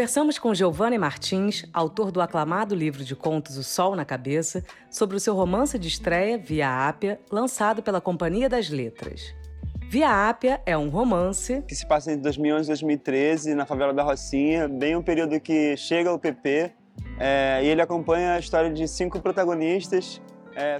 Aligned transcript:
Conversamos 0.00 0.38
com 0.38 0.54
Giovanni 0.54 0.96
Martins, 0.96 1.66
autor 1.74 2.10
do 2.10 2.22
aclamado 2.22 2.74
livro 2.74 3.04
de 3.04 3.14
contos 3.14 3.58
O 3.58 3.62
Sol 3.62 3.94
na 3.94 4.02
Cabeça, 4.02 4.64
sobre 4.90 5.14
o 5.14 5.20
seu 5.20 5.34
romance 5.34 5.78
de 5.78 5.88
estreia, 5.88 6.38
Via 6.38 6.88
Ápia, 6.88 7.20
lançado 7.30 7.82
pela 7.82 8.00
Companhia 8.00 8.48
das 8.48 8.70
Letras. 8.70 9.34
Via 9.90 10.30
Ápia 10.30 10.62
é 10.64 10.74
um 10.74 10.88
romance 10.88 11.62
que 11.68 11.74
se 11.74 11.86
passa 11.86 12.12
entre 12.12 12.22
2011 12.22 12.64
e 12.64 12.68
2013 12.68 13.54
na 13.54 13.66
favela 13.66 13.92
da 13.92 14.02
Rocinha, 14.02 14.66
bem 14.66 14.96
um 14.96 15.02
período 15.02 15.38
que 15.38 15.76
chega 15.76 16.10
o 16.10 16.18
PP 16.18 16.72
é, 17.18 17.60
e 17.62 17.66
ele 17.66 17.82
acompanha 17.82 18.32
a 18.32 18.38
história 18.38 18.72
de 18.72 18.88
cinco 18.88 19.20
protagonistas 19.20 20.18
é, 20.54 20.78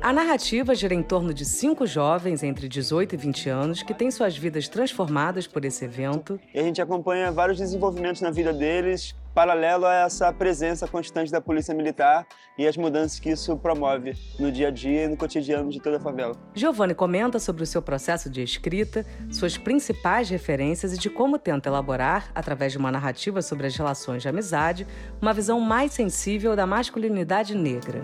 a 0.00 0.12
narrativa 0.12 0.74
gira 0.74 0.94
em 0.94 1.02
torno 1.02 1.34
de 1.34 1.44
cinco 1.44 1.86
jovens 1.86 2.42
entre 2.42 2.68
18 2.68 3.14
e 3.14 3.18
20 3.18 3.48
anos 3.48 3.82
que 3.82 3.92
têm 3.92 4.10
suas 4.10 4.36
vidas 4.36 4.68
transformadas 4.68 5.46
por 5.46 5.64
esse 5.64 5.84
evento. 5.84 6.40
E 6.54 6.58
a 6.58 6.62
gente 6.62 6.80
acompanha 6.80 7.30
vários 7.30 7.58
desenvolvimentos 7.58 8.20
na 8.20 8.30
vida 8.30 8.52
deles, 8.52 9.14
paralelo 9.34 9.86
a 9.86 9.94
essa 9.94 10.32
presença 10.32 10.86
constante 10.86 11.30
da 11.30 11.40
polícia 11.40 11.74
militar 11.74 12.26
e 12.58 12.66
as 12.66 12.76
mudanças 12.76 13.18
que 13.18 13.30
isso 13.30 13.56
promove 13.56 14.14
no 14.38 14.50
dia 14.50 14.68
a 14.68 14.70
dia 14.70 15.04
e 15.04 15.08
no 15.08 15.16
cotidiano 15.16 15.70
de 15.70 15.80
toda 15.80 15.96
a 15.96 16.00
favela. 16.00 16.34
Giovanni 16.54 16.94
comenta 16.94 17.38
sobre 17.38 17.62
o 17.62 17.66
seu 17.66 17.80
processo 17.80 18.28
de 18.28 18.42
escrita, 18.42 19.06
suas 19.30 19.56
principais 19.56 20.28
referências 20.28 20.92
e 20.92 20.98
de 20.98 21.08
como 21.08 21.38
tenta 21.38 21.68
elaborar, 21.68 22.30
através 22.34 22.72
de 22.72 22.78
uma 22.78 22.90
narrativa 22.90 23.40
sobre 23.42 23.66
as 23.66 23.76
relações 23.76 24.22
de 24.22 24.28
amizade, 24.28 24.86
uma 25.20 25.32
visão 25.32 25.60
mais 25.60 25.92
sensível 25.92 26.54
da 26.54 26.66
masculinidade 26.66 27.54
negra. 27.54 28.02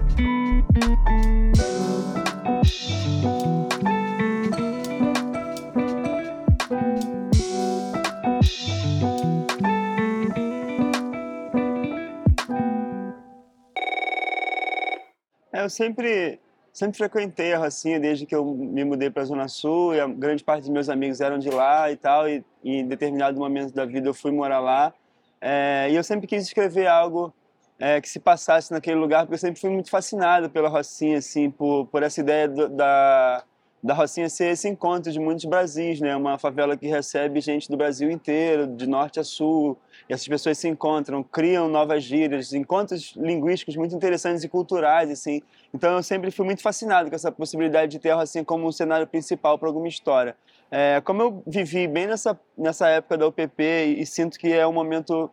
Eu 15.67 15.70
sempre 15.70 16.41
sempre 16.72 16.98
frequentei 16.98 17.55
a 17.55 17.59
Rocinha 17.59 17.98
desde 17.98 18.27
que 18.27 18.34
eu 18.34 18.45
me 18.45 18.84
mudei 18.84 19.11
para 19.11 19.22
a 19.22 19.27
Zona 19.27 19.48
Sul 19.48 19.95
e 19.95 20.00
a 20.00 20.06
grande 20.06 20.45
parte 20.45 20.62
dos 20.62 20.70
meus 20.70 20.91
amigos 20.91 21.22
eram 21.22 21.39
de 21.39 21.48
lá 21.48 21.91
e 21.91 21.97
tal 21.97 22.28
e, 22.28 22.45
e 22.62 22.77
em 22.77 22.86
determinado 22.86 23.39
momento 23.39 23.72
da 23.72 23.87
vida 23.87 24.09
eu 24.09 24.14
fui 24.14 24.31
morar 24.31 24.61
lá. 24.61 24.92
É, 25.41 25.89
e 25.91 25.97
eu 25.97 26.05
sempre 26.05 26.27
quis 26.27 26.42
escrever 26.42 26.87
algo 26.87 27.33
é, 27.78 27.98
que 28.00 28.09
se 28.09 28.20
passasse 28.20 28.72
naquele 28.72 28.97
lugar 28.97 29.22
porque 29.22 29.34
eu 29.34 29.39
sempre 29.39 29.61
fui 29.61 29.70
muito 29.70 29.89
fascinado 29.91 30.50
pela 30.50 30.69
Rocinha 30.69 31.19
assim 31.19 31.50
por, 31.50 31.87
por 31.87 32.03
essa 32.03 32.20
ideia 32.20 32.47
do, 32.47 32.69
da 32.69 33.42
da 33.87 33.95
Rocinha 33.95 34.29
ser 34.29 34.47
esse 34.47 34.69
encontro 34.69 35.12
de 35.12 35.20
muitos 35.20 35.45
Brasis, 35.45 36.01
né? 36.01 36.17
Uma 36.17 36.37
favela 36.39 36.77
que 36.77 36.89
recebe 36.89 37.41
gente 37.41 37.70
do 37.70 37.77
Brasil 37.77 38.11
inteiro, 38.11 38.67
de 38.67 38.84
norte 38.84 39.20
a 39.20 39.25
sul, 39.25 39.78
e 40.09 40.12
essas 40.12 40.27
pessoas 40.27 40.59
se 40.59 40.67
encontram, 40.67 41.23
criam 41.23 41.69
novas 41.69 42.03
gírias, 42.03 42.53
encontros 42.53 43.15
linguísticos 43.17 43.77
muito 43.77 43.95
interessantes 43.95 44.43
e 44.43 44.48
culturais, 44.48 45.09
assim. 45.09 45.41
Então 45.73 45.93
eu 45.93 46.03
sempre 46.03 46.33
fui 46.33 46.45
muito 46.45 46.62
fascinado 46.62 47.09
com 47.09 47.15
essa 47.15 47.31
possibilidade 47.31 47.93
de 47.93 48.01
ter 48.01 48.11
a 48.11 48.17
Rocinha 48.17 48.45
como 48.45 48.67
um 48.67 48.73
cenário 48.73 49.06
principal 49.06 49.56
para 49.56 49.69
alguma 49.69 49.87
história. 49.87 50.37
É, 50.69 51.00
como 51.03 51.23
eu 51.23 51.43
vivi 51.47 51.87
bem 51.87 52.09
nessa 52.09 52.37
nessa 52.59 52.89
época 52.89 53.17
da 53.17 53.28
UPP 53.28 53.62
e, 53.62 54.03
e 54.03 54.06
sinto 54.06 54.37
que 54.37 54.53
é 54.53 54.67
um 54.67 54.73
momento 54.73 55.31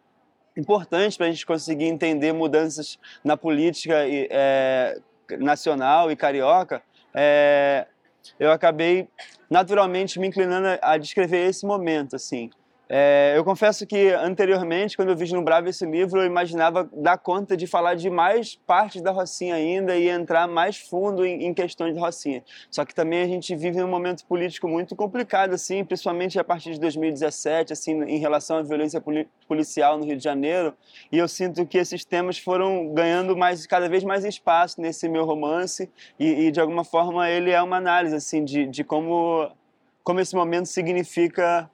importante 0.56 1.18
para 1.18 1.26
a 1.26 1.32
gente 1.32 1.44
conseguir 1.44 1.86
entender 1.86 2.32
mudanças 2.34 3.00
na 3.24 3.36
política 3.36 4.08
e, 4.08 4.28
é, 4.30 5.00
nacional 5.40 6.12
e 6.12 6.16
carioca, 6.16 6.84
é, 7.16 7.88
eu 8.40 8.52
acabei 8.52 9.08
naturalmente 9.50 10.20
me 10.20 10.28
inclinando 10.28 10.80
a 10.82 10.98
descrever 10.98 11.48
esse 11.48 11.66
momento, 11.66 12.16
assim. 12.16 12.50
É, 12.96 13.34
eu 13.36 13.44
confesso 13.44 13.88
que 13.88 14.10
anteriormente, 14.10 14.96
quando 14.96 15.10
eu 15.10 15.16
vislumbrava 15.16 15.68
esse 15.68 15.84
livro, 15.84 16.22
eu 16.22 16.28
imaginava 16.28 16.88
dar 16.94 17.18
conta 17.18 17.58
de 17.58 17.66
falar 17.66 17.96
de 17.96 18.08
mais 18.08 18.54
partes 18.54 19.02
da 19.02 19.10
Rocinha 19.10 19.56
ainda 19.56 19.98
e 19.98 20.08
entrar 20.08 20.48
mais 20.48 20.78
fundo 20.78 21.26
em, 21.26 21.44
em 21.44 21.56
questões 21.56 21.96
de 21.96 22.00
Rocinha. 22.00 22.44
Só 22.70 22.86
que 22.86 22.94
também 22.94 23.24
a 23.24 23.28
gente 23.28 23.56
vive 23.56 23.82
um 23.82 23.88
momento 23.88 24.24
político 24.28 24.68
muito 24.68 24.96
complicado, 24.96 25.56
assim, 25.56 25.84
principalmente 25.84 26.38
a 26.38 26.44
partir 26.44 26.74
de 26.74 26.80
2017, 26.80 27.74
assim, 27.74 28.00
em 28.04 28.20
relação 28.20 28.58
à 28.58 28.62
violência 28.62 29.04
policial 29.48 29.98
no 29.98 30.06
Rio 30.06 30.16
de 30.16 30.24
Janeiro. 30.24 30.72
E 31.12 31.18
eu 31.18 31.28
sinto 31.28 31.66
que 31.66 31.80
esses 31.80 32.06
temas 32.06 32.38
foram 32.38 32.94
ganhando 32.94 33.36
mais, 33.36 33.66
cada 33.66 33.90
vez 33.90 34.04
mais 34.04 34.24
espaço 34.24 34.80
nesse 34.80 35.10
meu 35.10 35.26
romance 35.26 35.90
e, 36.20 36.46
e 36.46 36.52
de 36.52 36.62
alguma 36.62 36.84
forma 36.84 37.28
ele 37.28 37.50
é 37.50 37.60
uma 37.60 37.78
análise 37.78 38.14
assim 38.14 38.46
de, 38.46 38.68
de 38.68 38.84
como 38.84 39.50
como 40.04 40.20
esse 40.20 40.36
momento 40.36 40.66
significa 40.66 41.70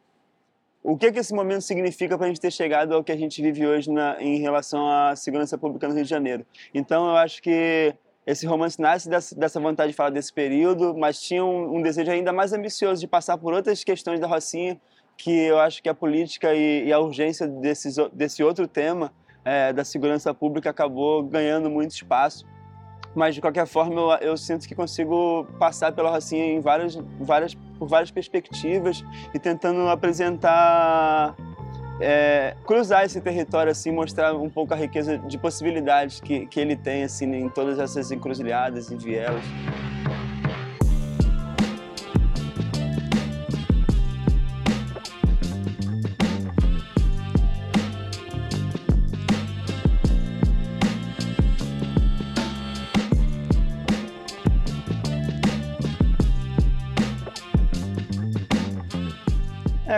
o 0.84 0.98
que, 0.98 1.12
que 1.12 1.20
esse 1.20 1.34
momento 1.34 1.62
significa 1.62 2.18
para 2.18 2.26
a 2.26 2.30
gente 2.30 2.40
ter 2.40 2.52
chegado 2.52 2.94
ao 2.94 3.04
que 3.04 3.12
a 3.12 3.18
gente 3.18 3.42
vive 3.42 3.68
hoje 3.68 3.92
na, 3.92 4.22
em 4.22 4.40
relação 4.40 4.90
à 4.90 5.16
segurança 5.16 5.58
pública 5.58 5.88
no 5.88 5.94
Rio 5.94 6.04
de 6.04 6.10
Janeiro? 6.10 6.46
Então, 6.74 7.10
eu 7.10 7.18
acho 7.18 7.42
que 7.42 7.94
esse 8.26 8.46
romance 8.46 8.80
nasce 8.80 9.10
dessa, 9.10 9.60
vontade 9.60 9.92
de 9.92 9.96
falar 9.96 10.12
desse 10.12 10.32
período, 10.32 10.96
mas 10.98 11.20
tinha 11.20 11.44
um, 11.44 11.78
um, 11.78 11.82
desejo 11.82 12.12
ainda 12.12 12.32
mais 12.32 12.54
ambicioso 12.54 13.02
de 13.02 13.08
passar 13.08 13.38
por 13.38 13.54
outras 13.54 13.84
questões 13.84 14.20
da 14.20 14.28
Rocinha, 14.28 14.80
que 15.18 15.32
eu 15.32 15.60
acho 15.60 15.84
que 15.84 15.90
a 15.90 15.94
política 15.94 16.54
e, 16.54 16.86
e 16.86 16.94
a 16.94 17.00
urgência 17.00 17.48
desse, 17.48 17.90
desse 18.14 18.42
outro 18.42 18.68
tema 18.68 19.12
é, 19.44 19.74
da 19.74 19.84
segurança 19.84 20.34
pública 20.34 20.70
acabou 20.70 21.24
ganhando 21.24 21.70
muito 21.70 21.92
espaço 21.92 22.46
mas 23.20 23.36
de 23.36 23.42
qualquer 23.42 23.68
forma 23.68 24.00
eu, 24.00 24.30
eu, 24.30 24.38
sinto 24.38 24.66
que 24.66 24.74
consigo 24.74 25.46
passar 25.60 25.92
pela 25.92 26.10
Rocinha 26.10 26.46
em 26.46 26.62
várias, 26.62 26.96
várias, 27.20 27.54
por 27.78 27.86
várias 27.86 28.10
perspectivas 28.10 29.04
e 29.34 29.38
tentando 29.38 29.90
apresentar, 29.90 31.36
é, 32.00 32.56
cruzar 32.66 33.04
esse 33.04 33.20
território 33.20 33.74
assim, 33.74 33.92
mostrar 33.92 34.34
um 34.34 34.50
pouco 34.50 34.74
a 34.74 34.78
riqueza 34.78 35.18
de 35.18 35.38
possibilidades 35.38 36.22
que, 36.22 36.46
que 36.46 36.62
ele 36.62 36.78
tem 36.78 37.04
assim 37.04 37.30
em 37.36 37.50
todas 37.50 37.78
essas 37.78 38.10
encruzilhadas 38.10 38.90
e 38.90 38.96
vielas. 38.96 39.44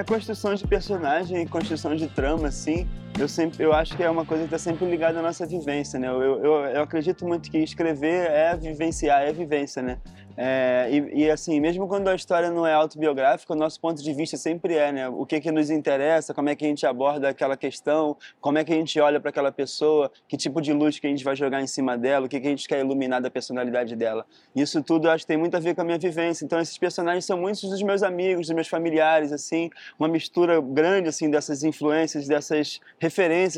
É, 0.01 0.03
construção 0.03 0.55
de 0.55 0.65
personagem 0.65 1.45
construção 1.45 1.95
de 1.95 2.07
trama, 2.07 2.47
assim, 2.47 2.87
eu 3.21 3.27
sempre 3.27 3.63
eu 3.63 3.71
acho 3.71 3.95
que 3.95 4.03
é 4.03 4.09
uma 4.09 4.25
coisa 4.25 4.43
que 4.43 4.53
está 4.53 4.57
sempre 4.57 4.85
ligada 4.85 5.19
à 5.19 5.21
nossa 5.21 5.45
vivência, 5.45 5.99
né? 5.99 6.07
Eu, 6.07 6.21
eu, 6.21 6.53
eu 6.65 6.81
acredito 6.81 7.25
muito 7.25 7.51
que 7.51 7.59
escrever 7.59 8.29
é 8.31 8.55
vivenciar, 8.57 9.21
é 9.21 9.31
vivência, 9.31 9.81
né? 9.81 9.99
É, 10.37 10.87
e, 10.91 11.23
e, 11.23 11.29
assim, 11.29 11.59
mesmo 11.59 11.87
quando 11.87 12.07
a 12.07 12.15
história 12.15 12.49
não 12.49 12.65
é 12.65 12.73
autobiográfica, 12.73 13.53
o 13.53 13.55
nosso 13.55 13.79
ponto 13.79 14.01
de 14.01 14.13
vista 14.13 14.37
sempre 14.37 14.75
é, 14.75 14.91
né? 14.91 15.09
O 15.09 15.25
que 15.25 15.39
que 15.39 15.51
nos 15.51 15.69
interessa, 15.69 16.33
como 16.33 16.49
é 16.49 16.55
que 16.55 16.65
a 16.65 16.67
gente 16.67 16.85
aborda 16.85 17.29
aquela 17.29 17.57
questão, 17.57 18.17
como 18.39 18.57
é 18.57 18.63
que 18.63 18.73
a 18.73 18.75
gente 18.75 18.99
olha 18.99 19.19
para 19.19 19.29
aquela 19.29 19.51
pessoa, 19.51 20.11
que 20.27 20.37
tipo 20.37 20.61
de 20.61 20.73
luz 20.73 20.97
que 20.97 21.05
a 21.05 21.09
gente 21.09 21.23
vai 21.23 21.35
jogar 21.35 21.61
em 21.61 21.67
cima 21.67 21.97
dela, 21.97 22.25
o 22.25 22.29
que 22.29 22.39
que 22.39 22.47
a 22.47 22.49
gente 22.49 22.67
quer 22.67 22.79
iluminar 22.79 23.21
da 23.21 23.29
personalidade 23.29 23.95
dela. 23.95 24.25
Isso 24.55 24.81
tudo 24.81 25.09
acho 25.09 25.25
que 25.25 25.27
tem 25.27 25.37
muito 25.37 25.55
a 25.55 25.59
ver 25.59 25.75
com 25.75 25.81
a 25.81 25.83
minha 25.83 25.99
vivência. 25.99 26.43
Então 26.45 26.59
esses 26.59 26.77
personagens 26.77 27.25
são 27.25 27.37
muitos 27.37 27.69
dos 27.69 27.81
meus 27.83 28.01
amigos, 28.01 28.47
dos 28.47 28.55
meus 28.55 28.67
familiares, 28.67 29.31
assim, 29.31 29.69
uma 29.99 30.07
mistura 30.07 30.59
grande 30.61 31.09
assim 31.09 31.29
dessas 31.29 31.63
influências, 31.63 32.27
dessas 32.27 32.79
referências 32.99 33.10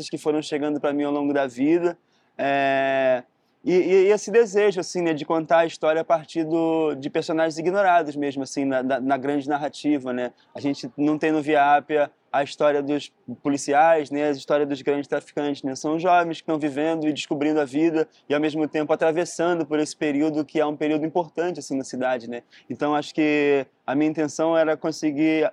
que 0.08 0.18
foram 0.18 0.42
chegando 0.42 0.80
para 0.80 0.92
mim 0.92 1.04
ao 1.04 1.12
longo 1.12 1.32
da 1.32 1.46
vida. 1.46 1.96
É... 2.36 3.22
E, 3.64 3.72
e, 3.72 3.94
esse 4.10 4.30
desejo, 4.30 4.78
assim, 4.78 5.00
né, 5.00 5.14
de 5.14 5.24
contar 5.24 5.60
a 5.60 5.66
história 5.66 6.02
a 6.02 6.04
partir 6.04 6.44
do, 6.44 6.94
de 6.94 7.08
personagens 7.08 7.56
ignorados 7.56 8.14
mesmo, 8.14 8.42
assim, 8.42 8.66
na, 8.66 8.82
na, 8.82 9.00
na 9.00 9.16
grande 9.16 9.48
narrativa, 9.48 10.12
né? 10.12 10.32
A 10.54 10.60
gente 10.60 10.90
não 10.98 11.16
tem 11.16 11.32
no 11.32 11.40
Viápia 11.40 12.10
a 12.30 12.42
história 12.42 12.82
dos 12.82 13.10
policiais, 13.42 14.10
né, 14.10 14.28
a 14.28 14.30
história 14.32 14.66
dos 14.66 14.82
grandes 14.82 15.08
traficantes, 15.08 15.62
né? 15.62 15.74
São 15.76 15.98
jovens 15.98 16.38
que 16.38 16.42
estão 16.42 16.58
vivendo 16.58 17.08
e 17.08 17.12
descobrindo 17.12 17.58
a 17.58 17.64
vida 17.64 18.06
e 18.28 18.34
ao 18.34 18.40
mesmo 18.40 18.68
tempo 18.68 18.92
atravessando 18.92 19.64
por 19.64 19.78
esse 19.78 19.96
período 19.96 20.44
que 20.44 20.60
é 20.60 20.66
um 20.66 20.76
período 20.76 21.06
importante 21.06 21.60
assim 21.60 21.74
na 21.74 21.84
cidade, 21.84 22.28
né? 22.28 22.42
Então 22.68 22.94
acho 22.94 23.14
que 23.14 23.64
a 23.86 23.94
minha 23.94 24.10
intenção 24.10 24.54
era 24.58 24.76
conseguir 24.76 25.50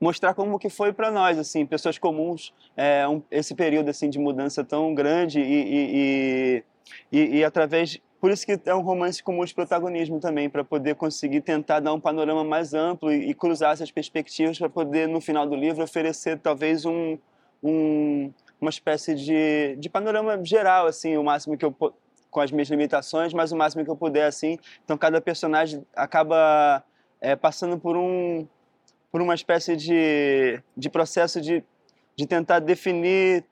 mostrar 0.00 0.34
como 0.34 0.58
que 0.58 0.68
foi 0.68 0.92
para 0.92 1.10
nós, 1.10 1.38
assim, 1.38 1.64
pessoas 1.64 1.98
comuns, 1.98 2.52
é, 2.76 3.06
um, 3.08 3.22
esse 3.30 3.54
período 3.54 3.88
assim 3.88 4.10
de 4.10 4.18
mudança 4.18 4.62
tão 4.64 4.94
grande 4.94 5.40
e, 5.40 5.44
e, 5.44 6.62
e 7.12 7.36
e, 7.38 7.44
através 7.44 8.00
por 8.20 8.30
isso 8.30 8.46
que 8.46 8.58
é 8.64 8.74
um 8.74 8.80
romance 8.80 9.22
com 9.22 9.32
multiprotagonismo 9.32 10.18
também, 10.20 10.48
para 10.48 10.64
poder 10.64 10.94
conseguir 10.94 11.42
tentar 11.42 11.80
dar 11.80 11.92
um 11.92 12.00
panorama 12.00 12.42
mais 12.42 12.74
amplo 12.74 13.12
e, 13.12 13.30
e 13.30 13.34
cruzar 13.34 13.72
essas 13.72 13.90
perspectivas 13.90 14.58
para 14.58 14.68
poder, 14.68 15.06
no 15.06 15.20
final 15.20 15.46
do 15.46 15.54
livro, 15.54 15.84
oferecer 15.84 16.38
talvez 16.38 16.84
um, 16.84 17.18
um, 17.62 18.32
uma 18.60 18.70
espécie 18.70 19.14
de, 19.14 19.76
de 19.76 19.88
panorama 19.88 20.42
geral, 20.44 20.86
assim, 20.86 21.16
o 21.16 21.22
máximo 21.22 21.56
que 21.56 21.64
eu 21.64 21.74
com 22.30 22.40
as 22.40 22.50
minhas 22.50 22.68
limitações, 22.68 23.32
mas 23.32 23.50
o 23.50 23.56
máximo 23.56 23.82
que 23.82 23.90
eu 23.90 23.96
puder, 23.96 24.26
assim. 24.26 24.58
Então, 24.84 24.98
cada 24.98 25.20
personagem 25.22 25.86
acaba 25.94 26.84
é, 27.18 27.34
passando 27.34 27.78
por 27.78 27.96
um 27.96 28.46
por 29.10 29.20
uma 29.20 29.34
espécie 29.34 29.76
de, 29.76 30.60
de 30.76 30.90
processo 30.90 31.40
de 31.40 31.64
de 32.16 32.26
tentar 32.26 32.60
definir 32.60 33.44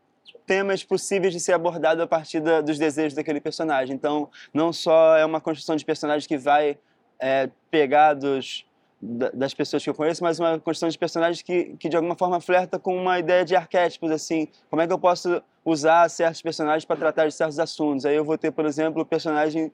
temas 0.47 0.83
possíveis 0.83 1.33
de 1.33 1.39
ser 1.39 1.53
abordado 1.53 2.03
a 2.03 2.06
partir 2.06 2.41
da, 2.41 2.61
dos 2.61 2.79
desejos 2.79 3.15
daquele 3.15 3.41
personagem. 3.41 3.95
Então, 3.95 4.29
não 4.53 4.73
só 4.73 5.17
é 5.17 5.25
uma 5.25 5.41
construção 5.41 5.77
de 5.77 5.85
personagem 5.85 6.27
que 6.27 6.39
vai 6.39 6.79
é, 7.21 7.49
pegar 7.71 8.15
dos, 8.15 8.67
das 9.01 9.53
pessoas 9.53 9.85
que 9.85 9.89
eu 9.89 9.95
conheço, 9.95 10.23
mas 10.23 10.41
uma 10.41 10.59
construção 10.59 10.89
de 10.89 10.99
personagens 10.99 11.43
que, 11.43 11.77
que 11.79 11.89
de 11.89 11.97
alguma 11.97 12.17
forma 12.17 12.41
flerta 12.41 12.79
com 12.79 12.97
uma 12.97 13.19
ideia 13.19 13.45
de 13.45 13.55
arquétipos, 13.55 14.11
assim, 14.11 14.49
como 14.71 14.81
é 14.81 14.87
que 14.87 14.93
eu 14.93 14.99
posso 14.99 15.43
usar 15.65 16.09
certos 16.09 16.43
personagens 16.43 16.85
para 16.85 16.97
tratar 16.97 17.27
de 17.27 17.35
certos 17.35 17.59
assuntos. 17.59 18.05
Aí 18.05 18.17
eu 18.17 18.25
vou 18.25 18.37
ter, 18.37 18.51
por 18.51 18.67
exemplo, 18.67 19.03
o 19.03 19.06
personagem 19.06 19.71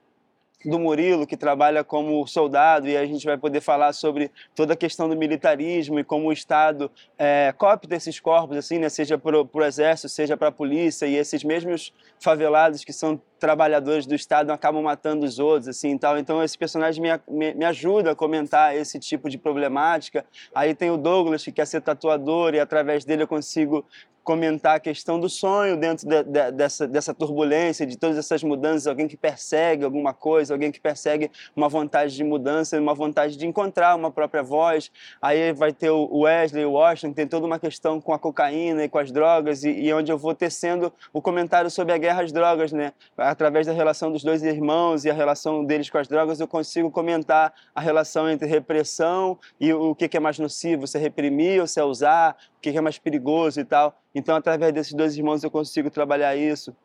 do 0.65 0.79
Murilo, 0.79 1.27
que 1.27 1.37
trabalha 1.37 1.83
como 1.83 2.27
soldado, 2.27 2.87
e 2.87 2.97
a 2.97 3.07
gente 3.07 3.25
vai 3.25 3.39
poder 3.39 3.61
falar 3.61 3.93
sobre 3.93 4.31
toda 4.55 4.75
a 4.75 4.77
questão 4.77 5.09
do 5.09 5.17
militarismo 5.17 5.99
e 5.99 6.05
como 6.05 6.29
o 6.29 6.33
Estado 6.33 6.91
é, 7.19 7.55
copta 7.57 7.95
esses 7.95 8.21
corpos, 8.21 8.57
assim, 8.57 8.79
né, 8.79 8.89
seja 8.89 9.17
para 9.17 9.41
o 9.41 9.65
exército, 9.65 10.09
seja 10.09 10.37
para 10.37 10.49
a 10.49 10.53
polícia, 10.53 11.07
e 11.07 11.17
esses 11.17 11.43
mesmos 11.43 11.95
favelados 12.19 12.85
que 12.85 12.93
são 12.93 13.21
trabalhadores 13.39 14.05
do 14.05 14.15
Estado 14.15 14.53
acabam 14.53 14.83
matando 14.83 15.25
os 15.25 15.39
outros, 15.39 15.69
assim, 15.69 15.97
tal. 15.97 16.19
Então 16.19 16.45
esse 16.45 16.59
personagem 16.59 17.03
me, 17.03 17.09
me, 17.27 17.55
me, 17.55 17.65
ajuda 17.65 18.11
a 18.11 18.15
comentar 18.15 18.77
esse 18.77 18.99
tipo 18.99 19.31
de 19.31 19.39
problemática. 19.39 20.27
Aí 20.55 20.75
tem 20.75 20.91
o 20.91 20.99
Douglas, 20.99 21.43
que 21.43 21.51
quer 21.51 21.67
ser 21.67 21.81
tatuador, 21.81 22.55
e 22.55 22.61
através 22.61 23.05
dele 23.05 23.23
eu 23.23 23.29
consigo 23.29 23.85
comentar 24.31 24.77
a 24.77 24.81
questão 24.81 25.19
do 25.19 25.29
sonho 25.29 25.77
dentro 25.77 26.09
de, 26.09 26.23
de, 26.23 26.53
dessa, 26.53 26.87
dessa 26.87 27.13
turbulência, 27.13 27.85
de 27.85 27.99
todas 27.99 28.17
essas 28.17 28.45
mudanças, 28.45 28.87
alguém 28.87 29.09
que 29.09 29.17
persegue 29.17 29.85
alguma 29.85 30.15
coisa, 30.15 30.55
alguém 30.55 30.71
que 30.71 30.79
persegue 30.79 31.29
uma 31.57 31.69
vontade 31.69 32.15
de 32.15 32.23
mudança, 32.23 32.79
uma 32.79 32.95
vontade 32.95 33.37
de 33.37 33.45
encontrar 33.45 33.97
uma 33.97 34.09
própria 34.09 34.41
voz. 34.41 34.89
Aí 35.21 35.53
vai 35.53 35.73
ter 35.73 35.91
o 35.91 36.21
Wesley, 36.21 36.65
o 36.65 36.75
Washington, 36.75 37.13
tem 37.13 37.27
toda 37.27 37.45
uma 37.45 37.59
questão 37.59 38.01
com 38.01 38.15
a 38.15 38.21
cocaína 38.21 38.85
e 38.85 38.89
com 38.89 38.99
as 38.99 39.11
drogas, 39.11 39.65
e, 39.65 39.71
e 39.71 39.93
onde 39.93 40.13
eu 40.13 40.17
vou 40.17 40.33
tecendo 40.33 40.93
o 41.13 41.21
comentário 41.21 41.69
sobre 41.69 41.93
a 41.93 41.99
guerra 41.99 42.23
às 42.23 42.31
drogas, 42.31 42.71
né? 42.71 42.93
Através 43.19 43.67
da 43.67 43.73
relação 43.73 44.13
dos 44.13 44.23
dois 44.23 44.45
irmãos 44.45 45.05
e 45.05 45.11
a 45.11 45.13
relação 45.13 45.65
deles 45.65 45.91
com 45.91 45.99
as 45.99 46.07
drogas, 46.07 46.39
eu 46.39 46.47
consigo 46.47 46.89
comentar 46.89 47.53
a 47.75 47.81
relação 47.81 48.31
entre 48.31 48.47
repressão 48.47 49.37
e 49.61 49.73
o 49.73 49.93
que 49.93 50.17
é 50.17 50.21
mais 50.21 50.39
nocivo, 50.39 50.87
se 50.87 50.97
é 50.97 51.01
reprimir 51.01 51.61
ou 51.61 51.67
se 51.67 51.81
é 51.81 51.85
usar, 51.85 52.37
o 52.59 52.61
que 52.61 52.69
é 52.69 52.81
mais 52.81 52.97
perigoso 52.97 53.59
e 53.59 53.65
tal. 53.65 54.01
Então, 54.21 54.37
através 54.37 54.71
desses 54.75 54.93
dois 54.93 55.17
irmãos, 55.17 55.43
eu 55.43 55.51
consigo 55.51 55.89
trabalhar 55.89 56.37
isso. 56.37 56.77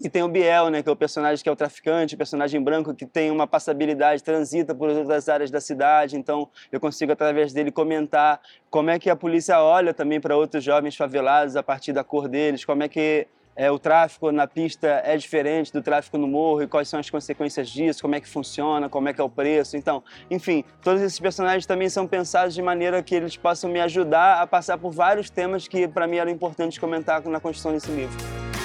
E 0.00 0.08
tem 0.08 0.22
o 0.22 0.28
Biel, 0.28 0.70
né, 0.70 0.84
que 0.84 0.88
é 0.88 0.92
o 0.92 0.94
personagem 0.94 1.42
que 1.42 1.48
é 1.48 1.52
o 1.52 1.56
traficante, 1.56 2.14
o 2.14 2.18
personagem 2.18 2.62
branco 2.62 2.94
que 2.94 3.04
tem 3.04 3.28
uma 3.28 3.44
passabilidade, 3.44 4.22
transita 4.22 4.72
por 4.72 4.88
outras 4.88 5.28
áreas 5.28 5.50
da 5.50 5.60
cidade. 5.60 6.16
Então, 6.16 6.48
eu 6.70 6.78
consigo, 6.78 7.10
através 7.10 7.52
dele, 7.52 7.72
comentar 7.72 8.40
como 8.70 8.88
é 8.90 9.00
que 9.00 9.10
a 9.10 9.16
polícia 9.16 9.60
olha 9.60 9.92
também 9.92 10.20
para 10.20 10.36
outros 10.36 10.62
jovens 10.62 10.94
favelados 10.94 11.56
a 11.56 11.62
partir 11.62 11.92
da 11.92 12.04
cor 12.04 12.28
deles, 12.28 12.64
como 12.64 12.84
é 12.84 12.88
que 12.88 13.26
é, 13.56 13.70
o 13.70 13.78
tráfico 13.78 14.30
na 14.30 14.46
pista 14.46 15.02
é 15.04 15.16
diferente 15.16 15.72
do 15.72 15.82
tráfico 15.82 16.18
no 16.18 16.28
morro 16.28 16.62
e 16.62 16.66
quais 16.66 16.88
são 16.88 17.00
as 17.00 17.08
consequências 17.08 17.68
disso, 17.68 18.02
como 18.02 18.14
é 18.14 18.20
que 18.20 18.28
funciona, 18.28 18.88
como 18.88 19.08
é 19.08 19.14
que 19.14 19.20
é 19.20 19.24
o 19.24 19.30
preço. 19.30 19.76
Então, 19.76 20.02
enfim, 20.30 20.62
todos 20.82 21.00
esses 21.00 21.18
personagens 21.18 21.64
também 21.64 21.88
são 21.88 22.06
pensados 22.06 22.54
de 22.54 22.62
maneira 22.62 23.02
que 23.02 23.14
eles 23.14 23.36
possam 23.36 23.70
me 23.70 23.80
ajudar 23.80 24.42
a 24.42 24.46
passar 24.46 24.76
por 24.76 24.92
vários 24.92 25.30
temas 25.30 25.66
que 25.66 25.88
para 25.88 26.06
mim 26.06 26.16
eram 26.16 26.30
importantes 26.30 26.78
comentar 26.78 27.24
na 27.24 27.40
construção 27.40 27.72
desse 27.72 27.90
livro. 27.90 28.55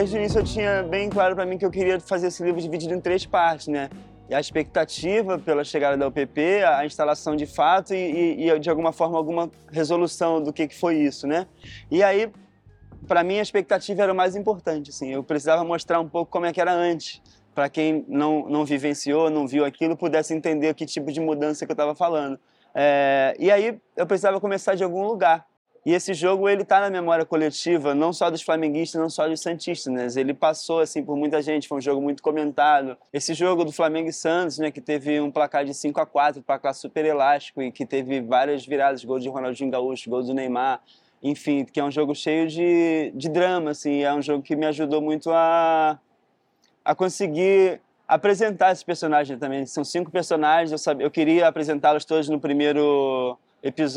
Desde 0.00 0.16
o 0.16 0.18
início 0.18 0.40
eu 0.40 0.44
tinha 0.44 0.82
bem 0.82 1.10
claro 1.10 1.34
para 1.34 1.44
mim 1.44 1.58
que 1.58 1.64
eu 1.64 1.70
queria 1.70 2.00
fazer 2.00 2.28
esse 2.28 2.42
livro 2.42 2.58
dividido 2.58 2.94
em 2.94 3.00
três 3.00 3.26
partes, 3.26 3.68
né? 3.68 3.90
E 4.30 4.34
a 4.34 4.40
expectativa 4.40 5.38
pela 5.38 5.62
chegada 5.62 5.94
da 5.94 6.08
UPP, 6.08 6.64
a 6.64 6.86
instalação 6.86 7.36
de 7.36 7.44
fato 7.44 7.92
e, 7.92 8.38
e, 8.46 8.50
e 8.50 8.58
de 8.58 8.70
alguma 8.70 8.92
forma 8.92 9.18
alguma 9.18 9.50
resolução 9.70 10.42
do 10.42 10.54
que, 10.54 10.66
que 10.68 10.74
foi 10.74 10.96
isso, 10.96 11.26
né? 11.26 11.46
E 11.90 12.02
aí, 12.02 12.32
para 13.06 13.22
mim, 13.22 13.40
a 13.40 13.42
expectativa 13.42 14.02
era 14.02 14.10
o 14.10 14.16
mais 14.16 14.34
importante, 14.34 14.88
assim. 14.88 15.12
Eu 15.12 15.22
precisava 15.22 15.62
mostrar 15.64 16.00
um 16.00 16.08
pouco 16.08 16.32
como 16.32 16.46
é 16.46 16.52
que 16.52 16.62
era 16.62 16.72
antes, 16.72 17.20
para 17.54 17.68
quem 17.68 18.02
não, 18.08 18.48
não 18.48 18.64
vivenciou, 18.64 19.28
não 19.28 19.46
viu 19.46 19.66
aquilo, 19.66 19.98
pudesse 19.98 20.32
entender 20.32 20.72
que 20.72 20.86
tipo 20.86 21.12
de 21.12 21.20
mudança 21.20 21.66
que 21.66 21.72
eu 21.72 21.74
estava 21.74 21.94
falando. 21.94 22.38
É, 22.74 23.36
e 23.38 23.50
aí 23.50 23.78
eu 23.94 24.06
precisava 24.06 24.40
começar 24.40 24.74
de 24.74 24.82
algum 24.82 25.04
lugar. 25.04 25.44
E 25.84 25.94
esse 25.94 26.12
jogo 26.12 26.48
ele 26.48 26.62
está 26.62 26.80
na 26.80 26.90
memória 26.90 27.24
coletiva, 27.24 27.94
não 27.94 28.12
só 28.12 28.30
dos 28.30 28.42
flamenguistas, 28.42 29.00
não 29.00 29.08
só 29.08 29.26
dos 29.26 29.40
santistas, 29.40 29.92
né? 29.92 30.06
Ele 30.20 30.34
passou 30.34 30.80
assim 30.80 31.02
por 31.02 31.16
muita 31.16 31.40
gente, 31.40 31.66
foi 31.66 31.78
um 31.78 31.80
jogo 31.80 32.02
muito 32.02 32.22
comentado. 32.22 32.96
Esse 33.12 33.32
jogo 33.32 33.64
do 33.64 33.72
Flamengo 33.72 34.08
e 34.08 34.12
Santos, 34.12 34.58
né, 34.58 34.70
que 34.70 34.80
teve 34.80 35.20
um 35.20 35.30
placar 35.30 35.64
de 35.64 35.72
5 35.72 35.98
a 36.00 36.04
4, 36.04 36.42
placar 36.42 36.74
super 36.74 37.04
elástico 37.04 37.62
e 37.62 37.72
que 37.72 37.86
teve 37.86 38.20
várias 38.20 38.66
viradas, 38.66 39.04
gol 39.04 39.18
de 39.18 39.28
Ronaldinho 39.28 39.70
Gaúcho, 39.70 40.10
gol 40.10 40.22
do 40.22 40.34
Neymar, 40.34 40.82
enfim, 41.22 41.64
que 41.64 41.80
é 41.80 41.84
um 41.84 41.90
jogo 41.90 42.14
cheio 42.14 42.46
de, 42.46 43.12
de 43.14 43.28
drama, 43.28 43.70
assim, 43.70 44.02
é 44.02 44.12
um 44.12 44.20
jogo 44.22 44.42
que 44.42 44.54
me 44.54 44.66
ajudou 44.66 45.00
muito 45.00 45.30
a 45.30 45.98
a 46.84 46.94
conseguir 46.94 47.80
apresentar 48.08 48.72
esses 48.72 48.82
personagens 48.82 49.38
também. 49.38 49.64
São 49.66 49.84
cinco 49.84 50.10
personagens, 50.10 50.72
eu 50.72 50.78
sabia, 50.78 51.06
eu 51.06 51.10
queria 51.10 51.46
apresentá-los 51.46 52.04
todos 52.04 52.28
no 52.28 52.40
primeiro 52.40 53.38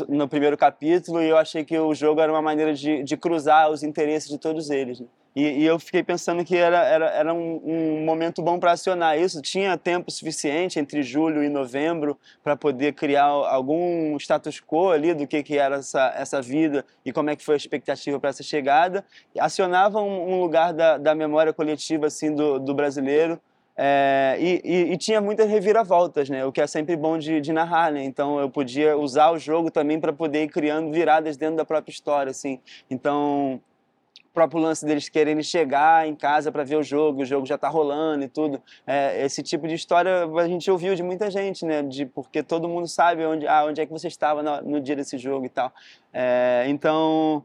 no 0.08 0.28
primeiro 0.28 0.56
capítulo 0.56 1.22
e 1.22 1.28
eu 1.28 1.38
achei 1.38 1.64
que 1.64 1.78
o 1.78 1.94
jogo 1.94 2.20
era 2.20 2.30
uma 2.30 2.42
maneira 2.42 2.74
de, 2.74 3.02
de 3.02 3.16
cruzar 3.16 3.70
os 3.70 3.82
interesses 3.82 4.28
de 4.28 4.38
todos 4.38 4.70
eles. 4.70 5.00
Né? 5.00 5.06
E, 5.34 5.42
e, 5.42 5.64
eu 5.64 5.80
fiquei 5.80 6.00
pensando 6.00 6.44
que 6.44 6.56
era, 6.56 6.78
era, 6.84 7.06
era 7.06 7.34
um, 7.34 7.60
um 7.64 8.04
momento 8.04 8.40
bom 8.40 8.60
para 8.60 8.70
acionar 8.70 9.18
isso. 9.18 9.42
Tinha 9.42 9.76
tempo 9.76 10.08
suficiente 10.08 10.78
entre 10.78 11.02
julho 11.02 11.42
e 11.42 11.48
novembro 11.48 12.16
para 12.42 12.56
poder 12.56 12.92
criar 12.92 13.24
algum 13.24 14.16
status 14.16 14.60
quo 14.60 14.92
ali 14.92 15.12
do 15.12 15.26
que, 15.26 15.42
que 15.42 15.58
era 15.58 15.76
essa, 15.76 16.14
essa 16.16 16.40
vida 16.40 16.84
e 17.04 17.12
como 17.12 17.30
é 17.30 17.36
que 17.36 17.44
foi 17.44 17.54
a 17.54 17.56
expectativa 17.56 18.20
para 18.20 18.30
essa 18.30 18.44
chegada. 18.44 19.04
Acionava 19.36 20.00
um, 20.00 20.34
um 20.34 20.40
lugar 20.40 20.72
da, 20.72 20.98
da 20.98 21.16
memória 21.16 21.52
coletiva 21.52 22.06
assim 22.06 22.32
do, 22.32 22.60
do 22.60 22.72
brasileiro 22.72 23.40
é, 23.76 24.36
e, 24.38 24.60
e, 24.64 24.92
e, 24.92 24.96
tinha 24.96 25.20
muitas 25.20 25.48
reviravoltas, 25.50 26.30
né? 26.30 26.44
O 26.44 26.52
que 26.52 26.60
é 26.60 26.66
sempre 26.66 26.96
bom 26.96 27.18
de, 27.18 27.40
de 27.40 27.52
narrar, 27.52 27.90
né? 27.90 28.04
Então 28.04 28.38
eu 28.38 28.48
podia 28.48 28.96
usar 28.96 29.32
o 29.32 29.38
jogo 29.38 29.70
também 29.70 29.98
para 29.98 30.12
poder 30.12 30.44
ir 30.44 30.48
criando 30.48 30.92
viradas 30.92 31.36
dentro 31.36 31.56
da 31.56 31.64
própria 31.64 31.92
história, 31.92 32.30
assim. 32.30 32.60
Então 32.88 33.60
o 34.24 34.32
próprio 34.32 34.60
lance 34.60 34.86
deles 34.86 35.08
quererem 35.08 35.42
chegar 35.42 36.06
em 36.06 36.14
casa 36.14 36.52
para 36.52 36.62
ver 36.62 36.76
o 36.76 36.82
jogo, 36.84 37.22
o 37.22 37.24
jogo 37.24 37.46
já 37.46 37.56
está 37.56 37.68
rolando 37.68 38.24
e 38.24 38.28
tudo. 38.28 38.62
É, 38.86 39.24
esse 39.24 39.42
tipo 39.42 39.66
de 39.66 39.74
história 39.74 40.24
a 40.24 40.48
gente 40.48 40.70
ouviu 40.70 40.94
de 40.94 41.02
muita 41.02 41.28
gente, 41.28 41.64
né? 41.64 41.82
De, 41.82 42.06
porque 42.06 42.44
todo 42.44 42.68
mundo 42.68 42.86
sabe 42.86 43.26
onde, 43.26 43.44
ah, 43.48 43.64
onde 43.64 43.80
é 43.80 43.86
que 43.86 43.92
você 43.92 44.06
estava 44.06 44.40
no, 44.40 44.62
no 44.62 44.80
dia 44.80 44.94
desse 44.94 45.18
jogo 45.18 45.46
e 45.46 45.48
tal. 45.48 45.72
É, 46.12 46.64
então 46.68 47.44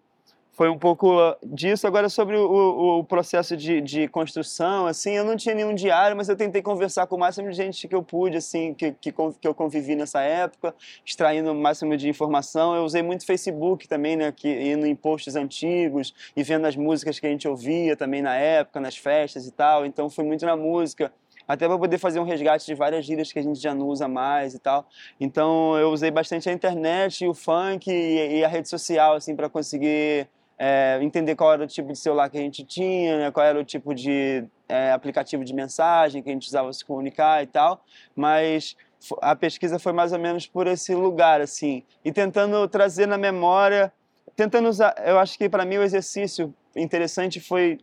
foi 0.59 0.67
um 0.67 0.77
pouco 0.77 1.15
disso. 1.41 1.87
Agora, 1.87 2.09
sobre 2.09 2.35
o, 2.35 2.99
o 2.99 3.03
processo 3.05 3.55
de, 3.55 3.79
de, 3.79 4.09
construção, 4.09 4.87
assim, 4.87 5.11
eu 5.11 5.23
não 5.23 5.37
tinha 5.37 5.55
nenhum 5.55 5.73
diário, 5.73 6.17
mas 6.17 6.27
eu 6.27 6.35
tentei 6.35 6.61
conversar 6.61 7.07
com 7.07 7.15
o 7.15 7.19
máximo 7.19 7.49
de 7.49 7.55
gente 7.55 7.87
que 7.87 7.95
eu 7.95 8.03
pude, 8.03 8.35
assim, 8.35 8.73
que, 8.73 8.91
que, 8.91 9.13
que 9.13 9.47
eu 9.47 9.55
convivi 9.55 9.95
nessa 9.95 10.21
época, 10.21 10.75
extraindo 11.05 11.49
o 11.53 11.55
máximo 11.55 11.95
de 11.95 12.09
informação. 12.09 12.75
Eu 12.75 12.83
usei 12.83 13.01
muito 13.01 13.25
Facebook 13.25 13.87
também, 13.87 14.17
né, 14.17 14.33
que, 14.33 14.49
indo 14.49 14.85
em 14.85 14.93
posts 14.93 15.37
antigos 15.37 16.13
e 16.35 16.43
vendo 16.43 16.65
as 16.65 16.75
músicas 16.75 17.17
que 17.21 17.25
a 17.25 17.29
gente 17.29 17.47
ouvia 17.47 17.95
também 17.95 18.21
na 18.21 18.35
época, 18.35 18.81
nas 18.81 18.97
festas 18.97 19.47
e 19.47 19.53
tal. 19.53 19.85
Então, 19.85 20.09
foi 20.09 20.25
muito 20.25 20.45
na 20.45 20.57
música 20.57 21.09
até 21.47 21.69
para 21.69 21.79
poder 21.79 21.97
fazer 21.97 22.19
um 22.19 22.25
resgate 22.25 22.65
de 22.65 22.75
várias 22.75 23.05
gírias 23.05 23.31
que 23.31 23.39
a 23.39 23.41
gente 23.41 23.61
já 23.61 23.73
não 23.73 23.87
usa 23.87 24.09
mais 24.09 24.53
e 24.53 24.59
tal. 24.59 24.85
Então 25.19 25.77
eu 25.77 25.89
usei 25.89 26.11
bastante 26.11 26.49
a 26.49 26.53
internet, 26.53 27.25
o 27.25 27.33
funk 27.33 27.89
e 27.89 28.43
a 28.43 28.47
rede 28.47 28.69
social 28.69 29.15
assim 29.15 29.35
para 29.35 29.49
conseguir 29.49 30.27
é, 30.59 30.99
entender 31.01 31.35
qual 31.35 31.53
era 31.53 31.63
o 31.63 31.67
tipo 31.67 31.93
de 31.93 31.97
celular 31.97 32.29
que 32.29 32.37
a 32.37 32.41
gente 32.41 32.65
tinha, 32.65 33.17
né, 33.17 33.31
qual 33.31 33.45
era 33.45 33.57
o 33.57 33.63
tipo 33.63 33.95
de 33.95 34.43
é, 34.67 34.91
aplicativo 34.91 35.45
de 35.45 35.53
mensagem 35.53 36.21
que 36.21 36.29
a 36.29 36.33
gente 36.33 36.47
usava 36.47 36.71
se 36.73 36.83
comunicar 36.83 37.41
e 37.41 37.47
tal, 37.47 37.81
mas 38.13 38.75
a 39.21 39.33
pesquisa 39.33 39.79
foi 39.79 39.93
mais 39.93 40.11
ou 40.11 40.19
menos 40.19 40.45
por 40.45 40.67
esse 40.67 40.93
lugar, 40.93 41.39
assim, 41.39 41.81
e 42.03 42.11
tentando 42.11 42.67
trazer 42.67 43.05
na 43.05 43.17
memória, 43.17 43.93
tentando 44.35 44.67
usar, 44.67 44.93
eu 45.05 45.17
acho 45.17 45.37
que 45.37 45.47
para 45.47 45.63
mim 45.63 45.77
o 45.77 45.83
exercício 45.83 46.53
interessante 46.75 47.39
foi 47.39 47.79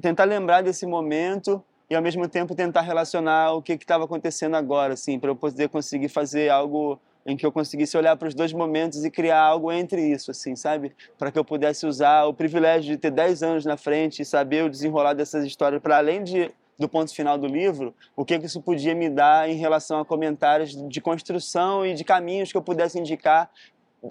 tentar 0.00 0.24
lembrar 0.24 0.62
desse 0.62 0.86
momento 0.86 1.62
e 1.88 1.94
ao 1.94 2.02
mesmo 2.02 2.26
tempo 2.26 2.54
tentar 2.54 2.80
relacionar 2.80 3.52
o 3.52 3.62
que 3.62 3.74
estava 3.74 4.04
acontecendo 4.04 4.56
agora, 4.56 4.94
assim, 4.94 5.18
para 5.18 5.30
eu 5.30 5.36
poder 5.36 5.68
conseguir 5.68 6.08
fazer 6.08 6.48
algo 6.48 6.98
em 7.26 7.36
que 7.36 7.44
eu 7.44 7.50
conseguisse 7.50 7.96
olhar 7.96 8.16
para 8.16 8.28
os 8.28 8.34
dois 8.34 8.52
momentos 8.52 9.04
e 9.04 9.10
criar 9.10 9.40
algo 9.40 9.72
entre 9.72 10.00
isso, 10.00 10.30
assim, 10.30 10.54
sabe? 10.54 10.92
Para 11.18 11.32
que 11.32 11.38
eu 11.38 11.44
pudesse 11.44 11.84
usar 11.84 12.24
o 12.24 12.32
privilégio 12.32 12.94
de 12.94 12.96
ter 12.96 13.10
10 13.10 13.42
anos 13.42 13.64
na 13.64 13.76
frente 13.76 14.22
e 14.22 14.24
saber 14.24 14.64
o 14.64 14.70
desenrolar 14.70 15.12
dessas 15.12 15.44
histórias 15.44 15.82
para 15.82 15.96
além 15.98 16.22
de 16.22 16.50
do 16.78 16.88
ponto 16.88 17.14
final 17.14 17.38
do 17.38 17.46
livro, 17.46 17.94
o 18.14 18.22
que, 18.22 18.36
isso 18.36 18.60
podia 18.60 18.94
me 18.94 19.08
dar 19.08 19.48
em 19.48 19.54
relação 19.54 19.98
a 19.98 20.04
comentários 20.04 20.76
de 20.88 21.00
construção 21.00 21.86
e 21.86 21.94
de 21.94 22.04
caminhos 22.04 22.52
que 22.52 22.58
eu 22.58 22.62
pudesse 22.62 22.98
indicar 22.98 23.50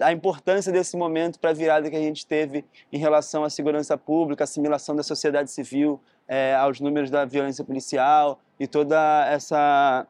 a 0.00 0.12
importância 0.12 0.72
desse 0.72 0.96
momento 0.96 1.38
para 1.38 1.50
a 1.50 1.52
virada 1.52 1.88
que 1.88 1.96
a 1.96 2.00
gente 2.00 2.26
teve 2.26 2.64
em 2.92 2.98
relação 2.98 3.44
à 3.44 3.50
segurança 3.50 3.96
pública, 3.96 4.44
assimilação 4.44 4.96
da 4.96 5.02
sociedade 5.04 5.50
civil 5.50 6.00
é, 6.26 6.54
aos 6.56 6.80
números 6.80 7.08
da 7.08 7.24
violência 7.24 7.64
policial 7.64 8.40
e 8.58 8.66
toda 8.66 9.26
essa 9.30 10.06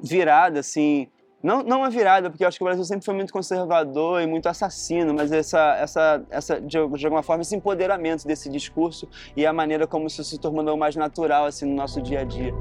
virada, 0.00 0.60
assim, 0.60 1.08
não, 1.44 1.62
não 1.62 1.80
uma 1.80 1.90
virada, 1.90 2.30
porque 2.30 2.42
eu 2.42 2.48
acho 2.48 2.56
que 2.56 2.64
o 2.64 2.66
Brasil 2.66 2.82
sempre 2.86 3.04
foi 3.04 3.14
muito 3.14 3.30
conservador 3.30 4.22
e 4.22 4.26
muito 4.26 4.48
assassino, 4.48 5.12
mas 5.12 5.30
essa, 5.30 5.76
essa, 5.76 6.24
essa 6.30 6.58
de, 6.58 6.70
de 6.70 7.04
alguma 7.04 7.22
forma, 7.22 7.42
esse 7.42 7.54
empoderamento 7.54 8.26
desse 8.26 8.48
discurso 8.48 9.06
e 9.36 9.44
a 9.44 9.52
maneira 9.52 9.86
como 9.86 10.06
isso 10.06 10.24
se 10.24 10.38
tornou 10.38 10.74
mais 10.78 10.96
natural, 10.96 11.44
assim, 11.44 11.66
no 11.66 11.74
nosso 11.74 12.00
dia 12.00 12.20
a 12.20 12.24
dia. 12.24 12.54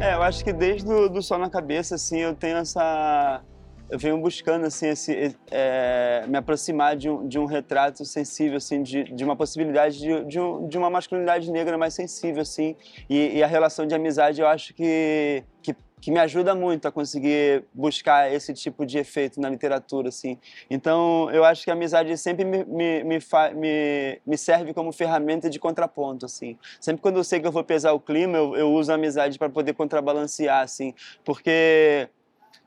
É, 0.00 0.14
eu 0.14 0.22
acho 0.22 0.42
que 0.42 0.54
desde 0.54 0.90
o 0.90 1.10
do 1.10 1.20
Sol 1.22 1.36
na 1.36 1.50
Cabeça, 1.50 1.96
assim, 1.96 2.20
eu 2.20 2.34
tenho 2.34 2.56
essa... 2.56 3.42
Eu 3.90 3.98
venho 3.98 4.18
buscando, 4.18 4.64
assim, 4.66 4.88
esse, 4.88 5.36
é, 5.50 6.24
me 6.26 6.38
aproximar 6.38 6.96
de 6.96 7.08
um, 7.08 7.28
de 7.28 7.38
um 7.38 7.44
retrato 7.44 8.04
sensível, 8.04 8.56
assim, 8.56 8.82
de, 8.82 9.04
de 9.04 9.24
uma 9.24 9.36
possibilidade 9.36 9.98
de, 9.98 10.24
de, 10.24 10.40
um, 10.40 10.66
de 10.66 10.78
uma 10.78 10.88
masculinidade 10.88 11.50
negra 11.50 11.76
mais 11.76 11.94
sensível, 11.94 12.42
assim. 12.42 12.76
E, 13.08 13.36
e 13.36 13.42
a 13.42 13.46
relação 13.46 13.86
de 13.86 13.94
amizade, 13.94 14.40
eu 14.40 14.46
acho 14.46 14.74
que, 14.74 15.44
que 15.62 15.76
que 16.04 16.10
me 16.10 16.20
ajuda 16.20 16.54
muito 16.54 16.86
a 16.86 16.92
conseguir 16.92 17.64
buscar 17.72 18.30
esse 18.30 18.52
tipo 18.52 18.84
de 18.84 18.98
efeito 18.98 19.40
na 19.40 19.48
literatura, 19.48 20.10
assim. 20.10 20.36
Então, 20.68 21.30
eu 21.30 21.42
acho 21.46 21.64
que 21.64 21.70
a 21.70 21.72
amizade 21.72 22.14
sempre 22.18 22.44
me, 22.44 22.62
me, 22.62 23.02
me, 23.02 23.18
me, 23.54 24.20
me 24.26 24.36
serve 24.36 24.74
como 24.74 24.92
ferramenta 24.92 25.48
de 25.48 25.58
contraponto, 25.58 26.26
assim. 26.26 26.58
Sempre 26.78 27.00
quando 27.00 27.16
eu 27.16 27.24
sei 27.24 27.40
que 27.40 27.46
eu 27.46 27.50
vou 27.50 27.64
pesar 27.64 27.94
o 27.94 28.00
clima, 28.00 28.36
eu, 28.36 28.54
eu 28.54 28.70
uso 28.74 28.92
a 28.92 28.96
amizade 28.96 29.38
para 29.38 29.48
poder 29.48 29.72
contrabalancear, 29.72 30.60
assim. 30.60 30.92
Porque 31.24 32.10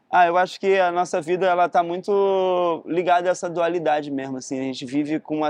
ah, 0.10 0.26
eu 0.26 0.38
acho 0.38 0.60
que 0.60 0.80
a 0.80 0.92
nossa 0.92 1.20
vida 1.20 1.46
ela 1.46 1.66
está 1.66 1.84
muito 1.84 2.84
ligada 2.86 3.30
a 3.30 3.32
essa 3.32 3.50
dualidade 3.50 4.10
mesmo, 4.10 4.38
assim. 4.38 4.60
A 4.60 4.64
gente 4.64 4.86
vive 4.86 5.20
com 5.20 5.38
uma 5.38 5.50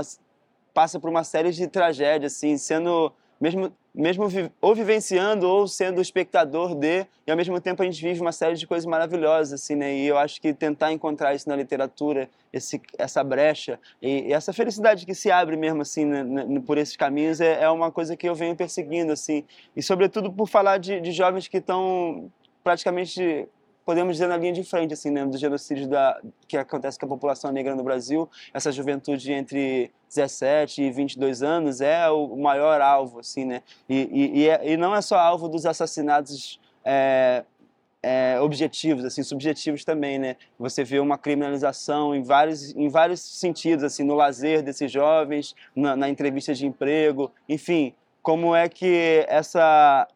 passa 0.74 0.98
por 1.00 1.08
uma 1.10 1.24
série 1.24 1.50
de 1.50 1.66
tragédias, 1.66 2.34
assim, 2.34 2.56
sendo 2.56 3.12
mesmo, 3.40 3.72
mesmo 3.94 4.28
vi, 4.28 4.50
ou 4.60 4.74
vivenciando 4.74 5.48
ou 5.48 5.68
sendo 5.68 6.00
espectador 6.00 6.74
de, 6.74 7.06
e 7.26 7.30
ao 7.30 7.36
mesmo 7.36 7.60
tempo 7.60 7.82
a 7.82 7.84
gente 7.84 8.02
vive 8.02 8.20
uma 8.20 8.32
série 8.32 8.56
de 8.56 8.66
coisas 8.66 8.84
maravilhosas, 8.84 9.60
assim, 9.60 9.76
né? 9.76 9.94
E 9.94 10.06
eu 10.06 10.18
acho 10.18 10.40
que 10.40 10.52
tentar 10.52 10.92
encontrar 10.92 11.34
isso 11.34 11.48
na 11.48 11.54
literatura, 11.54 12.28
esse, 12.52 12.80
essa 12.98 13.22
brecha 13.22 13.78
e, 14.02 14.28
e 14.28 14.32
essa 14.32 14.52
felicidade 14.52 15.06
que 15.06 15.14
se 15.14 15.30
abre 15.30 15.56
mesmo, 15.56 15.82
assim, 15.82 16.04
né, 16.04 16.24
né, 16.24 16.62
por 16.66 16.78
esses 16.78 16.96
caminhos 16.96 17.40
é, 17.40 17.62
é, 17.62 17.70
uma 17.70 17.92
coisa 17.92 18.16
que 18.16 18.28
eu 18.28 18.34
venho 18.34 18.56
perseguindo, 18.56 19.12
assim. 19.12 19.44
E 19.76 19.82
sobretudo 19.82 20.32
por 20.32 20.48
falar 20.48 20.78
de, 20.78 21.00
de 21.00 21.12
jovens 21.12 21.46
que 21.46 21.58
estão 21.58 22.30
praticamente 22.64 23.48
podemos 23.88 24.16
dizer 24.16 24.26
na 24.26 24.36
linha 24.36 24.52
de 24.52 24.62
frente 24.62 24.92
assim, 24.92 25.10
né, 25.10 25.24
do 25.24 25.38
genocídio 25.38 25.88
da, 25.88 26.20
que 26.46 26.58
acontece 26.58 26.98
com 26.98 27.06
a 27.06 27.08
população 27.08 27.50
negra 27.50 27.74
no 27.74 27.82
Brasil, 27.82 28.28
essa 28.52 28.70
juventude 28.70 29.32
entre 29.32 29.90
17 30.14 30.82
e 30.82 30.90
22 30.90 31.42
anos 31.42 31.80
é 31.80 32.06
o 32.10 32.36
maior 32.36 32.82
alvo, 32.82 33.20
assim, 33.20 33.46
né? 33.46 33.62
E, 33.88 33.96
e, 34.12 34.40
e, 34.40 34.48
é, 34.50 34.72
e 34.72 34.76
não 34.76 34.94
é 34.94 35.00
só 35.00 35.16
alvo 35.16 35.48
dos 35.48 35.64
assassinatos 35.64 36.60
é, 36.84 37.46
é, 38.02 38.38
objetivos, 38.42 39.06
assim, 39.06 39.22
subjetivos 39.22 39.86
também, 39.86 40.18
né? 40.18 40.36
Você 40.58 40.84
vê 40.84 40.98
uma 41.00 41.16
criminalização 41.16 42.14
em 42.14 42.22
vários, 42.22 42.76
em 42.76 42.90
vários 42.90 43.22
sentidos, 43.22 43.82
assim, 43.84 44.04
no 44.04 44.14
lazer 44.14 44.62
desses 44.62 44.92
jovens, 44.92 45.56
na, 45.74 45.96
na 45.96 46.10
entrevista 46.10 46.52
de 46.52 46.66
emprego, 46.66 47.32
enfim, 47.48 47.94
como 48.20 48.54
é 48.54 48.68
que 48.68 49.24
essa 49.28 50.06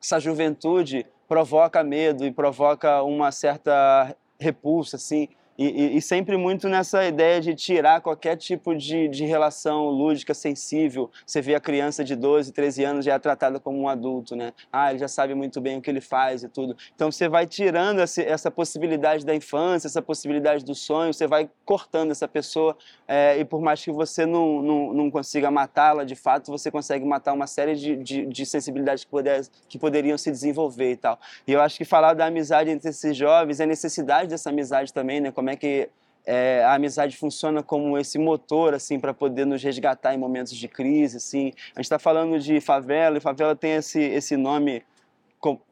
essa 0.00 0.18
juventude 0.18 1.06
provoca 1.30 1.84
medo 1.84 2.26
e 2.26 2.32
provoca 2.32 3.04
uma 3.04 3.30
certa 3.30 4.16
repulsa, 4.36 4.96
assim, 4.96 5.28
e, 5.62 5.98
e, 5.98 6.00
sempre 6.00 6.38
muito 6.38 6.70
nessa 6.70 7.04
ideia 7.04 7.38
de 7.38 7.54
tirar 7.54 8.00
qualquer 8.00 8.34
tipo 8.34 8.74
de, 8.74 9.08
de 9.08 9.26
relação 9.26 9.90
lúdica, 9.90 10.32
sensível. 10.32 11.10
Você 11.26 11.42
vê 11.42 11.54
a 11.54 11.60
criança 11.60 12.02
de 12.02 12.16
12, 12.16 12.50
13 12.50 12.84
anos 12.84 13.04
já 13.04 13.12
é 13.12 13.18
tratada 13.18 13.60
como 13.60 13.78
um 13.78 13.86
adulto, 13.86 14.34
né? 14.34 14.54
Ah, 14.72 14.88
ele 14.88 15.00
já 15.00 15.08
sabe 15.08 15.34
muito 15.34 15.60
bem 15.60 15.76
o 15.76 15.82
que 15.82 15.90
ele 15.90 16.00
faz 16.00 16.42
e 16.42 16.48
tudo. 16.48 16.74
Então 16.94 17.12
você 17.12 17.28
vai 17.28 17.46
tirando 17.46 17.98
essa, 17.98 18.22
essa 18.22 18.50
possibilidade 18.50 19.26
da 19.26 19.34
infância, 19.34 19.86
essa 19.86 20.00
possibilidade 20.00 20.64
do 20.64 20.74
sonho, 20.74 21.12
você 21.12 21.26
vai 21.26 21.50
cortando 21.66 22.10
essa 22.10 22.26
pessoa 22.26 22.74
é, 23.06 23.38
e 23.38 23.44
por 23.44 23.60
mais 23.60 23.84
que 23.84 23.92
você 23.92 24.24
não, 24.24 24.62
não, 24.62 24.94
não 24.94 25.10
consiga 25.10 25.50
matá-la 25.50 26.04
de 26.04 26.14
fato, 26.14 26.50
você 26.50 26.70
consegue 26.70 27.04
matar 27.04 27.34
uma 27.34 27.46
série 27.46 27.74
de, 27.74 27.96
de, 27.96 28.24
de 28.24 28.46
sensibilidades 28.46 29.04
que, 29.04 29.10
poder, 29.10 29.46
que 29.68 29.78
poderiam 29.78 30.16
se 30.16 30.30
desenvolver 30.30 30.92
e 30.92 30.96
tal. 30.96 31.20
E 31.46 31.52
eu 31.52 31.60
acho 31.60 31.76
que 31.76 31.84
falar 31.84 32.14
da 32.14 32.24
amizade 32.24 32.70
entre 32.70 32.88
esses 32.88 33.14
jovens, 33.14 33.60
a 33.60 33.66
necessidade 33.66 34.30
dessa 34.30 34.48
amizade 34.48 34.90
também, 34.90 35.20
né? 35.20 35.30
Como 35.30 35.49
como 35.50 35.52
é 35.52 35.56
que 35.56 35.88
é, 36.26 36.62
a 36.64 36.74
amizade 36.74 37.16
funciona 37.16 37.62
como 37.62 37.98
esse 37.98 38.18
motor 38.18 38.74
assim 38.74 39.00
para 39.00 39.12
poder 39.12 39.44
nos 39.44 39.62
resgatar 39.62 40.14
em 40.14 40.18
momentos 40.18 40.54
de 40.54 40.68
crise 40.68 41.16
assim. 41.16 41.52
A 41.74 41.80
gente 41.80 41.86
está 41.86 41.98
falando 41.98 42.38
de 42.38 42.60
favela 42.60 43.18
e 43.18 43.20
favela 43.20 43.56
tem 43.56 43.72
esse 43.72 44.00
esse 44.00 44.36
nome 44.36 44.84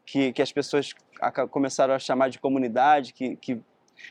que, 0.05 0.33
que 0.33 0.41
as 0.41 0.51
pessoas 0.51 0.93
começaram 1.51 1.93
a 1.93 1.99
chamar 1.99 2.29
de 2.29 2.39
comunidade 2.39 3.13
que, 3.13 3.35
que, 3.37 3.59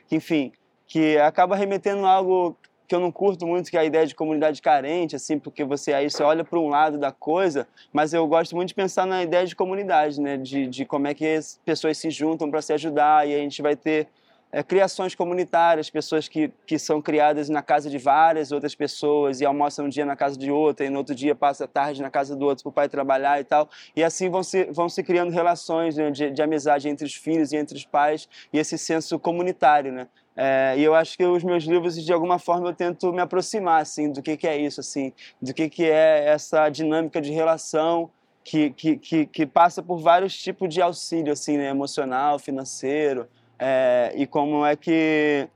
que 0.07 0.17
enfim 0.17 0.53
que 0.87 1.19
acaba 1.19 1.57
remetendo 1.57 2.07
a 2.07 2.11
algo 2.11 2.57
que 2.87 2.95
eu 2.95 3.01
não 3.01 3.13
curto 3.13 3.47
muito 3.47 3.71
que 3.71 3.77
é 3.77 3.81
a 3.81 3.85
ideia 3.85 4.07
de 4.07 4.15
comunidade 4.15 4.63
carente 4.63 5.17
assim 5.17 5.39
porque 5.39 5.65
você 5.65 5.93
aí 5.93 6.09
você 6.09 6.23
olha 6.23 6.45
para 6.45 6.59
um 6.59 6.69
lado 6.69 6.97
da 6.97 7.11
coisa 7.11 7.67
mas 7.93 8.15
eu 8.15 8.27
gosto 8.27 8.55
muito 8.55 8.69
de 8.69 8.75
pensar 8.75 9.07
na 9.07 9.23
ideia 9.23 9.45
de 9.45 9.57
comunidade 9.57 10.21
né? 10.21 10.37
De, 10.37 10.67
de 10.67 10.85
como 10.87 11.09
é 11.09 11.15
que 11.15 11.27
as 11.27 11.61
pessoas 11.65 11.99
se 11.99 12.11
juntam 12.11 12.51
para 12.51 12.63
se 12.63 12.73
ajudar 12.73 13.29
e 13.29 13.35
a 13.35 13.39
gente 13.39 13.61
vai 13.61 13.75
ter 13.75 14.09
é, 14.51 14.63
criações 14.63 15.15
comunitárias, 15.15 15.91
pessoas 15.91 16.27
que, 16.27 16.51
que 16.67 16.79
são 16.79 17.03
criadas 17.03 17.49
na 17.49 17.63
casa 17.63 17.91
de 17.91 17.99
várias 17.99 18.51
outras 18.51 18.75
pessoas 18.75 19.41
e 19.41 19.45
almoçam 19.45 19.87
um 19.87 19.89
dia 19.89 20.07
na 20.07 20.17
casa 20.17 20.39
de 20.39 20.51
outra 20.51 20.87
e 20.87 20.91
no 20.91 20.99
outro 20.99 21.15
dia 21.15 21.35
passa 21.35 21.65
a 21.65 21.69
tarde 21.69 22.01
na 22.01 22.11
casa 22.11 22.35
do 22.35 22.47
outro 22.47 22.63
para 22.65 22.71
o 22.71 22.73
pai 22.73 22.89
trabalhar 22.89 23.41
e 23.41 23.45
tal. 23.45 23.69
E 23.95 24.03
assim 24.03 24.31
vão 24.31 24.43
se, 24.43 24.65
vão 24.73 24.89
se 24.89 25.03
criando 25.03 25.31
relações 25.31 25.97
né, 25.97 26.11
de, 26.11 26.31
de 26.31 26.43
amizade 26.43 26.89
entre 26.89 27.07
os 27.07 27.15
filhos 27.15 27.53
e 27.53 27.57
entre 27.57 27.77
os 27.77 27.85
pais 27.85 28.29
e 28.53 28.59
esse 28.59 28.79
senso 28.79 29.19
comunitário, 29.19 29.93
né? 29.93 30.09
É, 30.41 30.77
e 30.79 30.85
eu 30.85 30.95
acho 30.95 31.19
que 31.19 31.25
os 31.25 31.43
meus 31.43 31.65
livros, 31.65 32.01
de 32.01 32.13
alguma 32.13 32.39
forma, 32.39 32.69
eu 32.69 32.73
tento 32.73 33.13
me 33.13 33.21
aproximar, 33.21 33.83
assim, 33.83 34.13
do 34.13 34.23
que, 34.23 34.37
que 34.37 34.47
é 34.47 34.57
isso, 34.57 34.79
assim, 34.79 35.13
do 35.43 35.53
que, 35.53 35.69
que 35.69 35.85
é 35.85 36.29
essa 36.29 36.69
dinâmica 36.69 37.21
de 37.21 37.33
relação 37.33 38.09
que, 38.45 38.71
que, 38.71 38.97
que, 38.97 39.27
que 39.27 39.45
passa 39.45 39.83
por 39.83 39.99
vários 39.99 40.35
tipos 40.41 40.73
de 40.73 40.81
auxílio, 40.81 41.33
assim, 41.33 41.57
né, 41.59 41.69
emocional, 41.69 42.39
financeiro, 42.39 43.29
é, 43.59 44.13
e 44.15 44.27
como 44.27 44.65
é 44.65 44.77
que 44.77 45.49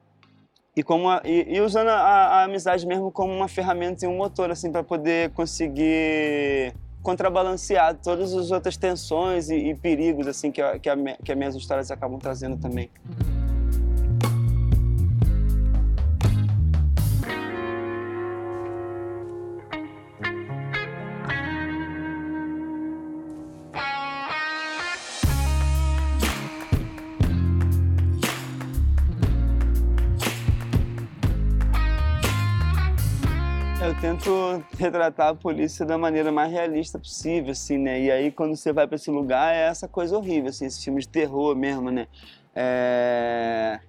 e 0.75 0.83
como 0.83 1.11
a, 1.11 1.21
e, 1.25 1.57
e, 1.57 1.61
usando 1.61 1.89
a, 1.89 1.95
a, 1.95 2.45
amizade 2.45 2.87
mesmo 2.87 3.11
como 3.11 3.33
uma 3.33 3.47
ferramenta 3.49 4.05
e 4.05 4.09
um 4.09 4.17
motor 4.17 4.51
assim 4.51 4.73
para 4.73 4.83
poder 4.83 5.31
conseguir 5.31 6.75
contrabalancear 7.03 7.97
todas 8.03 8.33
as 8.33 8.51
outras 8.51 8.77
tensões 8.77 9.51
e, 9.51 9.57
e 9.57 9.75
perigos 9.75 10.27
assim 10.27 10.51
que, 10.51 10.63
a, 10.63 10.79
que, 10.79 10.89
que 11.23 11.33
as 11.33 11.39
minhas 11.39 11.55
histórias 11.55 11.91
acabam 11.91 12.19
trazendo 12.19 12.57
também. 12.57 12.89
Tento 34.13 34.65
retratar 34.79 35.29
a 35.29 35.35
polícia 35.35 35.87
da 35.87 35.97
maneira 35.97 36.31
mais 36.31 36.51
realista 36.51 36.99
possível, 36.99 37.53
assim, 37.53 37.79
né? 37.79 38.01
E 38.01 38.11
aí, 38.11 38.31
quando 38.31 38.55
você 38.57 38.73
vai 38.73 38.87
para 38.87 38.97
esse 38.97 39.11
lugar, 39.11 39.55
é 39.55 39.63
essa 39.63 39.89
coisa 39.89 40.17
horrível, 40.17 40.51
assim, 40.51 40.67
esse 40.67 40.85
filme 40.85 41.01
de 41.01 41.09
terror 41.09 41.57
mesmo, 41.57 41.91
né? 41.91 42.07
É... 42.55 43.81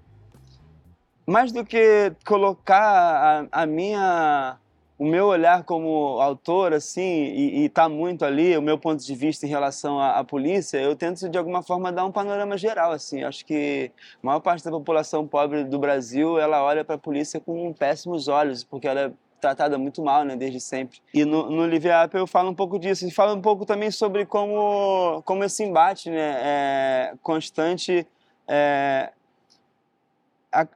Mais 1.26 1.52
do 1.52 1.66
que 1.66 2.14
colocar 2.26 3.48
a, 3.52 3.64
a 3.64 3.66
minha 3.66 4.58
o 4.98 5.06
meu 5.06 5.26
olhar 5.26 5.64
como 5.64 6.22
autor, 6.22 6.72
assim, 6.72 7.02
e, 7.02 7.66
está 7.66 7.90
muito 7.90 8.24
ali, 8.24 8.56
o 8.56 8.62
meu 8.62 8.78
ponto 8.78 9.04
de 9.04 9.16
vista 9.16 9.46
em 9.46 9.50
relação 9.50 10.00
à, 10.00 10.20
à, 10.20 10.24
polícia, 10.24 10.78
eu 10.78 10.96
tento 10.96 11.28
de 11.28 11.38
alguma 11.38 11.62
forma 11.64 11.92
dar 11.92 12.06
um 12.06 12.12
panorama 12.12 12.56
geral, 12.58 12.92
assim. 12.92 13.24
Acho 13.24 13.44
que 13.44 13.92
a 14.22 14.26
maior 14.26 14.40
parte 14.40 14.64
da 14.64 14.72
população 14.72 15.28
pobre 15.28 15.64
do 15.66 15.80
Brasil, 15.80 16.40
ela 16.40 16.64
olha 16.64 16.86
para 16.86 16.96
a 16.96 16.98
polícia 16.98 17.40
com 17.40 17.74
péssimos 17.74 18.28
olhos, 18.28 18.64
porque 18.64 18.88
ela 18.88 19.02
é 19.02 19.12
tratada 19.44 19.78
muito 19.78 20.02
mal, 20.02 20.24
né, 20.24 20.38
desde 20.38 20.62
sempre. 20.62 21.00
E 21.14 21.26
no, 21.26 21.50
no 21.50 21.66
Live 21.66 21.90
Up 22.06 22.16
eu 22.16 22.26
falo 22.26 22.50
um 22.50 22.56
pouco 22.56 22.80
disso. 22.80 23.06
E 23.06 23.12
falo 23.12 23.34
um 23.34 23.42
pouco 23.42 23.66
também 23.66 23.92
sobre 23.92 24.26
como, 24.26 25.22
como 25.26 25.44
esse 25.44 25.64
embate 25.64 26.10
né, 26.10 26.38
é, 26.42 27.14
constante 27.22 28.08
é, 28.48 29.12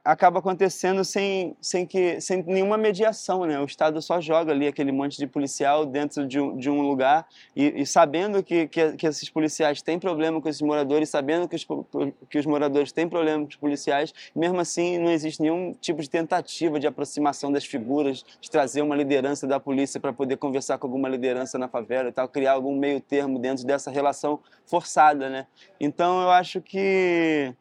acaba 0.04 0.40
acontecendo 0.40 1.04
sem, 1.04 1.56
sem, 1.60 1.86
que, 1.86 2.20
sem 2.20 2.42
nenhuma 2.42 2.76
mediação, 2.76 3.44
né? 3.46 3.60
O 3.60 3.64
Estado 3.64 4.02
só 4.02 4.20
joga 4.20 4.52
ali 4.52 4.66
aquele 4.66 4.90
monte 4.90 5.16
de 5.16 5.26
policial 5.26 5.86
dentro 5.86 6.26
de 6.26 6.40
um, 6.40 6.56
de 6.56 6.68
um 6.68 6.82
lugar 6.82 7.26
e, 7.54 7.82
e 7.82 7.86
sabendo 7.86 8.42
que, 8.42 8.66
que, 8.66 8.92
que, 8.92 9.06
esses 9.06 9.30
policiais 9.30 9.80
têm 9.80 9.98
problema 9.98 10.40
com 10.40 10.48
esses 10.48 10.60
moradores, 10.60 11.08
sabendo 11.08 11.48
que 11.48 11.54
os, 11.54 11.66
que 12.28 12.38
os 12.38 12.46
moradores 12.46 12.90
têm 12.90 13.08
problema 13.08 13.44
com 13.44 13.48
os 13.48 13.56
policiais, 13.56 14.12
mesmo 14.34 14.58
assim 14.58 14.98
não 14.98 15.10
existe 15.10 15.40
nenhum 15.40 15.72
tipo 15.80 16.02
de 16.02 16.10
tentativa 16.10 16.80
de 16.80 16.86
aproximação 16.86 17.52
das 17.52 17.64
figuras, 17.64 18.24
de 18.40 18.50
trazer 18.50 18.82
uma 18.82 18.96
liderança 18.96 19.46
da 19.46 19.60
polícia 19.60 20.00
para 20.00 20.12
poder 20.12 20.36
conversar 20.36 20.78
com 20.78 20.86
alguma 20.88 21.08
liderança 21.08 21.56
na 21.56 21.68
favela 21.68 22.08
e 22.08 22.12
tal, 22.12 22.28
criar 22.28 22.52
algum 22.52 22.76
meio 22.76 23.00
termo 23.00 23.38
dentro 23.38 23.64
dessa 23.64 23.90
relação 23.90 24.40
forçada, 24.66 25.30
né? 25.30 25.46
Então 25.80 26.22
eu 26.22 26.30
acho 26.30 26.60
que 26.60 27.54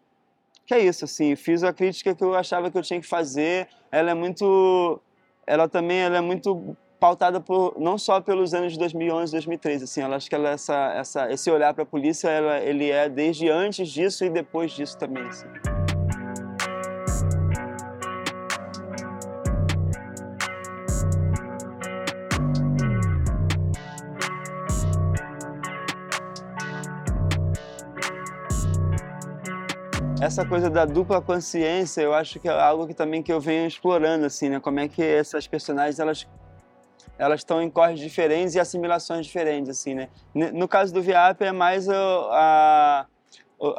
que 0.68 0.74
é 0.74 0.80
isso, 0.80 1.06
assim, 1.06 1.34
fiz 1.38 1.64
a 1.64 1.72
crítica 1.72 2.14
que 2.14 2.22
eu 2.22 2.36
achava 2.36 2.70
que 2.70 2.78
eu 2.78 2.82
tinha 2.82 3.00
que 3.00 3.08
fazer. 3.08 3.70
Ela 3.90 4.12
é 4.12 4.14
muito, 4.14 5.02
ela 5.48 5.70
também 5.70 6.00
ela 6.00 6.18
é 6.18 6.22
muito 6.22 6.76
pautada 7.00 7.40
por 7.40 7.76
não 7.80 7.98
só 7.98 8.20
pelos 8.20 8.54
anos 8.54 8.74
de 8.74 8.80
2011, 8.80 9.32
2013, 9.32 9.84
assim, 9.86 10.02
ela 10.02 10.18
acho 10.18 10.28
que 10.28 10.36
ela 10.36 10.50
essa 10.50 10.94
essa 10.94 11.32
esse 11.32 11.50
olhar 11.50 11.74
para 11.74 11.84
a 11.84 11.86
polícia, 11.86 12.28
ela 12.28 12.60
ele 12.60 12.92
é 12.92 13.08
desde 13.08 13.50
antes 13.50 13.88
disso 13.90 14.26
e 14.26 14.30
depois 14.30 14.72
disso 14.72 14.98
também, 14.98 15.24
assim. 15.24 15.77
Essa 30.20 30.44
coisa 30.44 30.70
da 30.70 30.84
dupla 30.84 31.22
consciência, 31.22 32.02
eu 32.02 32.14
acho 32.14 32.40
que 32.40 32.48
é 32.48 32.52
algo 32.52 32.88
que 32.88 32.94
também 32.94 33.22
que 33.22 33.32
eu 33.32 33.40
venho 33.40 33.68
explorando 33.68 34.26
assim, 34.26 34.50
né? 34.50 34.60
Como 34.60 34.80
é 34.80 34.88
que 34.88 35.02
essas 35.02 35.48
personagens 35.48 36.00
elas 36.00 36.28
elas 37.20 37.40
estão 37.40 37.62
em 37.62 37.70
corres 37.70 38.00
diferentes 38.00 38.54
e 38.56 38.60
assimilações 38.60 39.26
diferentes 39.26 39.70
assim, 39.70 39.94
né? 39.94 40.10
No 40.34 40.68
caso 40.68 40.94
do 40.94 41.02
Viap 41.02 41.42
é 41.42 41.52
mais 41.52 41.88
a, 41.88 41.96
a 41.96 43.06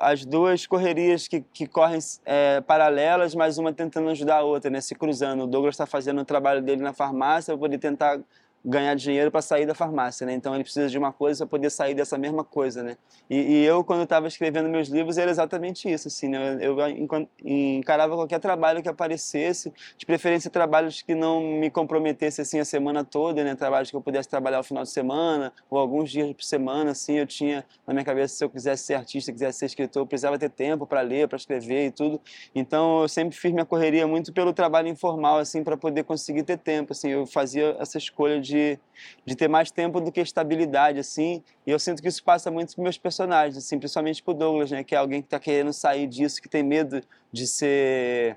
as 0.00 0.24
duas 0.24 0.66
correrias 0.66 1.28
que, 1.28 1.40
que 1.40 1.66
correm 1.66 2.00
é, 2.24 2.60
paralelas, 2.60 3.34
mas 3.34 3.58
uma 3.58 3.72
tentando 3.72 4.08
ajudar 4.10 4.38
a 4.38 4.42
outra, 4.42 4.70
né? 4.70 4.80
Se 4.80 4.94
cruzando. 4.94 5.44
O 5.44 5.46
Douglas 5.46 5.74
está 5.74 5.86
fazendo 5.86 6.20
o 6.20 6.24
trabalho 6.24 6.60
dele 6.60 6.82
na 6.82 6.92
farmácia 6.92 7.54
para 7.54 7.60
poder 7.60 7.78
tentar 7.78 8.18
ganhar 8.64 8.94
dinheiro 8.94 9.30
para 9.30 9.40
sair 9.40 9.66
da 9.66 9.74
farmácia, 9.74 10.26
né? 10.26 10.34
Então 10.34 10.54
ele 10.54 10.64
precisa 10.64 10.88
de 10.88 10.98
uma 10.98 11.12
coisa 11.12 11.46
para 11.46 11.58
poder 11.58 11.70
sair 11.70 11.94
dessa 11.94 12.18
mesma 12.18 12.44
coisa, 12.44 12.82
né? 12.82 12.96
E, 13.30 13.36
e 13.36 13.64
eu 13.64 13.84
quando 13.84 14.02
estava 14.02 14.26
escrevendo 14.26 14.68
meus 14.68 14.88
livros 14.88 15.18
era 15.18 15.30
exatamente 15.30 15.90
isso, 15.90 16.08
assim, 16.08 16.28
né? 16.28 16.58
Eu, 16.60 16.78
eu 16.78 17.28
encarava 17.44 18.14
qualquer 18.14 18.40
trabalho 18.40 18.82
que 18.82 18.88
aparecesse, 18.88 19.72
de 19.96 20.04
preferência 20.04 20.50
trabalhos 20.50 21.02
que 21.02 21.14
não 21.14 21.40
me 21.40 21.70
comprometesse 21.70 22.40
assim 22.40 22.58
a 22.58 22.64
semana 22.64 23.04
toda, 23.04 23.44
né? 23.44 23.54
Trabalhos 23.54 23.90
que 23.90 23.96
eu 23.96 24.00
pudesse 24.00 24.28
trabalhar 24.28 24.60
o 24.60 24.64
final 24.64 24.82
de 24.82 24.90
semana 24.90 25.52
ou 25.70 25.78
alguns 25.78 26.10
dias 26.10 26.32
por 26.32 26.42
semana, 26.42 26.90
assim. 26.90 27.18
Eu 27.18 27.26
tinha 27.26 27.64
na 27.86 27.94
minha 27.94 28.04
cabeça 28.04 28.34
se 28.34 28.44
eu 28.44 28.50
quisesse 28.50 28.84
ser 28.84 28.94
artista, 28.94 29.32
quisesse 29.32 29.58
ser 29.58 29.66
escritor, 29.66 30.02
eu 30.02 30.06
precisava 30.06 30.38
ter 30.38 30.50
tempo 30.50 30.86
para 30.86 31.00
ler, 31.00 31.28
para 31.28 31.36
escrever 31.36 31.86
e 31.86 31.90
tudo. 31.90 32.20
Então 32.54 33.02
eu 33.02 33.08
sempre 33.08 33.36
fiz 33.36 33.52
minha 33.52 33.64
correria 33.64 34.06
muito 34.06 34.32
pelo 34.32 34.52
trabalho 34.52 34.88
informal, 34.88 35.38
assim, 35.38 35.62
para 35.62 35.76
poder 35.76 36.04
conseguir 36.04 36.42
ter 36.42 36.58
tempo, 36.58 36.92
assim. 36.92 37.10
Eu 37.10 37.26
fazia 37.26 37.76
essa 37.78 37.98
escolha 37.98 38.40
de 38.40 38.47
de, 38.48 38.78
de 39.24 39.36
ter 39.36 39.48
mais 39.48 39.70
tempo 39.70 40.00
do 40.00 40.10
que 40.10 40.20
estabilidade, 40.20 40.98
assim. 40.98 41.42
E 41.66 41.70
eu 41.70 41.78
sinto 41.78 42.02
que 42.02 42.08
isso 42.08 42.24
passa 42.24 42.50
muito 42.50 42.74
para 42.74 42.82
meus 42.82 42.98
personagens, 42.98 43.56
assim, 43.56 43.78
principalmente 43.78 44.22
para 44.22 44.32
o 44.32 44.34
Douglas, 44.34 44.70
né? 44.70 44.82
Que 44.82 44.94
é 44.94 44.98
alguém 44.98 45.20
que 45.20 45.26
está 45.26 45.38
querendo 45.38 45.72
sair 45.72 46.06
disso, 46.06 46.40
que 46.42 46.48
tem 46.48 46.62
medo 46.62 47.02
de 47.32 47.46
ser 47.46 48.36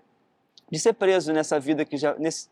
de 0.69 0.79
ser 0.79 0.93
preso 0.93 1.33
nessa 1.33 1.59
vida 1.59 1.83
que 1.83 1.97
já 1.97 2.15
nesse, 2.17 2.47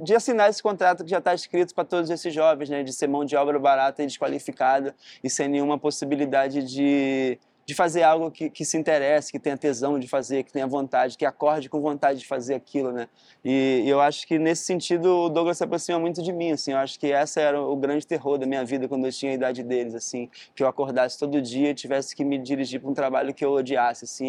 de 0.00 0.14
assinar 0.14 0.48
esse 0.48 0.62
contrato 0.62 1.02
que 1.02 1.10
já 1.10 1.18
está 1.18 1.34
escrito 1.34 1.74
para 1.74 1.84
todos 1.84 2.08
esses 2.08 2.32
jovens, 2.32 2.68
né? 2.68 2.82
De 2.82 2.92
ser 2.92 3.08
mão 3.08 3.24
de 3.24 3.36
obra 3.36 3.58
barata 3.58 4.02
e 4.02 4.06
desqualificada 4.06 4.94
e 5.22 5.30
sem 5.30 5.48
nenhuma 5.48 5.78
possibilidade 5.78 6.62
de 6.62 7.38
de 7.66 7.74
fazer 7.74 8.02
algo 8.02 8.30
que, 8.30 8.50
que 8.50 8.64
se 8.64 8.76
interesse, 8.76 9.32
que 9.32 9.38
tenha 9.38 9.56
tesão 9.56 9.98
de 9.98 10.06
fazer, 10.06 10.42
que 10.42 10.52
tenha 10.52 10.66
vontade, 10.66 11.16
que 11.16 11.24
acorde 11.24 11.68
com 11.68 11.80
vontade 11.80 12.20
de 12.20 12.26
fazer 12.26 12.54
aquilo, 12.54 12.92
né? 12.92 13.08
E, 13.44 13.82
e 13.84 13.88
eu 13.88 14.00
acho 14.00 14.26
que 14.26 14.38
nesse 14.38 14.64
sentido 14.64 15.06
o 15.06 15.28
Douglas 15.28 15.58
se 15.58 15.64
aproxima 15.64 15.98
muito 15.98 16.22
de 16.22 16.32
mim, 16.32 16.52
assim. 16.52 16.72
Eu 16.72 16.78
acho 16.78 16.98
que 16.98 17.10
essa 17.10 17.40
era 17.40 17.60
o 17.60 17.76
grande 17.76 18.06
terror 18.06 18.38
da 18.38 18.46
minha 18.46 18.64
vida 18.64 18.86
quando 18.86 19.06
eu 19.06 19.12
tinha 19.12 19.32
a 19.32 19.34
idade 19.34 19.62
deles, 19.62 19.94
assim, 19.94 20.28
que 20.54 20.62
eu 20.62 20.68
acordasse 20.68 21.18
todo 21.18 21.40
dia 21.40 21.70
e 21.70 21.74
tivesse 21.74 22.14
que 22.14 22.24
me 22.24 22.38
dirigir 22.38 22.80
para 22.80 22.90
um 22.90 22.94
trabalho 22.94 23.32
que 23.32 23.44
eu 23.44 23.52
odiasse, 23.52 24.04
assim, 24.04 24.26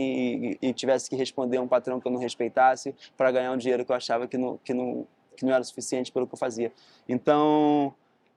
e, 0.62 0.70
e 0.70 0.74
tivesse 0.74 1.10
que 1.10 1.16
responder 1.16 1.58
a 1.58 1.62
um 1.62 1.68
patrão 1.68 2.00
que 2.00 2.08
eu 2.08 2.12
não 2.12 2.20
respeitasse 2.20 2.96
para 3.18 3.32
ganhar 3.32 3.52
um 3.52 3.58
dinheiro 3.58 3.84
que 3.84 3.92
eu 3.92 3.96
achava 3.96 4.28
que 4.28 4.38
não, 4.38 4.58
que 4.64 4.74
não 4.74 5.08
que 5.36 5.46
não 5.46 5.54
era 5.54 5.64
suficiente 5.64 6.12
pelo 6.12 6.26
que 6.26 6.34
eu 6.34 6.38
fazia. 6.38 6.72
Então 7.08 7.94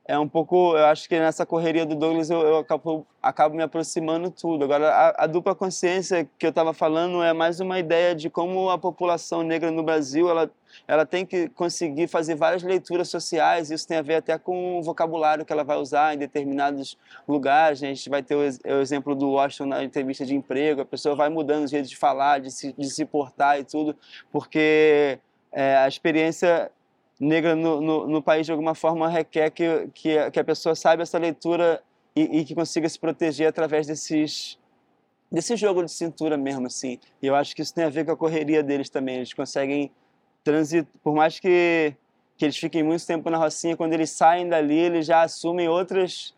é 0.09 0.18
um 0.18 0.27
pouco, 0.27 0.75
eu 0.75 0.87
acho 0.87 1.07
que 1.07 1.18
nessa 1.18 1.44
correria 1.44 1.85
do 1.85 1.94
Douglas 1.94 2.31
eu, 2.31 2.40
eu 2.40 2.57
acabo, 2.57 3.07
acabo, 3.23 3.55
me 3.55 3.62
aproximando 3.62 4.31
tudo. 4.31 4.64
Agora, 4.64 4.88
a, 4.88 5.25
a 5.25 5.27
dupla 5.27 5.55
consciência 5.55 6.27
que 6.38 6.47
eu 6.47 6.49
estava 6.49 6.73
falando 6.73 7.23
é 7.23 7.35
mais 7.35 7.61
uma 7.61 7.79
ideia 7.79 8.14
de 8.14 8.31
como 8.31 8.71
a 8.71 8.79
população 8.79 9.42
negra 9.42 9.71
no 9.71 9.83
Brasil 9.83 10.31
ela, 10.31 10.51
ela 10.87 11.05
tem 11.05 11.27
que 11.27 11.51
conseguir 11.51 12.09
fazer 12.09 12.37
várias 12.37 12.62
leituras 12.62 13.11
sociais. 13.11 13.71
Isso 13.71 13.87
tem 13.87 13.99
a 13.99 14.03
ver 14.03 14.14
até 14.14 14.38
com 14.38 14.79
o 14.79 14.83
vocabulário 14.83 15.44
que 15.44 15.53
ela 15.53 15.62
vai 15.62 15.77
usar 15.77 16.14
em 16.14 16.18
determinados 16.18 16.97
lugares. 17.29 17.83
Né? 17.83 17.90
A 17.90 17.94
gente 17.94 18.09
vai 18.09 18.23
ter 18.23 18.35
o, 18.35 18.40
o, 18.40 18.81
exemplo 18.81 19.14
do 19.14 19.33
Washington 19.33 19.66
na 19.66 19.85
entrevista 19.85 20.25
de 20.25 20.35
emprego. 20.35 20.81
A 20.81 20.87
pessoa 20.87 21.14
vai 21.14 21.29
mudando 21.29 21.64
o 21.64 21.68
jeito 21.68 21.87
de 21.87 21.97
falar, 21.99 22.40
de 22.40 22.51
se, 22.51 22.73
de 22.73 22.88
se 22.88 23.05
portar 23.05 23.61
e 23.61 23.64
tudo, 23.64 23.94
porque 24.33 25.18
é, 25.53 25.77
a 25.77 25.87
experiência 25.87 26.71
negra 27.18 27.57
no, 27.57 27.81
no, 27.81 28.07
no, 28.07 28.22
país 28.22 28.46
de 28.46 28.52
alguma 28.52 28.74
forma 28.74 29.09
requer 29.09 29.50
que, 29.50 29.88
que, 29.92 30.31
que 30.31 30.40
a 30.40 30.44
pessoa 30.44 30.74
saiba 30.74 31.02
essa 31.02 31.18
leitura 31.18 31.83
e, 32.14 32.40
e, 32.40 32.44
que 32.44 32.54
consiga 32.54 32.88
se 32.88 32.98
proteger 32.98 33.48
através 33.48 33.87
desses 33.87 34.59
desse 35.31 35.57
jogo 35.57 35.85
de 35.85 35.90
cintura 35.90 36.37
mesmo 36.38 36.66
assim. 36.66 36.98
E 37.20 37.26
eu 37.26 37.35
acho 37.35 37.54
que 37.54 37.61
isso 37.61 37.74
tem 37.74 37.85
a 37.85 37.90
ver 37.90 38.07
com 38.07 38.12
a 38.12 38.16
correria 38.16 38.62
deles 38.62 38.88
também. 38.88 39.16
Eles 39.16 39.35
conseguem 39.35 39.90
transitar 40.42 40.90
por 41.02 41.14
mais 41.14 41.38
que 41.38 41.94
que 42.37 42.44
eles 42.44 42.57
fiquem 42.57 42.85
muito 42.85 43.04
tempo 43.04 43.28
na 43.28 43.37
Rocinha 43.37 43.76
quando 43.76 43.94
eles 43.94 44.11
saem 44.11 44.48
dali 44.48 44.78
eles 44.78 45.07
já 45.07 45.22
assumem 45.22 45.68
outras 45.68 46.33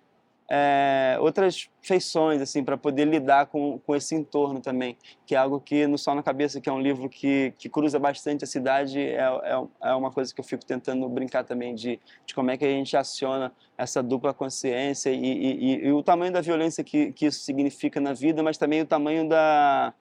é, 0.52 1.16
outras 1.20 1.70
feições 1.80 2.42
assim 2.42 2.64
para 2.64 2.76
poder 2.76 3.04
lidar 3.04 3.46
com, 3.46 3.78
com 3.78 3.94
esse 3.94 4.16
entorno 4.16 4.60
também 4.60 4.98
que 5.24 5.36
é 5.36 5.38
algo 5.38 5.60
que 5.60 5.86
no 5.86 5.96
Sol 5.96 6.16
na 6.16 6.24
Cabeça 6.24 6.60
que 6.60 6.68
é 6.68 6.72
um 6.72 6.80
livro 6.80 7.08
que, 7.08 7.54
que 7.56 7.68
cruza 7.68 8.00
bastante 8.00 8.42
a 8.42 8.48
cidade 8.48 8.98
é, 9.00 9.20
é, 9.20 9.90
é 9.90 9.94
uma 9.94 10.10
coisa 10.10 10.34
que 10.34 10.40
eu 10.40 10.44
fico 10.44 10.66
tentando 10.66 11.08
brincar 11.08 11.44
também 11.44 11.72
de, 11.72 12.00
de 12.26 12.34
como 12.34 12.50
é 12.50 12.56
que 12.56 12.64
a 12.64 12.68
gente 12.68 12.96
aciona 12.96 13.52
essa 13.78 14.02
dupla 14.02 14.34
consciência 14.34 15.10
e, 15.10 15.24
e, 15.24 15.86
e 15.86 15.92
o 15.92 16.02
tamanho 16.02 16.32
da 16.32 16.40
violência 16.40 16.82
que, 16.82 17.12
que 17.12 17.26
isso 17.26 17.44
significa 17.44 18.00
na 18.00 18.12
vida 18.12 18.42
mas 18.42 18.58
também 18.58 18.80
o 18.82 18.86
tamanho 18.86 19.28
da 19.28 19.94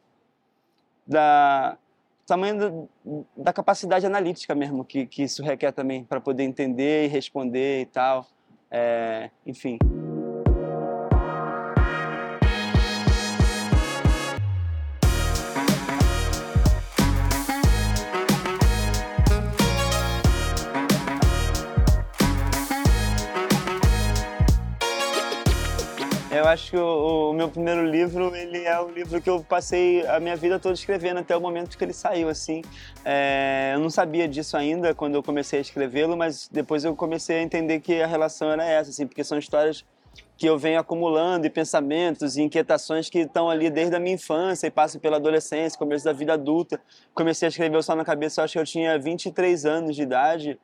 da 1.06 1.78
tamanho 2.26 2.58
da, 2.58 3.22
da 3.38 3.54
capacidade 3.54 4.04
analítica 4.04 4.56
mesmo 4.56 4.84
que, 4.84 5.06
que 5.06 5.22
isso 5.22 5.44
requer 5.44 5.72
também 5.74 6.04
para 6.04 6.20
poder 6.20 6.42
entender 6.42 7.06
e 7.06 7.08
responder 7.08 7.82
e 7.82 7.86
tal 7.86 8.26
é, 8.72 9.30
enfim 9.46 9.78
acho 26.50 26.72
que 26.72 26.78
o, 26.78 27.30
o, 27.30 27.34
meu 27.34 27.50
primeiro 27.50 27.86
livro, 27.86 28.36
ele 28.36 28.64
é 28.64 28.80
o 28.80 28.90
livro 28.90 29.22
que 29.22 29.30
eu 29.30 29.44
passei 29.44 30.06
a 30.08 30.20
minha 30.20 30.36
vida 30.36 30.60
toda 30.60 30.74
escrevendo 30.74 31.20
até 31.20 31.36
o 31.36 31.42
momento 31.42 31.78
que 31.78 31.84
ele 31.84 31.94
saiu, 31.94 32.30
assim. 32.30 32.62
É, 33.06 33.72
eu 33.76 33.80
não 33.80 33.90
sabia 33.90 34.28
disso 34.28 34.58
ainda 34.58 34.94
quando 34.94 35.16
eu 35.16 35.24
comecei 35.24 35.60
a 35.60 35.62
escrevê-lo, 35.62 36.18
mas 36.18 36.50
depois 36.52 36.84
eu 36.84 36.96
comecei 36.96 37.38
a 37.38 37.42
entender 37.42 37.80
que 37.80 38.02
a 38.02 38.08
relação 38.08 38.52
era 38.52 38.66
essa, 38.66 38.90
assim, 38.90 39.08
porque 39.08 39.24
são 39.24 39.38
histórias 39.38 39.86
que 40.38 40.48
eu 40.48 40.58
venho 40.58 40.80
acumulando 40.80 41.46
e 41.46 41.50
pensamentos 41.50 42.38
e 42.38 42.42
inquietações 42.42 43.10
que 43.10 43.20
estão 43.20 43.50
ali 43.50 43.70
desde 43.70 43.96
a 43.96 44.00
minha 44.00 44.16
infância 44.16 44.68
e 44.68 44.72
passam 44.72 45.00
pela 45.00 45.18
adolescência, 45.18 45.78
começo 45.78 46.06
da 46.06 46.14
vida 46.14 46.34
adulta. 46.34 46.82
Comecei 47.14 47.48
a 47.48 47.50
escrever 47.50 47.84
Só 47.84 47.96
na 47.96 48.06
Cabeça, 48.06 48.42
eu 48.42 48.46
acho 48.46 48.54
que 48.54 48.60
eu 48.60 48.66
tinha 48.66 48.98
23 48.98 49.66
anos 49.66 49.96
de 49.96 50.02
idade, 50.02 50.60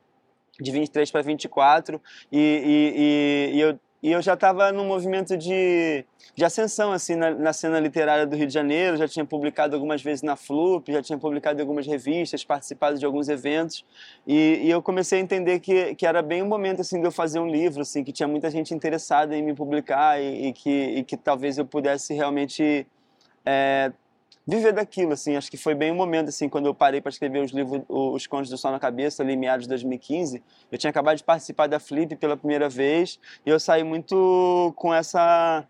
de 0.60 0.71
23 0.71 1.12
para 1.12 1.21
24, 1.21 2.02
e, 2.32 2.39
e, 2.39 3.54
e, 3.54 3.58
e 3.58 3.62
eu 3.62 3.80
e 4.06 4.12
eu 4.12 4.22
já 4.22 4.36
estava 4.36 4.72
num 4.72 4.86
movimento 4.86 5.36
de, 5.36 6.06
de 6.36 6.46
ascensão 6.46 6.91
assim 6.91 7.15
na, 7.15 7.32
na, 7.32 7.52
cena 7.52 7.80
literária 7.80 8.24
do 8.28 8.36
Rio 8.36 8.46
de 8.46 8.54
Janeiro, 8.54 8.98
já 8.98 9.08
tinha 9.08 9.26
publicado 9.26 9.74
algumas 9.74 10.00
vezes 10.04 10.22
na 10.22 10.36
Flup, 10.36 10.91
já 10.91 11.02
tinha 11.02 11.18
publicado 11.18 11.60
em 11.60 11.63
algumas 11.63 11.88
revistas, 11.88 12.46
participado 12.46 13.00
de 13.00 13.06
alguns 13.06 13.30
eventos, 13.30 13.84
e, 14.28 14.60
e, 14.62 14.70
eu 14.70 14.80
comecei 14.80 15.18
a 15.18 15.22
entender 15.24 15.60
que, 15.60 15.96
que 15.96 16.06
era 16.06 16.22
bem 16.22 16.44
o 16.44 16.46
momento 16.46 16.82
assim 16.82 17.00
de 17.00 17.08
eu 17.08 17.12
fazer 17.12 17.39
um 17.39 17.48
livro, 17.48 17.82
assim, 17.82 18.04
que 18.04 18.12
tinha 18.12 18.28
muita 18.28 18.48
gente 18.52 18.76
interessada 18.76 19.36
em 19.36 19.41
me 19.41 19.56
publicar 19.56 20.22
e, 20.22 20.50
e 20.50 20.54
que, 20.54 20.70
e 20.70 21.04
que 21.04 21.18
talvez 21.18 21.58
eu 21.58 21.65
pudesse 21.65 22.13
realmente 22.13 22.86
é, 23.44 23.91
viver 24.46 24.74
daquilo, 24.74 25.14
assim. 25.14 25.36
Acho 25.36 25.50
que 25.50 25.58
foi 25.58 25.74
bem 25.74 25.92
o 25.92 25.94
um 25.94 25.98
momento, 25.98 26.30
assim, 26.30 26.48
quando 26.48 26.68
eu 26.68 26.76
parei 26.76 27.02
para 27.02 27.10
escrever 27.10 27.44
os 27.44 27.52
livros, 27.52 27.82
os 27.88 28.28
Contos 28.28 28.50
do 28.50 28.58
Sol 28.58 28.72
na 28.72 28.80
Cabeça, 28.80 29.24
ali 29.24 29.34
em 29.34 29.38
meados 29.38 29.64
de 29.64 29.70
2015. 29.70 30.44
Eu 30.72 30.78
tinha 30.78 30.90
acabado 30.90 31.18
de 31.18 31.24
participar 31.24 31.68
da 31.68 31.80
Flip 31.80 32.16
pela 32.16 32.38
primeira 32.38 32.70
vez 32.70 33.20
e 33.46 33.50
eu 33.50 33.60
saí 33.60 33.84
muito 33.84 34.74
com 34.76 34.94
essa 34.94 35.66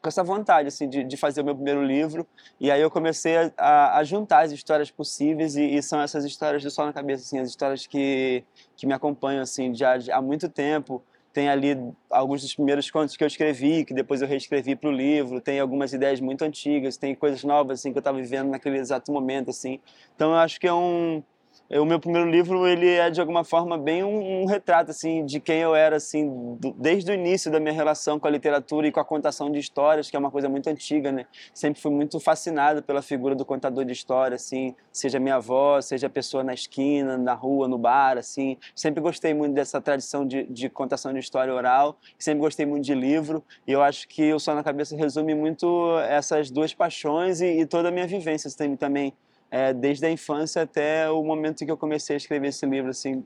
com 0.00 0.08
essa 0.08 0.22
vontade 0.22 0.68
assim 0.68 0.88
de, 0.88 1.02
de 1.02 1.16
fazer 1.16 1.40
o 1.40 1.44
meu 1.44 1.56
primeiro 1.56 1.84
livro 1.84 2.24
e 2.60 2.70
aí 2.70 2.80
eu 2.80 2.88
comecei 2.88 3.34
a, 3.56 3.98
a 3.98 4.04
juntar 4.04 4.44
as 4.44 4.52
histórias 4.52 4.92
possíveis 4.92 5.56
e, 5.56 5.74
e, 5.74 5.82
são 5.82 6.00
essas 6.00 6.24
histórias 6.24 6.62
do 6.62 6.70
sol 6.70 6.86
na 6.86 6.92
cabeça 6.92 7.24
assim 7.24 7.40
as 7.40 7.48
histórias 7.48 7.84
que 7.84 8.44
que 8.76 8.86
me 8.86 8.92
acompanham 8.92 9.42
assim 9.42 9.74
já 9.74 9.98
há 10.12 10.22
muito 10.22 10.48
tempo 10.48 11.02
tem 11.32 11.48
ali 11.48 11.76
alguns 12.10 12.42
dos 12.42 12.54
primeiros 12.54 12.90
contos 12.90 13.16
que 13.16 13.22
eu 13.22 13.26
escrevi, 13.26 13.84
que 13.84 13.94
depois 13.94 14.22
eu 14.22 14.28
reescrevi 14.28 14.74
para 14.74 14.88
o 14.88 14.92
livro, 14.92 15.40
tem 15.40 15.60
algumas 15.60 15.92
ideias 15.92 16.20
muito 16.20 16.42
antigas, 16.42 16.96
tem 16.96 17.14
coisas 17.14 17.44
novas 17.44 17.80
assim 17.80 17.92
que 17.92 17.98
eu 17.98 18.00
estava 18.00 18.18
vivendo 18.18 18.50
naquele 18.50 18.78
exato 18.78 19.12
momento 19.12 19.50
assim. 19.50 19.80
Então 20.14 20.30
eu 20.30 20.36
acho 20.36 20.58
que 20.58 20.66
é 20.66 20.72
um 20.72 21.22
o 21.70 21.84
meu 21.84 22.00
primeiro 22.00 22.30
livro 22.30 22.66
ele 22.66 22.88
é 22.88 23.10
de 23.10 23.20
alguma 23.20 23.44
forma 23.44 23.76
bem 23.76 24.02
um, 24.02 24.42
um, 24.42 24.46
retrato 24.46 24.90
assim 24.90 25.26
de 25.26 25.38
quem 25.38 25.58
eu 25.58 25.74
era 25.74 25.96
assim 25.96 26.56
do, 26.58 26.72
desde 26.72 27.10
o 27.10 27.14
início 27.14 27.50
da 27.50 27.60
minha 27.60 27.74
relação 27.74 28.18
com 28.18 28.26
a 28.26 28.30
literatura 28.30 28.86
e 28.86 28.92
com 28.92 29.00
a 29.00 29.04
contação 29.04 29.52
de 29.52 29.58
histórias 29.58 30.08
que 30.08 30.16
é 30.16 30.18
uma 30.18 30.30
coisa 30.30 30.48
muito 30.48 30.66
antiga 30.68 31.12
né? 31.12 31.26
Sempre 31.52 31.82
fui 31.82 31.90
muito 31.90 32.18
fascinado 32.18 32.82
pela 32.82 33.02
figura 33.02 33.34
do 33.34 33.44
contador 33.44 33.84
de 33.84 33.92
histórias 33.92 34.42
assim 34.42 34.74
seja 34.90 35.20
minha 35.20 35.34
avó 35.34 35.78
seja 35.82 36.06
a 36.06 36.10
pessoa 36.10 36.42
na 36.42 36.54
esquina 36.54 37.18
na 37.18 37.34
rua 37.34 37.68
no 37.68 37.76
bar 37.76 38.16
assim. 38.16 38.56
Sempre 38.74 39.02
gostei 39.02 39.34
muito 39.34 39.52
dessa 39.52 39.78
tradição 39.78 40.26
de, 40.26 40.44
de 40.44 40.70
contação 40.70 41.12
de 41.12 41.18
história 41.18 41.52
oral 41.52 41.98
sempre 42.18 42.40
gostei 42.40 42.64
muito 42.64 42.84
de 42.84 42.94
livro 42.94 43.44
e 43.66 43.72
eu 43.72 43.82
acho 43.82 44.08
que 44.08 44.32
o 44.32 44.38
Sol 44.38 44.54
na 44.54 44.64
Cabeça 44.64 44.96
resume 44.96 45.34
muito 45.34 45.98
essas 46.08 46.50
duas 46.50 46.72
paixões 46.72 47.42
e, 47.42 47.60
e 47.60 47.66
toda 47.66 47.88
a 47.88 47.92
minha 47.92 48.06
vivência 48.06 48.48
assim, 48.48 48.74
também 48.74 49.12
é, 49.50 49.72
desde 49.72 50.06
a 50.06 50.10
infância 50.10 50.62
até 50.62 51.10
o 51.10 51.22
momento 51.22 51.62
em 51.62 51.66
que 51.66 51.72
eu 51.72 51.76
comecei 51.76 52.14
a 52.14 52.16
escrever 52.16 52.48
esse 52.48 52.66
livro, 52.66 52.90
assim, 52.90 53.24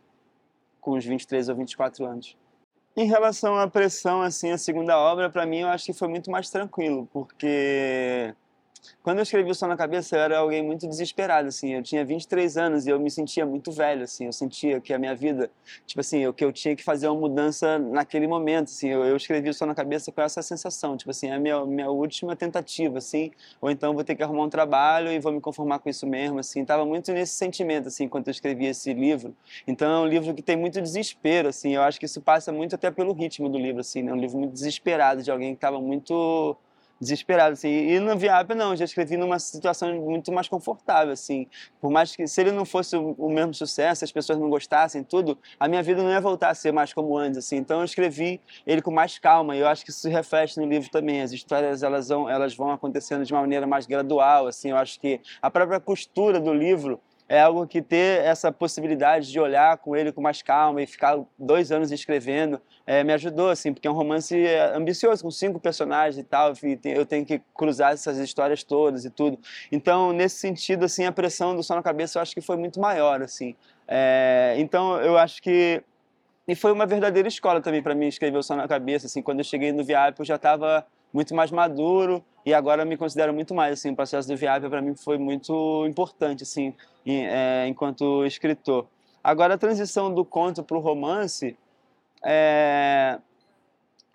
com 0.80 0.96
uns 0.96 1.04
23 1.04 1.48
ou 1.48 1.56
24 1.56 2.04
anos. 2.04 2.36
Em 2.96 3.06
relação 3.06 3.56
à 3.56 3.66
pressão, 3.68 4.20
assim, 4.20 4.50
a 4.50 4.58
segunda 4.58 4.98
obra, 4.98 5.30
para 5.30 5.46
mim, 5.46 5.60
eu 5.60 5.68
acho 5.68 5.86
que 5.86 5.92
foi 5.92 6.08
muito 6.08 6.30
mais 6.30 6.50
tranquilo, 6.50 7.08
porque 7.12 8.34
quando 9.02 9.18
eu 9.18 9.22
escrevi 9.22 9.50
o 9.50 9.54
Som 9.54 9.66
na 9.66 9.76
Cabeça, 9.76 10.16
eu 10.16 10.20
era 10.20 10.38
alguém 10.38 10.62
muito 10.62 10.86
desesperado, 10.86 11.48
assim. 11.48 11.74
Eu 11.74 11.82
tinha 11.82 12.04
23 12.04 12.56
anos 12.56 12.86
e 12.86 12.90
eu 12.90 12.98
me 12.98 13.10
sentia 13.10 13.44
muito 13.44 13.70
velho, 13.72 14.04
assim. 14.04 14.26
Eu 14.26 14.32
sentia 14.32 14.80
que 14.80 14.92
a 14.92 14.98
minha 14.98 15.14
vida, 15.14 15.50
tipo 15.86 16.00
assim, 16.00 16.26
o 16.26 16.32
que 16.32 16.44
eu 16.44 16.52
tinha 16.52 16.74
que 16.76 16.82
fazer 16.82 17.08
uma 17.08 17.20
mudança 17.20 17.78
naquele 17.78 18.26
momento, 18.26 18.68
assim. 18.68 18.88
Eu, 18.88 19.04
eu 19.04 19.16
escrevi 19.16 19.48
o 19.48 19.54
Som 19.54 19.66
na 19.66 19.74
Cabeça 19.74 20.10
com 20.12 20.20
essa 20.20 20.42
sensação, 20.42 20.96
tipo 20.96 21.10
assim, 21.10 21.28
é 21.28 21.34
a 21.34 21.38
minha, 21.38 21.64
minha 21.64 21.90
última 21.90 22.36
tentativa, 22.36 22.98
assim. 22.98 23.30
Ou 23.60 23.70
então 23.70 23.94
vou 23.94 24.04
ter 24.04 24.14
que 24.14 24.22
arrumar 24.22 24.44
um 24.44 24.48
trabalho 24.48 25.10
e 25.12 25.18
vou 25.18 25.32
me 25.32 25.40
conformar 25.40 25.78
com 25.78 25.88
isso 25.88 26.06
mesmo, 26.06 26.38
assim. 26.38 26.64
Tava 26.64 26.84
muito 26.84 27.12
nesse 27.12 27.34
sentimento, 27.34 27.88
assim, 27.88 28.04
enquanto 28.04 28.28
eu 28.28 28.32
escrevi 28.32 28.66
esse 28.66 28.92
livro. 28.92 29.34
Então 29.66 29.90
é 29.90 29.98
um 30.00 30.06
livro 30.06 30.34
que 30.34 30.42
tem 30.42 30.56
muito 30.56 30.80
desespero, 30.80 31.48
assim. 31.48 31.74
Eu 31.74 31.82
acho 31.82 31.98
que 31.98 32.06
isso 32.06 32.20
passa 32.20 32.52
muito 32.52 32.74
até 32.74 32.90
pelo 32.90 33.12
ritmo 33.12 33.48
do 33.48 33.58
livro, 33.58 33.80
assim, 33.80 34.02
né? 34.02 34.12
Um 34.12 34.16
livro 34.16 34.38
muito 34.38 34.52
desesperado, 34.52 35.22
de 35.22 35.30
alguém 35.30 35.54
que 35.54 35.60
tava 35.60 35.80
muito 35.80 36.56
desesperado, 37.02 37.54
assim. 37.54 37.68
E 37.68 37.98
no 37.98 38.16
Viap, 38.16 38.54
não, 38.54 38.76
já 38.76 38.84
escrevi 38.84 39.16
numa 39.16 39.38
situação 39.38 39.92
muito 40.00 40.30
mais 40.30 40.46
confortável, 40.48 41.12
assim. 41.12 41.48
Por 41.80 41.90
mais 41.90 42.14
que, 42.14 42.26
se 42.28 42.40
ele 42.40 42.52
não 42.52 42.64
fosse 42.64 42.96
o, 42.96 43.28
mesmo 43.28 43.52
sucesso, 43.52 44.04
as 44.04 44.12
pessoas 44.12 44.38
não 44.38 44.48
gostassem, 44.48 45.02
tudo, 45.02 45.36
a 45.58 45.66
minha 45.66 45.82
vida 45.82 46.00
não 46.00 46.10
ia 46.10 46.20
voltar 46.20 46.50
a 46.50 46.54
ser 46.54 46.72
mais 46.72 46.92
como 46.92 47.18
antes, 47.18 47.38
assim. 47.38 47.56
Então 47.56 47.80
eu 47.80 47.84
escrevi 47.84 48.40
ele 48.64 48.80
com 48.80 48.92
mais 48.92 49.18
calma, 49.18 49.56
e 49.56 49.60
eu 49.60 49.66
acho 49.66 49.84
que 49.84 49.90
isso 49.90 50.00
se 50.00 50.08
reflete 50.08 50.58
no 50.58 50.64
livro 50.64 50.88
também. 50.90 51.20
As 51.20 51.32
histórias, 51.32 51.82
elas 51.82 52.08
vão, 52.08 52.30
elas 52.30 52.54
vão 52.54 52.70
acontecendo 52.70 53.24
de 53.24 53.32
uma 53.32 53.40
maneira 53.40 53.66
mais 53.66 53.84
gradual, 53.84 54.46
assim. 54.46 54.70
Eu 54.70 54.76
acho 54.76 55.00
que 55.00 55.20
a 55.40 55.50
própria 55.50 55.80
costura 55.80 56.38
do 56.38 56.54
livro 56.54 57.00
é 57.28 57.40
algo 57.40 57.66
que 57.66 57.80
ter 57.80 58.22
essa 58.24 58.52
possibilidade 58.52 59.30
de 59.30 59.40
olhar 59.40 59.78
com 59.78 59.96
ele 59.96 60.12
com 60.12 60.20
mais 60.20 60.42
calma 60.42 60.82
e 60.82 60.86
ficar 60.86 61.18
dois 61.38 61.72
anos 61.72 61.90
escrevendo 61.90 62.60
é, 62.86 63.02
me 63.04 63.12
ajudou, 63.12 63.48
assim, 63.48 63.72
porque 63.72 63.86
é 63.86 63.90
um 63.90 63.94
romance 63.94 64.36
é, 64.36 64.74
ambicioso, 64.76 65.22
com 65.22 65.30
cinco 65.30 65.60
personagens 65.60 66.18
e 66.18 66.24
tal, 66.24 66.52
e 66.62 66.78
eu 66.84 67.06
tenho 67.06 67.24
que 67.24 67.40
cruzar 67.54 67.92
essas 67.92 68.18
histórias 68.18 68.62
todas 68.62 69.04
e 69.04 69.10
tudo. 69.10 69.38
Então, 69.70 70.12
nesse 70.12 70.36
sentido, 70.36 70.84
assim, 70.84 71.04
a 71.04 71.12
pressão 71.12 71.54
do 71.54 71.62
som 71.62 71.76
na 71.76 71.82
cabeça 71.82 72.18
eu 72.18 72.22
acho 72.22 72.34
que 72.34 72.40
foi 72.40 72.56
muito 72.56 72.80
maior, 72.80 73.22
assim. 73.22 73.54
É, 73.86 74.54
então, 74.58 75.00
eu 75.00 75.16
acho 75.16 75.40
que 75.40 75.82
e 76.46 76.56
foi 76.56 76.72
uma 76.72 76.86
verdadeira 76.86 77.28
escola 77.28 77.60
também 77.60 77.80
para 77.80 77.94
mim 77.94 78.08
escrever 78.08 78.36
o 78.36 78.42
som 78.42 78.56
na 78.56 78.66
cabeça, 78.66 79.06
assim, 79.06 79.22
quando 79.22 79.38
eu 79.38 79.44
cheguei 79.44 79.72
no 79.72 79.84
Viap 79.84 80.18
eu 80.18 80.24
já 80.24 80.34
estava 80.34 80.84
muito 81.12 81.34
mais 81.34 81.50
maduro 81.50 82.24
e 82.44 82.52
agora 82.52 82.82
eu 82.82 82.86
me 82.86 82.96
considero 82.96 83.32
muito 83.32 83.54
mais, 83.54 83.74
assim, 83.74 83.90
o 83.90 83.96
processo 83.96 84.28
do 84.28 84.36
Viap 84.36 84.68
para 84.68 84.82
mim 84.82 84.94
foi 84.94 85.16
muito 85.16 85.86
importante, 85.86 86.42
assim, 86.42 86.74
é, 87.06 87.66
enquanto 87.68 88.24
escritor. 88.26 88.86
Agora, 89.22 89.54
a 89.54 89.58
transição 89.58 90.12
do 90.12 90.24
conto 90.24 90.64
para 90.64 90.76
o 90.76 90.80
romance 90.80 91.56
é, 92.24 93.18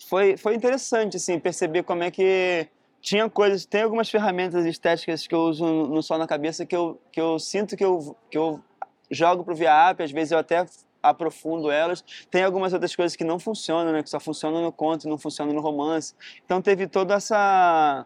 foi, 0.09 0.35
foi 0.35 0.55
interessante, 0.55 1.15
assim, 1.15 1.39
perceber 1.39 1.83
como 1.83 2.03
é 2.03 2.11
que 2.11 2.67
tinha 2.99 3.29
coisas, 3.29 3.65
tem 3.65 3.83
algumas 3.83 4.09
ferramentas 4.09 4.65
estéticas 4.65 5.25
que 5.25 5.33
eu 5.33 5.39
uso 5.39 5.65
no 5.65 6.03
Sol 6.03 6.17
na 6.17 6.27
Cabeça 6.27 6.65
que 6.65 6.75
eu, 6.75 6.99
que 7.11 7.21
eu 7.21 7.39
sinto 7.39 7.77
que 7.77 7.85
eu, 7.85 8.15
que 8.29 8.37
eu 8.37 8.61
jogo 9.09 9.45
para 9.45 9.53
o 9.53 9.55
ViaApp, 9.55 10.03
às 10.03 10.11
vezes 10.11 10.31
eu 10.31 10.37
até 10.37 10.65
aprofundo 11.09 11.71
elas. 11.71 12.03
Tem 12.29 12.43
algumas 12.43 12.73
outras 12.73 12.95
coisas 12.95 13.15
que 13.15 13.23
não 13.23 13.39
funcionam, 13.39 13.91
né, 13.91 14.03
que 14.03 14.09
só 14.09 14.19
funcionam 14.19 14.61
no 14.61 14.71
conto, 14.71 15.07
não 15.07 15.17
funcionam 15.17 15.53
no 15.53 15.61
romance. 15.61 16.13
Então 16.45 16.61
teve 16.61 16.87
toda 16.87 17.15
essa 17.15 18.05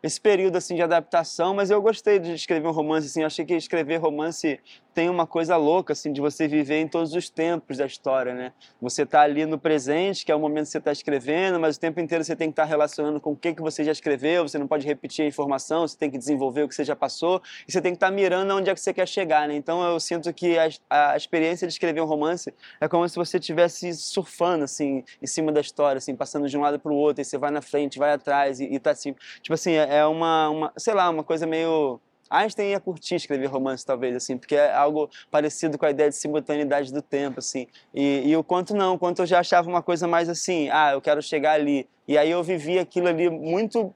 esse 0.00 0.20
período 0.20 0.56
assim 0.56 0.76
de 0.76 0.82
adaptação, 0.82 1.54
mas 1.54 1.70
eu 1.70 1.82
gostei 1.82 2.20
de 2.20 2.32
escrever 2.32 2.68
um 2.68 2.72
romance 2.72 3.08
assim, 3.08 3.22
eu 3.22 3.26
achei 3.26 3.44
que 3.44 3.54
escrever 3.54 3.96
romance 3.96 4.60
tem 4.98 5.08
uma 5.08 5.28
coisa 5.28 5.56
louca, 5.56 5.92
assim, 5.92 6.12
de 6.12 6.20
você 6.20 6.48
viver 6.48 6.80
em 6.80 6.88
todos 6.88 7.14
os 7.14 7.30
tempos 7.30 7.76
da 7.76 7.86
história, 7.86 8.34
né? 8.34 8.52
Você 8.82 9.02
está 9.02 9.20
ali 9.20 9.46
no 9.46 9.56
presente, 9.56 10.26
que 10.26 10.32
é 10.32 10.34
o 10.34 10.40
momento 10.40 10.64
que 10.64 10.72
você 10.72 10.78
está 10.78 10.90
escrevendo, 10.90 11.60
mas 11.60 11.76
o 11.76 11.80
tempo 11.80 12.00
inteiro 12.00 12.24
você 12.24 12.34
tem 12.34 12.48
que 12.48 12.54
estar 12.54 12.64
tá 12.64 12.68
relacionando 12.68 13.20
com 13.20 13.30
o 13.30 13.36
que, 13.36 13.54
que 13.54 13.62
você 13.62 13.84
já 13.84 13.92
escreveu, 13.92 14.48
você 14.48 14.58
não 14.58 14.66
pode 14.66 14.84
repetir 14.84 15.24
a 15.24 15.28
informação, 15.28 15.86
você 15.86 15.96
tem 15.96 16.10
que 16.10 16.18
desenvolver 16.18 16.64
o 16.64 16.68
que 16.68 16.74
você 16.74 16.82
já 16.82 16.96
passou, 16.96 17.40
e 17.68 17.70
você 17.70 17.80
tem 17.80 17.92
que 17.92 17.96
estar 17.96 18.08
tá 18.08 18.12
mirando 18.12 18.52
onde 18.52 18.70
é 18.70 18.74
que 18.74 18.80
você 18.80 18.92
quer 18.92 19.06
chegar, 19.06 19.46
né? 19.46 19.54
Então 19.54 19.80
eu 19.88 20.00
sinto 20.00 20.34
que 20.34 20.58
a, 20.58 20.68
a 20.90 21.16
experiência 21.16 21.68
de 21.68 21.74
escrever 21.74 22.00
um 22.00 22.06
romance 22.06 22.52
é 22.80 22.88
como 22.88 23.08
se 23.08 23.14
você 23.14 23.38
estivesse 23.38 23.94
surfando, 23.94 24.64
assim, 24.64 25.04
em 25.22 25.26
cima 25.28 25.52
da 25.52 25.60
história, 25.60 25.98
assim, 25.98 26.16
passando 26.16 26.48
de 26.48 26.58
um 26.58 26.60
lado 26.60 26.80
para 26.80 26.90
o 26.90 26.96
outro, 26.96 27.22
e 27.22 27.24
você 27.24 27.38
vai 27.38 27.52
na 27.52 27.62
frente, 27.62 28.00
vai 28.00 28.14
atrás, 28.14 28.58
e, 28.58 28.64
e 28.64 28.80
tá 28.80 28.90
assim, 28.90 29.14
tipo 29.42 29.54
assim, 29.54 29.74
é, 29.74 29.98
é 29.98 30.06
uma, 30.06 30.48
uma, 30.48 30.72
sei 30.76 30.92
lá, 30.92 31.08
uma 31.08 31.22
coisa 31.22 31.46
meio 31.46 32.00
Einstein 32.30 32.70
ia 32.70 32.80
curtir 32.80 33.14
escrever 33.14 33.46
romance, 33.46 33.84
talvez, 33.84 34.14
assim, 34.16 34.36
porque 34.36 34.54
é 34.54 34.72
algo 34.72 35.10
parecido 35.30 35.78
com 35.78 35.86
a 35.86 35.90
ideia 35.90 36.10
de 36.10 36.16
simultaneidade 36.16 36.92
do 36.92 37.02
tempo, 37.02 37.38
assim. 37.38 37.66
E, 37.94 38.22
e 38.26 38.36
o 38.36 38.44
quanto 38.44 38.74
não, 38.74 38.94
o 38.94 38.98
quanto 38.98 39.22
eu 39.22 39.26
já 39.26 39.40
achava 39.40 39.68
uma 39.68 39.82
coisa 39.82 40.06
mais 40.06 40.28
assim, 40.28 40.68
ah, 40.70 40.92
eu 40.92 41.00
quero 41.00 41.22
chegar 41.22 41.52
ali. 41.52 41.88
E 42.06 42.16
aí 42.16 42.30
eu 42.30 42.42
vivi 42.42 42.78
aquilo 42.78 43.08
ali 43.08 43.28
muito 43.28 43.94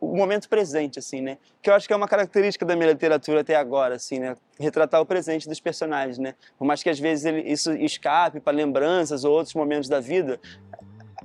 o 0.00 0.16
momento 0.16 0.48
presente, 0.48 0.98
assim, 0.98 1.20
né? 1.20 1.38
Que 1.62 1.70
eu 1.70 1.74
acho 1.74 1.86
que 1.86 1.92
é 1.92 1.96
uma 1.96 2.08
característica 2.08 2.66
da 2.66 2.76
minha 2.76 2.90
literatura 2.90 3.40
até 3.40 3.56
agora, 3.56 3.94
assim, 3.94 4.18
né? 4.18 4.36
Retratar 4.58 5.00
o 5.00 5.06
presente 5.06 5.48
dos 5.48 5.60
personagens, 5.60 6.18
né? 6.18 6.34
Por 6.58 6.66
mais 6.66 6.82
que 6.82 6.90
às 6.90 6.98
vezes 6.98 7.24
ele, 7.24 7.40
isso 7.50 7.72
escape 7.72 8.40
para 8.40 8.54
lembranças 8.54 9.24
ou 9.24 9.32
outros 9.32 9.54
momentos 9.54 9.88
da 9.88 10.00
vida, 10.00 10.38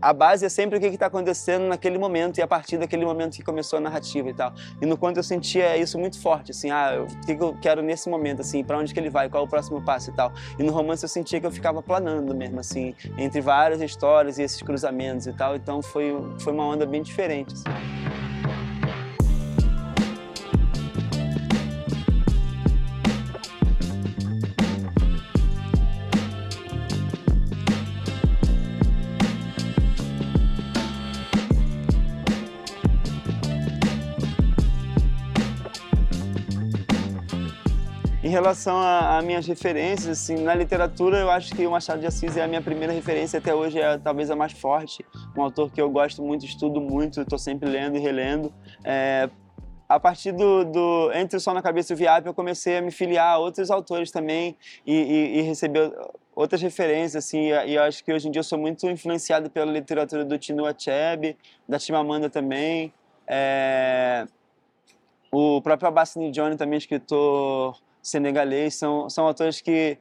a 0.02 0.14
base 0.14 0.46
é 0.46 0.50
sempre 0.50 0.78
o 0.78 0.82
que 0.82 0.88
está 0.88 1.06
acontecendo 1.06 1.68
naquele 1.68 1.98
momento 1.98 2.38
e 2.38 2.42
a 2.42 2.48
partir 2.48 2.78
daquele 2.78 3.06
momento 3.06 3.36
que 3.36 3.44
começou 3.44 3.78
a 3.78 3.82
narrativa 3.82 4.30
e 4.30 4.34
tal. 4.34 4.54
E 4.82 4.86
no 4.86 4.98
quanto 4.98 5.18
eu 5.18 5.24
sentia 5.24 5.78
isso 5.78 5.98
muito 5.98 6.20
forte, 6.20 6.52
assim, 6.52 6.72
ah, 6.72 7.06
o 7.06 7.26
que 7.26 7.32
eu 7.34 7.56
quero 7.62 7.82
nesse 7.82 8.10
momento, 8.10 8.42
assim, 8.42 8.64
para 8.64 8.78
onde 8.78 8.94
que 8.94 9.00
ele 9.00 9.10
vai, 9.10 9.30
qual 9.30 9.44
é 9.44 9.46
o 9.46 9.50
próximo 9.50 9.82
passo 9.82 10.10
e 10.10 10.14
tal. 10.14 10.32
E 10.58 10.64
no 10.64 10.72
romance 10.72 11.04
eu 11.04 11.10
sentia 11.10 11.40
que 11.40 11.46
eu 11.46 11.52
ficava 11.52 11.82
planando 11.82 12.36
mesmo, 12.36 12.60
assim, 12.60 12.96
entre 13.18 13.42
várias 13.42 13.82
histórias 13.82 14.38
e 14.38 14.44
esses 14.44 14.62
cruzamentos 14.62 15.28
e 15.28 15.34
tal. 15.34 15.56
Então 15.56 15.82
foi, 15.82 16.16
foi 16.40 16.54
uma 16.54 16.66
onda 16.66 16.86
bem 16.86 17.02
diferente. 17.02 17.54
Assim. 17.54 17.64
Relação 38.34 38.78
a, 38.78 39.18
a, 39.18 39.22
minhas 39.22 39.46
referências, 39.46 40.20
assim, 40.20 40.36
na 40.44 40.56
literatura 40.56 41.20
eu 41.20 41.30
acho 41.30 41.56
que 41.56 41.66
o 41.68 41.72
Machado 41.72 42.02
de 42.02 42.08
Assis 42.08 42.36
é 42.36 42.44
a 42.44 42.48
minha 42.48 42.62
primeira 42.62 42.92
referência, 42.92 43.38
até 43.38 43.54
hoje 43.54 43.80
é 43.80 43.98
talvez 43.98 44.32
a 44.32 44.36
mais 44.36 44.52
forte, 44.52 45.06
um 45.38 45.42
autor 45.44 45.72
que 45.72 45.80
eu 45.80 45.90
gosto 45.90 46.24
muito, 46.24 46.44
estudo 46.44 46.82
muito, 46.82 47.22
estou 47.22 47.38
sempre 47.38 47.70
lendo 47.70 47.96
e 47.96 48.00
relendo. 48.00 48.52
É, 48.84 49.30
a 49.88 50.00
partir 50.00 50.32
do, 50.32 50.66
do, 50.66 51.12
Entre 51.14 51.38
o 51.38 51.40
Sol 51.40 51.54
na 51.54 51.62
Cabeça 51.62 51.94
e 51.94 51.96
o 51.96 51.98
Viap, 51.98 52.26
eu 52.26 52.34
comecei 52.34 52.78
a 52.78 52.82
me 52.82 52.90
filiar 52.90 53.36
a 53.36 53.38
outros 53.38 53.70
autores 53.70 54.10
também 54.10 54.58
e, 54.86 54.94
e, 54.96 55.40
e 55.40 55.42
receber 55.42 55.94
outras 56.36 56.60
referências, 56.62 57.24
assim, 57.24 57.52
e 57.68 57.76
eu 57.76 57.84
acho 57.84 58.04
que 58.04 58.12
hoje 58.12 58.28
em 58.28 58.32
dia 58.32 58.40
eu 58.40 58.44
sou 58.44 58.58
muito 58.58 58.90
influenciado 58.90 59.50
pela 59.52 59.72
literatura 59.72 60.26
do 60.26 60.38
Tino 60.40 60.66
Achebe, 60.66 61.38
da 61.70 61.78
Chimamanda 61.78 62.30
também. 62.30 62.92
É 63.28 64.26
o 65.34 65.60
próprio 65.62 65.88
Abassini 65.88 66.30
Johnny, 66.30 66.56
também 66.56 66.78
escritor 66.78 67.76
senegalês, 68.04 68.76
são, 68.76 69.10
são 69.10 69.26
autores 69.26 69.62
que, 69.62 69.98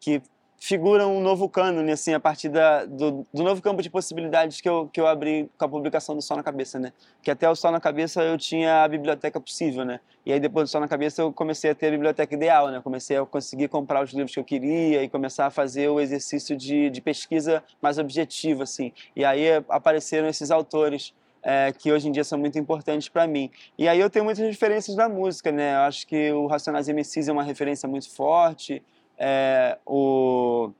que 0.00 0.22
figuram 0.62 1.16
um 1.16 1.20
novo 1.20 1.48
cânone, 1.48 1.90
assim, 1.90 2.14
a 2.14 2.20
partir 2.20 2.48
da, 2.48 2.84
do, 2.84 3.26
do, 3.34 3.42
novo 3.42 3.60
campo 3.60 3.82
de 3.82 3.90
possibilidades 3.90 4.60
que 4.60 4.68
eu, 4.68 4.88
que 4.92 5.00
eu 5.00 5.08
abri 5.08 5.50
com 5.58 5.64
a 5.64 5.68
publicação 5.68 6.14
do 6.14 6.22
Sol 6.22 6.36
na 6.36 6.42
Cabeça, 6.44 6.78
né? 6.78 6.92
Que 7.20 7.32
até 7.32 7.50
o 7.50 7.56
Sol 7.56 7.72
na 7.72 7.80
Cabeça 7.80 8.22
eu 8.22 8.38
tinha 8.38 8.84
a 8.84 8.88
biblioteca 8.88 9.40
possível, 9.40 9.84
né? 9.84 9.98
E 10.24 10.32
aí 10.32 10.38
depois 10.38 10.68
do 10.68 10.72
Sol 10.72 10.80
na 10.80 10.86
Cabeça 10.86 11.20
eu 11.20 11.32
comecei 11.32 11.72
a 11.72 11.74
ter 11.74 11.88
a 11.88 11.90
biblioteca 11.90 12.32
ideal, 12.32 12.70
né? 12.70 12.80
Comecei 12.80 13.16
a 13.16 13.26
conseguir 13.26 13.66
comprar 13.66 14.04
os 14.04 14.12
livros 14.12 14.32
que 14.32 14.38
eu 14.38 14.44
queria 14.44 15.02
e 15.02 15.08
começar 15.08 15.46
a 15.46 15.50
fazer 15.50 15.88
o 15.88 15.98
exercício 15.98 16.56
de, 16.56 16.90
de 16.90 17.00
pesquisa 17.00 17.60
mais 17.82 17.98
objetivo, 17.98 18.62
assim. 18.62 18.92
E 19.16 19.24
aí 19.24 19.48
apareceram 19.68 20.28
esses 20.28 20.52
autores 20.52 21.12
é, 21.42 21.72
que 21.72 21.92
hoje 21.92 22.08
em 22.08 22.12
dia 22.12 22.24
são 22.24 22.38
muito 22.38 22.58
importantes 22.58 23.08
para 23.08 23.26
mim. 23.26 23.50
E 23.76 23.88
aí 23.88 23.98
eu 23.98 24.08
tenho 24.08 24.24
muitas 24.24 24.44
referências 24.44 24.96
da 24.96 25.08
música, 25.08 25.50
né? 25.50 25.74
Eu 25.74 25.80
acho 25.80 26.06
que 26.06 26.32
o 26.32 26.46
Racionais 26.46 26.88
MCs 26.88 27.28
é 27.28 27.32
uma 27.32 27.42
referência 27.42 27.88
muito 27.88 28.10
forte, 28.10 28.82
é, 29.18 29.78
o 29.84 30.70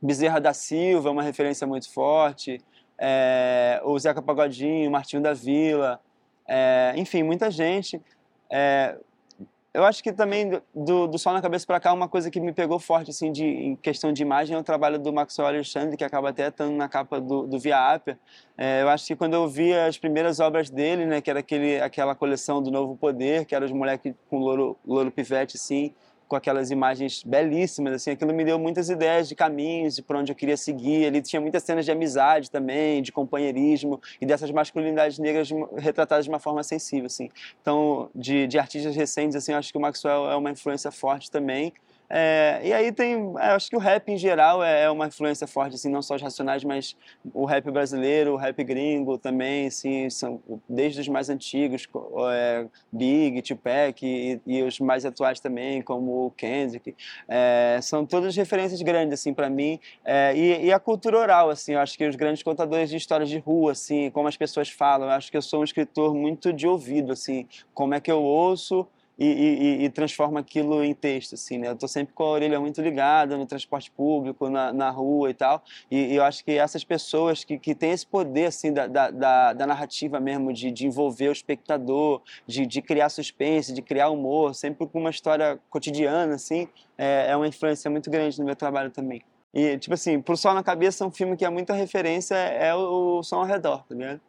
Bezerra 0.00 0.40
da 0.40 0.52
Silva 0.52 1.08
é 1.08 1.12
uma 1.12 1.22
referência 1.22 1.66
muito 1.66 1.90
forte, 1.92 2.60
é, 2.98 3.80
o 3.84 3.98
Zeca 3.98 4.20
Pagodinho, 4.20 4.88
o 4.88 4.92
Martinho 4.92 5.22
da 5.22 5.32
Vila, 5.32 6.00
é, 6.46 6.92
enfim, 6.96 7.22
muita 7.22 7.50
gente. 7.50 8.00
Eu 9.74 9.84
acho 9.84 10.02
que 10.02 10.12
também 10.12 10.60
do, 10.74 11.06
do 11.06 11.18
Sol 11.18 11.32
na 11.32 11.40
Cabeça 11.40 11.66
para 11.66 11.80
cá, 11.80 11.94
uma 11.94 12.06
coisa 12.06 12.30
que 12.30 12.38
me 12.38 12.52
pegou 12.52 12.78
forte 12.78 13.10
assim, 13.10 13.32
de, 13.32 13.42
em 13.42 13.74
questão 13.74 14.12
de 14.12 14.20
imagem 14.20 14.54
é 14.54 14.58
o 14.58 14.62
trabalho 14.62 14.98
do 14.98 15.10
Maxwell 15.10 15.48
Alexandre, 15.48 15.96
que 15.96 16.04
acaba 16.04 16.28
até 16.28 16.48
estando 16.48 16.76
na 16.76 16.90
capa 16.90 17.18
do, 17.18 17.46
do 17.46 17.58
Via 17.58 17.78
Apia. 17.78 18.18
É, 18.58 18.82
eu 18.82 18.90
acho 18.90 19.06
que 19.06 19.16
quando 19.16 19.32
eu 19.32 19.48
vi 19.48 19.72
as 19.72 19.96
primeiras 19.96 20.40
obras 20.40 20.68
dele, 20.68 21.06
né, 21.06 21.22
que 21.22 21.30
era 21.30 21.40
aquele, 21.40 21.80
aquela 21.80 22.14
coleção 22.14 22.62
do 22.62 22.70
Novo 22.70 22.96
Poder, 22.96 23.46
que 23.46 23.54
era 23.54 23.64
os 23.64 23.72
moleques 23.72 24.12
com 24.28 24.40
louro, 24.40 24.76
louro 24.84 25.10
pivete, 25.10 25.56
assim, 25.56 25.94
com 26.32 26.36
aquelas 26.36 26.70
imagens 26.70 27.22
belíssimas, 27.22 27.92
assim, 27.92 28.12
aquilo 28.12 28.32
me 28.32 28.42
deu 28.42 28.58
muitas 28.58 28.88
ideias 28.88 29.28
de 29.28 29.34
caminhos, 29.34 29.96
de 29.96 30.00
por 30.00 30.16
onde 30.16 30.32
eu 30.32 30.34
queria 30.34 30.56
seguir. 30.56 31.02
Ele 31.04 31.20
tinha 31.20 31.38
muitas 31.38 31.62
cenas 31.62 31.84
de 31.84 31.92
amizade 31.92 32.50
também, 32.50 33.02
de 33.02 33.12
companheirismo 33.12 34.00
e 34.18 34.24
dessas 34.24 34.50
masculinidades 34.50 35.18
negras 35.18 35.50
retratadas 35.76 36.24
de 36.24 36.30
uma 36.30 36.38
forma 36.38 36.62
sensível, 36.62 37.04
assim. 37.04 37.28
Então, 37.60 38.08
de, 38.14 38.46
de 38.46 38.58
artistas 38.58 38.96
recentes, 38.96 39.36
assim, 39.36 39.52
acho 39.52 39.70
que 39.70 39.76
o 39.76 39.80
Maxwell 39.82 40.30
é 40.30 40.34
uma 40.34 40.50
influência 40.50 40.90
forte 40.90 41.30
também. 41.30 41.70
É, 42.14 42.60
e 42.62 42.72
aí 42.74 42.92
tem, 42.92 43.32
é, 43.38 43.52
acho 43.52 43.70
que 43.70 43.76
o 43.76 43.78
rap 43.78 44.06
em 44.10 44.18
geral 44.18 44.62
é, 44.62 44.82
é, 44.82 44.90
uma 44.90 45.06
influência 45.06 45.46
forte, 45.46 45.76
assim, 45.76 45.90
não 45.90 46.02
só 46.02 46.14
os 46.14 46.20
racionais, 46.20 46.62
mas 46.62 46.94
o 47.32 47.46
rap 47.46 47.70
brasileiro, 47.70 48.34
o 48.34 48.36
rap 48.36 48.62
gringo 48.62 49.16
também, 49.16 49.68
assim, 49.68 50.10
são 50.10 50.38
desde 50.68 51.00
os 51.00 51.08
mais 51.08 51.30
antigos, 51.30 51.88
é, 52.30 52.66
Big, 52.92 53.40
Tupac 53.40 54.04
e, 54.04 54.38
e, 54.46 54.62
os 54.62 54.78
mais 54.78 55.06
atuais 55.06 55.40
também, 55.40 55.80
como 55.80 56.26
o 56.26 56.30
Kendrick, 56.32 56.94
é, 57.26 57.78
são 57.80 58.04
todas 58.04 58.36
referências 58.36 58.82
grandes, 58.82 59.18
assim, 59.18 59.32
para 59.32 59.48
mim, 59.48 59.80
é, 60.04 60.36
e, 60.36 60.66
e, 60.66 60.72
a 60.72 60.78
cultura 60.78 61.16
oral, 61.16 61.48
assim, 61.48 61.72
eu 61.72 61.80
acho 61.80 61.96
que 61.96 62.06
os 62.06 62.14
grandes 62.14 62.42
contadores 62.42 62.90
de 62.90 62.96
histórias 62.98 63.30
de 63.30 63.38
rua, 63.38 63.72
assim, 63.72 64.10
como 64.10 64.28
as 64.28 64.36
pessoas 64.36 64.68
falam, 64.68 65.08
eu 65.08 65.14
acho 65.14 65.30
que 65.30 65.36
eu 65.38 65.42
sou 65.42 65.62
um 65.62 65.64
escritor 65.64 66.14
muito 66.14 66.52
de 66.52 66.66
ouvido, 66.66 67.10
assim, 67.10 67.48
como 67.72 67.94
é 67.94 68.00
que 68.00 68.12
eu 68.12 68.22
ouço 68.22 68.86
e, 69.24 69.82
e, 69.82 69.84
e, 69.84 69.90
transforma 69.90 70.40
aquilo 70.40 70.82
em 70.82 70.92
texto, 70.94 71.34
assim, 71.34 71.58
né? 71.58 71.68
Eu 71.68 71.74
estou 71.74 71.88
sempre 71.88 72.12
com 72.12 72.24
a 72.24 72.30
orelha 72.30 72.58
muito 72.58 72.80
ligada 72.80 73.36
no 73.36 73.46
transporte 73.46 73.90
público, 73.90 74.48
na, 74.48 74.72
na 74.72 74.90
rua 74.90 75.30
e 75.30 75.34
tal, 75.34 75.62
e, 75.90 76.12
e, 76.12 76.16
eu 76.16 76.24
acho 76.24 76.44
que 76.44 76.52
essas 76.52 76.82
pessoas 76.82 77.44
que, 77.44 77.58
que 77.58 77.74
têm 77.74 77.92
esse 77.92 78.06
poder, 78.06 78.46
assim, 78.46 78.72
da, 78.72 78.86
da, 78.86 79.52
da 79.52 79.66
narrativa 79.66 80.18
mesmo, 80.18 80.52
de, 80.52 80.70
de 80.70 80.86
envolver 80.86 81.28
o 81.28 81.32
espectador, 81.32 82.20
de, 82.46 82.66
de 82.66 82.82
criar 82.82 83.08
suspense, 83.08 83.72
de 83.72 83.82
criar 83.82 84.10
humor, 84.10 84.54
sempre 84.54 84.86
com 84.86 84.98
uma 84.98 85.10
história 85.10 85.58
cotidiana, 85.70 86.34
assim, 86.34 86.68
é, 86.98 87.26
é 87.30 87.36
uma 87.36 87.46
influência 87.46 87.90
muito 87.90 88.10
grande 88.10 88.38
no 88.38 88.44
meu 88.44 88.56
trabalho 88.56 88.90
também. 88.90 89.22
E, 89.54 89.78
tipo 89.78 89.94
assim, 89.94 90.20
Pro 90.20 90.36
Sol 90.36 90.54
na 90.54 90.62
Cabeça, 90.62 91.06
um 91.06 91.10
filme 91.10 91.36
que 91.36 91.44
é 91.44 91.50
muita 91.50 91.74
referência 91.74 92.34
é 92.34 92.74
o, 92.74 93.18
o 93.18 93.22
Som 93.22 93.36
ao 93.36 93.44
Redor, 93.44 93.84
tá 93.86 93.94
ligado? 93.94 94.20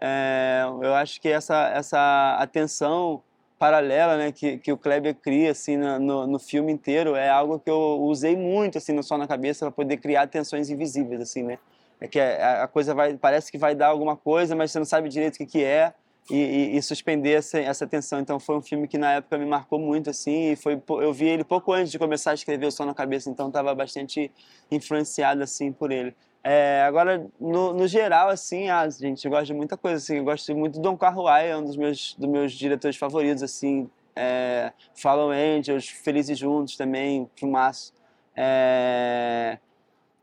É, 0.00 0.62
eu 0.82 0.94
acho 0.94 1.20
que 1.20 1.28
essa, 1.28 1.68
essa 1.70 2.36
atenção 2.38 3.22
paralela 3.58 4.16
né, 4.16 4.32
que, 4.32 4.58
que 4.58 4.70
o 4.72 4.76
Kleber 4.76 5.14
cria 5.14 5.50
assim, 5.50 5.76
no, 5.76 6.26
no 6.26 6.38
filme 6.38 6.72
inteiro 6.72 7.14
é 7.14 7.28
algo 7.28 7.58
que 7.58 7.70
eu 7.70 8.00
usei 8.02 8.36
muito 8.36 8.78
assim, 8.78 8.92
no 8.92 9.02
Só 9.02 9.16
na 9.16 9.26
Cabeça 9.26 9.64
para 9.66 9.72
poder 9.72 9.96
criar 9.96 10.26
tensões 10.26 10.70
invisíveis. 10.70 11.20
assim, 11.20 11.42
né? 11.42 11.58
É 11.98 12.06
que 12.06 12.20
a 12.20 12.68
coisa 12.68 12.94
vai, 12.94 13.14
parece 13.16 13.50
que 13.50 13.56
vai 13.56 13.74
dar 13.74 13.88
alguma 13.88 14.16
coisa, 14.16 14.54
mas 14.54 14.70
você 14.70 14.78
não 14.78 14.84
sabe 14.84 15.08
direito 15.08 15.36
o 15.36 15.38
que, 15.38 15.46
que 15.46 15.64
é. 15.64 15.94
E, 16.28 16.34
e, 16.34 16.76
e, 16.76 16.82
suspender 16.82 17.34
essa, 17.34 17.56
essa 17.60 17.86
tensão. 17.86 18.18
Então 18.18 18.40
foi 18.40 18.56
um 18.56 18.60
filme 18.60 18.88
que 18.88 18.98
na 18.98 19.12
época 19.12 19.38
me 19.38 19.46
marcou 19.46 19.78
muito 19.78 20.10
assim, 20.10 20.50
e 20.50 20.56
foi 20.56 20.82
eu 20.88 21.12
vi 21.12 21.28
ele 21.28 21.44
pouco 21.44 21.72
antes 21.72 21.92
de 21.92 22.00
começar 22.00 22.32
a 22.32 22.34
escrever 22.34 22.66
o 22.66 22.70
Som 22.72 22.84
na 22.84 22.94
Cabeça, 22.94 23.30
então 23.30 23.46
estava 23.46 23.72
bastante 23.76 24.32
influenciado 24.68 25.40
assim 25.40 25.70
por 25.70 25.92
ele. 25.92 26.16
É, 26.42 26.82
agora, 26.82 27.26
no, 27.40 27.72
no, 27.72 27.88
geral, 27.88 28.28
assim, 28.28 28.68
ah, 28.68 28.88
gente, 28.88 29.24
eu 29.24 29.30
gosto 29.30 29.46
de 29.46 29.54
muita 29.54 29.76
coisa, 29.76 29.96
assim, 29.96 30.18
eu 30.18 30.24
gosto 30.24 30.54
muito 30.54 30.74
do 30.74 30.80
Don 30.80 30.96
Carruai, 30.96 31.50
é 31.50 31.56
um 31.56 31.64
dos 31.64 31.76
meus, 31.76 32.14
dos 32.14 32.28
meus 32.28 32.52
diretores 32.52 32.96
favoritos, 32.96 33.42
assim, 33.42 33.90
é, 34.14 34.72
Fallen 34.94 35.58
Angels, 35.58 35.88
Felizes 35.88 36.38
Juntos 36.38 36.76
também, 36.76 37.28
filmaço. 37.34 37.92
É, 38.36 39.58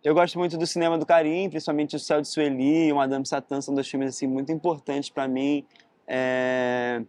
eu 0.03 0.13
gosto 0.13 0.37
muito 0.37 0.57
do 0.57 0.67
cinema 0.67 0.97
do 0.97 1.05
Karim, 1.05 1.49
principalmente 1.49 1.95
o 1.95 1.99
Céu 1.99 2.21
de 2.21 2.27
Sueli 2.27 2.87
e 2.87 2.93
o 2.93 2.97
Madame 2.97 3.25
Satã, 3.25 3.61
são 3.61 3.73
dois 3.73 3.87
filmes, 3.87 4.09
assim, 4.09 4.27
muito 4.27 4.51
importantes 4.51 5.09
para 5.09 5.27
mim. 5.27 5.65
É, 6.07 7.01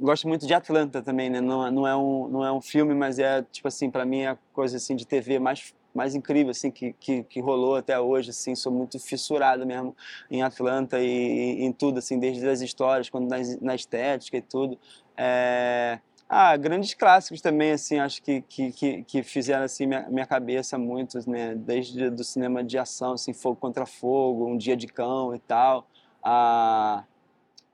gosto 0.00 0.28
muito 0.28 0.46
de 0.46 0.54
Atlanta 0.54 1.02
também, 1.02 1.28
né? 1.30 1.40
Não, 1.40 1.70
não, 1.70 1.86
é 1.86 1.96
um, 1.96 2.28
não 2.28 2.44
é 2.44 2.52
um 2.52 2.60
filme, 2.60 2.94
mas 2.94 3.18
é, 3.18 3.42
tipo 3.50 3.68
assim, 3.68 3.90
para 3.90 4.04
mim 4.04 4.20
é 4.20 4.28
a 4.28 4.38
coisa, 4.52 4.76
assim, 4.76 4.94
de 4.94 5.06
TV 5.06 5.38
mais 5.38 5.74
mais 5.94 6.14
incrível 6.14 6.50
assim 6.50 6.70
que, 6.70 6.94
que, 6.98 7.22
que, 7.24 7.40
rolou 7.40 7.76
até 7.76 7.98
hoje 7.98 8.30
assim 8.30 8.54
sou 8.54 8.72
muito 8.72 8.98
fissurado 8.98 9.66
mesmo 9.66 9.94
em 10.30 10.42
Atlanta 10.42 10.98
e, 11.00 11.60
e 11.60 11.64
em 11.64 11.72
tudo 11.72 11.98
assim 11.98 12.18
desde 12.18 12.46
as 12.48 12.60
histórias 12.60 13.10
quando 13.10 13.28
na, 13.28 13.36
na 13.60 13.74
estética 13.74 14.36
e 14.36 14.42
tudo. 14.42 14.78
É... 15.16 15.98
ah 16.28 16.56
grandes 16.56 16.94
clássicos 16.94 17.40
também 17.40 17.72
assim 17.72 17.98
acho 17.98 18.22
que 18.22 18.40
que, 18.42 19.04
que, 19.04 19.22
fizeram 19.22 19.64
assim 19.64 19.86
minha, 19.86 20.08
minha 20.08 20.26
cabeça 20.26 20.78
muito 20.78 21.18
né 21.28 21.54
desde 21.54 22.08
do 22.10 22.24
cinema 22.24 22.64
de 22.64 22.78
ação 22.78 23.12
assim 23.12 23.32
fogo 23.32 23.56
contra 23.56 23.84
fogo 23.84 24.46
um 24.46 24.56
dia 24.56 24.76
de 24.76 24.86
cão 24.86 25.34
e 25.34 25.38
tal. 25.38 25.86
A 26.22 27.04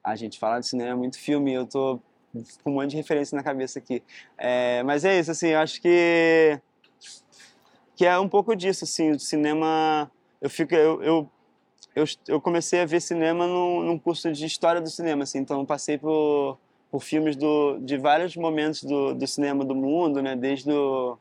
a 0.02 0.16
gente 0.16 0.38
falar 0.38 0.60
de 0.60 0.66
cinema 0.66 0.90
é 0.90 0.94
muito 0.94 1.18
filme 1.18 1.52
eu 1.52 1.66
tô 1.66 2.00
com 2.62 2.70
um 2.70 2.74
monte 2.74 2.90
de 2.90 2.96
referência 2.96 3.36
na 3.36 3.42
cabeça 3.42 3.78
aqui. 3.78 4.02
É... 4.36 4.82
mas 4.82 5.04
é 5.04 5.18
isso 5.18 5.30
assim 5.30 5.54
acho 5.54 5.80
que 5.80 6.60
que 7.98 8.06
é 8.06 8.16
um 8.16 8.28
pouco 8.28 8.54
disso, 8.54 8.84
assim, 8.84 9.10
o 9.10 9.18
cinema... 9.18 10.08
Eu, 10.40 10.48
fico, 10.48 10.72
eu, 10.72 11.02
eu, 11.02 11.30
eu, 11.96 12.04
eu 12.28 12.40
comecei 12.40 12.80
a 12.80 12.86
ver 12.86 13.00
cinema 13.00 13.44
num, 13.44 13.82
num 13.82 13.98
curso 13.98 14.30
de 14.30 14.46
história 14.46 14.80
do 14.80 14.88
cinema, 14.88 15.24
assim, 15.24 15.38
então 15.38 15.66
passei 15.66 15.98
por, 15.98 16.56
por 16.92 17.02
filmes 17.02 17.34
do, 17.34 17.76
de 17.80 17.98
vários 17.98 18.36
momentos 18.36 18.84
do, 18.84 19.14
do 19.14 19.26
cinema 19.26 19.64
do 19.64 19.74
mundo, 19.74 20.22
né, 20.22 20.36
desde 20.36 20.70
o 20.70 21.18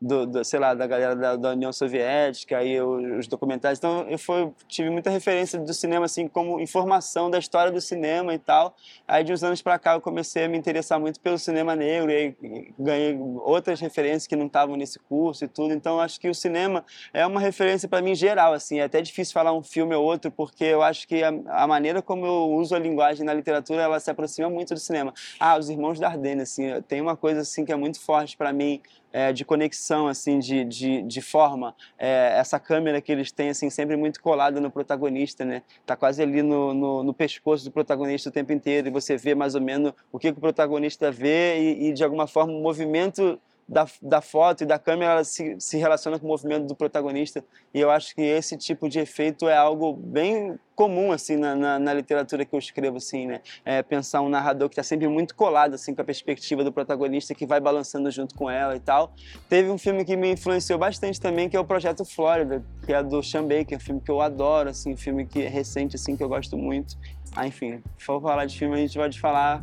do, 0.00 0.26
do, 0.26 0.44
sei 0.44 0.58
lá, 0.58 0.72
da 0.72 0.86
galera 0.86 1.14
da, 1.14 1.36
da 1.36 1.50
União 1.50 1.72
Soviética, 1.72 2.58
aí 2.58 2.80
os 2.80 3.26
documentários. 3.26 3.78
Então 3.78 4.06
eu 4.08 4.18
foi, 4.18 4.50
tive 4.66 4.88
muita 4.88 5.10
referência 5.10 5.58
do 5.58 5.74
cinema 5.74 6.06
assim 6.06 6.26
como 6.26 6.58
informação 6.58 7.30
da 7.30 7.38
história 7.38 7.70
do 7.70 7.80
cinema 7.80 8.32
e 8.32 8.38
tal. 8.38 8.74
Aí 9.06 9.22
de 9.22 9.32
uns 9.32 9.44
anos 9.44 9.60
para 9.60 9.78
cá 9.78 9.94
eu 9.94 10.00
comecei 10.00 10.44
a 10.44 10.48
me 10.48 10.56
interessar 10.56 10.98
muito 10.98 11.20
pelo 11.20 11.38
cinema 11.38 11.76
negro 11.76 12.10
e 12.10 12.34
ganhei 12.78 13.18
outras 13.42 13.78
referências 13.80 14.26
que 14.26 14.34
não 14.34 14.46
estavam 14.46 14.74
nesse 14.74 14.98
curso 14.98 15.44
e 15.44 15.48
tudo. 15.48 15.74
Então 15.74 16.00
acho 16.00 16.18
que 16.18 16.28
o 16.28 16.34
cinema 16.34 16.84
é 17.12 17.26
uma 17.26 17.40
referência 17.40 17.88
para 17.88 18.00
mim 18.00 18.14
geral 18.14 18.54
assim. 18.54 18.80
É 18.80 18.84
até 18.84 19.02
difícil 19.02 19.34
falar 19.34 19.52
um 19.52 19.62
filme 19.62 19.94
ou 19.94 20.02
outro 20.02 20.30
porque 20.30 20.64
eu 20.64 20.82
acho 20.82 21.06
que 21.06 21.22
a, 21.22 21.28
a, 21.48 21.66
maneira 21.66 22.00
como 22.00 22.24
eu 22.24 22.50
uso 22.52 22.74
a 22.74 22.78
linguagem 22.78 23.26
na 23.26 23.34
literatura 23.34 23.82
ela 23.82 24.00
se 24.00 24.10
aproxima 24.10 24.48
muito 24.48 24.72
do 24.72 24.80
cinema. 24.80 25.12
Ah, 25.38 25.58
os 25.58 25.68
Irmãos 25.68 26.00
Dardenne 26.00 26.42
assim, 26.42 26.80
tem 26.88 27.02
uma 27.02 27.16
coisa 27.16 27.42
assim 27.42 27.66
que 27.66 27.72
é 27.72 27.76
muito 27.76 28.00
forte 28.00 28.34
para 28.34 28.50
mim 28.50 28.80
é, 29.12 29.32
de 29.32 29.44
conexão, 29.44 30.08
assim, 30.08 30.38
de, 30.38 30.64
de, 30.64 31.02
de 31.02 31.20
forma. 31.20 31.74
É, 31.98 32.34
essa 32.38 32.58
câmera 32.58 33.00
que 33.00 33.10
eles 33.10 33.32
têm, 33.32 33.50
assim, 33.50 33.70
sempre 33.70 33.96
muito 33.96 34.20
colada 34.20 34.60
no 34.60 34.70
protagonista, 34.70 35.44
né? 35.44 35.62
Tá 35.84 35.96
quase 35.96 36.22
ali 36.22 36.42
no, 36.42 36.74
no, 36.74 37.02
no, 37.02 37.14
pescoço 37.14 37.64
do 37.64 37.70
protagonista 37.70 38.28
o 38.28 38.32
tempo 38.32 38.52
inteiro 38.52 38.88
e 38.88 38.90
você 38.90 39.16
vê 39.16 39.34
mais 39.34 39.54
ou 39.54 39.60
menos 39.60 39.92
o 40.12 40.18
que, 40.18 40.32
que 40.32 40.38
o 40.38 40.40
protagonista 40.40 41.10
vê 41.10 41.58
e, 41.58 41.88
e 41.88 41.92
de 41.92 42.04
alguma 42.04 42.26
forma, 42.26 42.52
o 42.52 42.62
movimento 42.62 43.38
da, 43.70 43.86
da 44.02 44.20
foto 44.20 44.64
e 44.64 44.66
da 44.66 44.80
câmera 44.80 45.12
ela 45.12 45.24
se, 45.24 45.54
se 45.60 45.78
relaciona 45.78 46.18
com 46.18 46.26
o 46.26 46.28
movimento 46.28 46.66
do 46.66 46.74
protagonista. 46.74 47.44
E 47.72 47.78
eu 47.78 47.88
acho 47.88 48.16
que 48.16 48.20
esse 48.20 48.56
tipo 48.56 48.88
de 48.88 48.98
efeito 48.98 49.48
é 49.48 49.56
algo 49.56 49.92
bem 49.92 50.58
comum 50.74 51.12
assim 51.12 51.36
na, 51.36 51.54
na, 51.54 51.78
na 51.78 51.94
literatura 51.94 52.44
que 52.44 52.52
eu 52.52 52.58
escrevo 52.58 52.96
assim 52.96 53.26
né? 53.26 53.42
É 53.64 53.80
pensar 53.82 54.22
um 54.22 54.28
narrador 54.28 54.68
que 54.68 54.72
está 54.72 54.82
sempre 54.82 55.06
muito 55.06 55.36
colado 55.36 55.74
assim 55.74 55.94
com 55.94 56.02
a 56.02 56.04
perspectiva 56.04 56.64
do 56.64 56.72
protagonista 56.72 57.32
que 57.32 57.46
vai 57.46 57.60
balançando 57.60 58.10
junto 58.10 58.34
com 58.34 58.50
ela 58.50 58.74
e 58.74 58.80
tal. 58.80 59.12
Teve 59.48 59.70
um 59.70 59.78
filme 59.78 60.04
que 60.04 60.16
me 60.16 60.32
influenciou 60.32 60.78
bastante 60.78 61.20
também 61.20 61.48
que 61.48 61.56
é 61.56 61.60
o 61.60 61.64
Projeto 61.64 62.04
Flórida 62.04 62.64
que 62.84 62.92
é 62.92 63.00
do 63.04 63.22
Sean 63.22 63.46
Baker 63.46 63.76
um 63.76 63.80
filme 63.80 64.00
que 64.00 64.10
eu 64.10 64.20
adoro 64.20 64.70
assim 64.70 64.94
um 64.94 64.96
filme 64.96 65.24
que 65.24 65.42
é 65.42 65.48
recente 65.48 65.94
assim 65.94 66.16
que 66.16 66.24
eu 66.24 66.28
gosto 66.28 66.58
muito. 66.58 66.98
Ah, 67.36 67.46
enfim 67.46 67.80
for 67.98 68.20
falar 68.20 68.46
de 68.46 68.58
filme 68.58 68.74
a 68.74 68.78
gente 68.78 68.98
pode 68.98 69.20
falar 69.20 69.62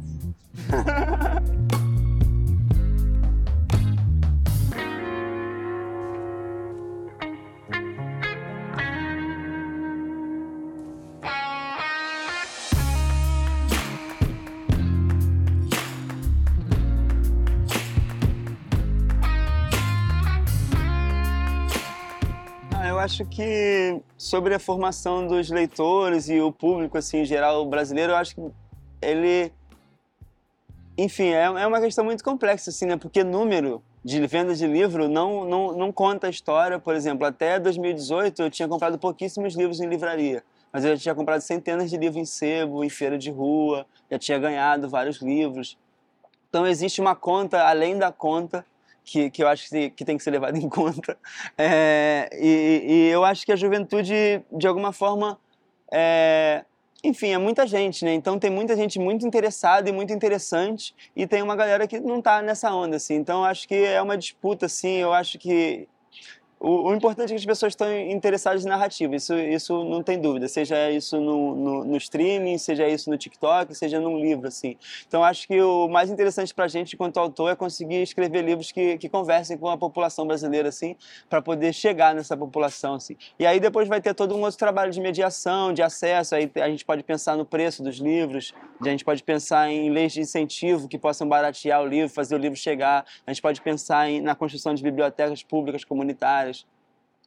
acho 23.08 23.24
que 23.24 24.02
sobre 24.18 24.54
a 24.54 24.60
formação 24.60 25.26
dos 25.26 25.50
leitores 25.50 26.28
e 26.28 26.42
o 26.42 26.52
público 26.52 26.98
assim 26.98 27.20
em 27.20 27.26
geral 27.26 27.66
brasileiro, 27.66 28.12
eu 28.12 28.18
acho 28.18 28.36
que 28.36 28.42
ele 29.02 29.50
enfim, 30.98 31.30
é, 31.30 31.44
é 31.44 31.66
uma 31.68 31.80
questão 31.80 32.04
muito 32.04 32.22
complexa 32.22 32.70
assim, 32.70 32.86
né? 32.86 32.98
Porque 32.98 33.24
número 33.24 33.82
de 34.04 34.26
venda 34.28 34.54
de 34.54 34.68
livro 34.68 35.08
não, 35.08 35.46
não, 35.46 35.78
não 35.78 35.92
conta 35.92 36.28
a 36.28 36.30
história, 36.30 36.80
por 36.80 36.96
exemplo, 36.96 37.26
até 37.26 37.58
2018 37.58 38.42
eu 38.42 38.50
tinha 38.50 38.68
comprado 38.68 39.00
pouquíssimos 39.00 39.56
livros 39.56 39.80
em 39.80 39.88
livraria, 39.88 40.44
mas 40.74 40.84
eu 40.84 40.94
já 40.96 41.02
tinha 41.02 41.16
comprado 41.16 41.40
centenas 41.40 41.90
de 41.90 41.96
livros 41.98 42.18
em 42.22 42.26
sebo, 42.26 42.84
em 42.84 42.90
feira 42.90 43.18
de 43.18 43.32
rua, 43.32 43.86
já 44.12 44.20
tinha 44.20 44.38
ganhado 44.38 44.90
vários 44.90 45.22
livros. 45.22 45.78
Então 46.50 46.68
existe 46.68 47.00
uma 47.00 47.16
conta 47.16 47.64
além 47.64 47.98
da 47.98 48.12
conta 48.12 48.66
que, 49.08 49.32
que 49.32 49.42
eu 49.42 49.48
acho 49.48 49.70
que, 49.70 49.90
que 49.92 50.04
tem 50.04 50.18
que 50.18 50.24
ser 50.24 50.32
levado 50.32 50.58
em 50.60 50.68
conta. 50.68 51.18
É, 51.58 52.30
e, 52.34 52.84
e, 52.86 53.08
eu 53.08 53.24
acho 53.24 53.46
que 53.46 53.52
a 53.54 53.56
juventude, 53.56 54.44
de 54.52 54.68
alguma 54.68 54.92
forma, 54.92 55.40
é, 55.92 56.66
enfim, 57.02 57.30
é 57.30 57.38
muita 57.38 57.66
gente, 57.66 58.04
né? 58.04 58.14
Então 58.14 58.38
tem 58.38 58.52
muita 58.52 58.76
gente 58.76 59.00
muito 59.00 59.26
interessada 59.26 59.90
e 59.90 59.94
muito 59.94 60.12
interessante 60.12 60.94
e 61.16 61.26
tem 61.26 61.42
uma 61.42 61.56
galera 61.56 61.88
que 61.88 62.00
não 62.00 62.20
está 62.20 62.42
nessa 62.42 62.74
onda, 62.74 62.98
assim. 62.98 63.16
Então 63.16 63.46
acho 63.46 63.66
que 63.68 63.76
é 63.76 64.02
uma 64.02 64.18
disputa, 64.18 64.66
assim. 64.66 64.98
Eu 64.98 65.14
acho 65.14 65.40
que 65.40 65.88
o, 66.60 66.90
o, 66.90 66.96
importante 66.96 67.30
é 67.30 67.36
que 67.36 67.40
as 67.40 67.46
pessoas 67.46 67.74
estão 67.74 67.88
interessadas 68.00 68.66
em 68.66 68.68
narrativa, 68.68 69.16
isso, 69.16 69.34
isso 69.36 69.84
não 69.84 70.02
tem 70.02 70.20
dúvida, 70.20 70.48
seja 70.48 70.90
isso 70.90 71.20
no, 71.20 71.56
no, 71.56 71.84
no, 71.86 71.98
streaming, 71.98 72.58
seja 72.58 72.88
isso 72.88 73.10
no 73.10 73.18
TikTok, 73.18 73.76
seja 73.76 74.00
num 74.00 74.20
livro, 74.20 74.48
assim. 74.48 74.76
Então, 75.08 75.24
acho 75.24 75.48
que 75.48 75.62
o 75.62 75.88
mais 75.88 76.10
interessante 76.10 76.54
para 76.54 76.66
a 76.66 76.68
gente, 76.68 76.96
enquanto 76.96 77.18
autor, 77.18 77.52
é 77.52 77.56
conseguir 77.56 78.02
escrever 78.02 78.44
livros 78.44 78.72
que, 78.72 78.98
que 78.98 79.08
conversem 79.08 79.58
com 79.58 79.70
a 79.70 79.78
população 79.78 80.26
brasileira, 80.26 80.70
assim, 80.70 80.96
para 81.30 81.42
poder 81.42 81.74
chegar 81.74 82.16
nessa 82.16 82.36
população, 82.36 82.96
assim. 82.96 83.16
E 83.38 83.46
aí 83.46 83.60
depois 83.60 83.88
vai 83.88 84.02
ter 84.02 84.14
todo 84.16 84.36
um 84.36 84.42
outro 84.42 84.58
trabalho 84.58 84.92
de 84.92 85.00
mediação, 85.00 85.72
de 85.72 85.84
acesso, 85.84 86.34
aí 86.34 86.52
a 86.56 86.70
gente 86.70 86.84
pode 86.84 87.04
pensar 87.04 87.38
no 87.38 87.46
preço 87.46 87.84
dos 87.84 87.98
livros, 87.98 88.54
a 88.82 88.90
gente 88.90 89.06
pode 89.06 89.24
pensar 89.24 89.70
em 89.70 89.90
leis 89.90 90.14
de 90.14 90.22
incentivo 90.22 90.88
que 90.88 90.98
possam 90.98 91.28
baratear 91.28 91.82
o 91.82 91.86
livro, 91.86 92.10
fazer 92.10 92.36
o 92.36 92.38
livro 92.38 92.58
chegar, 92.58 93.06
a 93.26 93.32
gente 93.32 93.42
pode 93.42 93.62
pensar 93.62 94.10
em, 94.10 94.22
na 94.22 94.36
construção 94.36 94.74
de 94.74 94.84
bibliotecas 94.84 95.44
públicas 95.44 95.84
comunitárias, 95.84 96.57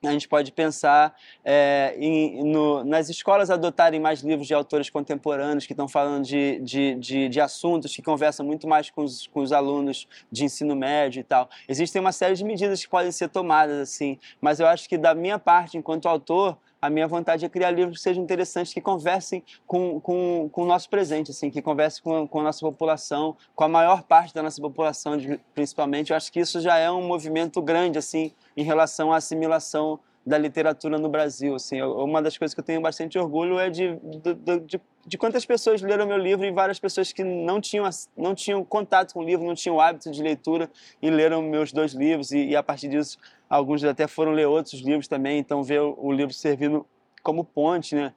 a 0.09 0.13
gente 0.13 0.29
pode 0.29 0.51
pensar 0.53 1.15
é, 1.45 1.95
em, 1.99 2.43
no, 2.45 2.83
nas 2.85 3.11
escolas 3.11 3.51
adotarem 3.51 4.01
mais 4.01 4.21
livros 4.21 4.47
de 4.47 4.55
autores 4.55 4.89
contemporâneos 4.89 5.67
que 5.67 5.75
estão 5.75 5.87
falando 5.87 6.25
de, 6.25 6.59
de, 6.61 6.95
de, 6.95 7.29
de, 7.29 7.41
assuntos 7.41 7.95
que 7.95 8.03
conversam 8.03 8.47
muito 8.47 8.67
mais 8.67 8.89
com 8.89 9.03
os, 9.03 9.27
com 9.27 9.41
os 9.41 9.53
alunos 9.53 10.09
de 10.33 10.45
ensino 10.45 10.75
médio 10.75 11.21
e 11.21 11.25
tal. 11.25 11.51
Existem 11.69 12.01
uma 12.01 12.13
série 12.13 12.35
de 12.35 12.45
medidas 12.45 12.83
que 12.83 12.89
podem 12.89 13.13
ser 13.13 13.29
tomadas, 13.29 13.79
assim, 13.79 14.19
mas 14.41 14.59
eu 14.59 14.67
acho 14.67 14.89
que 14.89 14.97
da 14.97 15.15
minha 15.15 15.39
parte, 15.39 15.77
enquanto 15.77 16.09
autor, 16.09 16.57
a 16.81 16.89
minha 16.89 17.07
vontade 17.07 17.45
é 17.45 17.49
criar 17.49 17.71
livros 17.71 17.99
que 17.99 18.03
sejam 18.03 18.23
interessantes, 18.23 18.73
que 18.73 18.81
conversem 18.81 19.43
com, 19.67 20.01
com, 20.01 20.49
com 20.51 20.63
o 20.63 20.67
nosso 20.67 20.89
presente, 20.89 21.31
assim, 21.31 21.51
que 21.51 21.61
conversem 21.61 22.03
com, 22.03 22.27
com 22.27 22.41
a 22.41 22.45
nossa 22.45 22.61
população, 22.61 23.37
com 23.55 23.65
a 23.65 23.69
maior 23.69 24.03
parte 24.03 24.35
da 24.35 24.43
nossa 24.43 24.61
população, 24.61 25.17
principalmente. 25.55 26.11
Eu 26.11 26.17
acho 26.17 26.33
que 26.33 26.41
isso 26.41 26.61
já 26.61 26.77
é 26.79 26.91
um 26.91 27.07
movimento 27.07 27.61
grande, 27.61 27.99
assim, 27.99 28.33
em 28.57 28.65
relação 28.65 29.13
à 29.13 29.17
assimilação 29.17 30.01
da 30.25 30.39
literatura 30.39 30.99
no 30.99 31.09
Brasil. 31.09 31.55
Assim, 31.55 31.83
uma 31.83 32.23
das 32.23 32.37
coisas 32.37 32.55
que 32.55 32.61
eu 32.61 32.65
tenho 32.65 32.81
bastante 32.81 33.19
orgulho 33.19 33.59
é 33.59 33.71
de, 33.71 33.97
de, 33.97 34.35
de, 34.61 34.81
de, 35.07 35.19
quantas 35.19 35.45
pessoas 35.45 35.83
leram 35.83 36.07
meu 36.07 36.19
livro 36.19 36.47
e 36.47 36.51
várias 36.51 36.79
pessoas 36.79 37.13
que 37.13 37.25
não 37.25 37.61
tinham, 37.61 37.89
não 38.17 38.35
tinham 38.35 38.65
contato 38.65 39.15
com 39.15 39.21
o 39.21 39.25
livro, 39.25 39.47
não 39.47 39.55
tinham 39.55 39.81
hábito 39.81 40.11
de 40.11 40.23
leitura 40.23 40.71
e 41.01 41.11
leram 41.11 41.43
meus 41.43 41.73
dois 41.73 41.93
livros. 41.93 42.33
E, 42.33 42.49
e 42.49 42.57
a 42.57 42.63
partir 42.63 42.89
disso, 42.89 43.19
alguns 43.51 43.83
até 43.83 44.07
foram 44.07 44.31
ler 44.31 44.47
outros 44.47 44.81
livros 44.81 45.09
também, 45.09 45.39
então 45.39 45.63
ver 45.65 45.81
o, 45.81 46.13
livro 46.13 46.33
servindo 46.33 46.87
como 47.21 47.45
ponte, 47.45 47.97
né? 47.97 48.15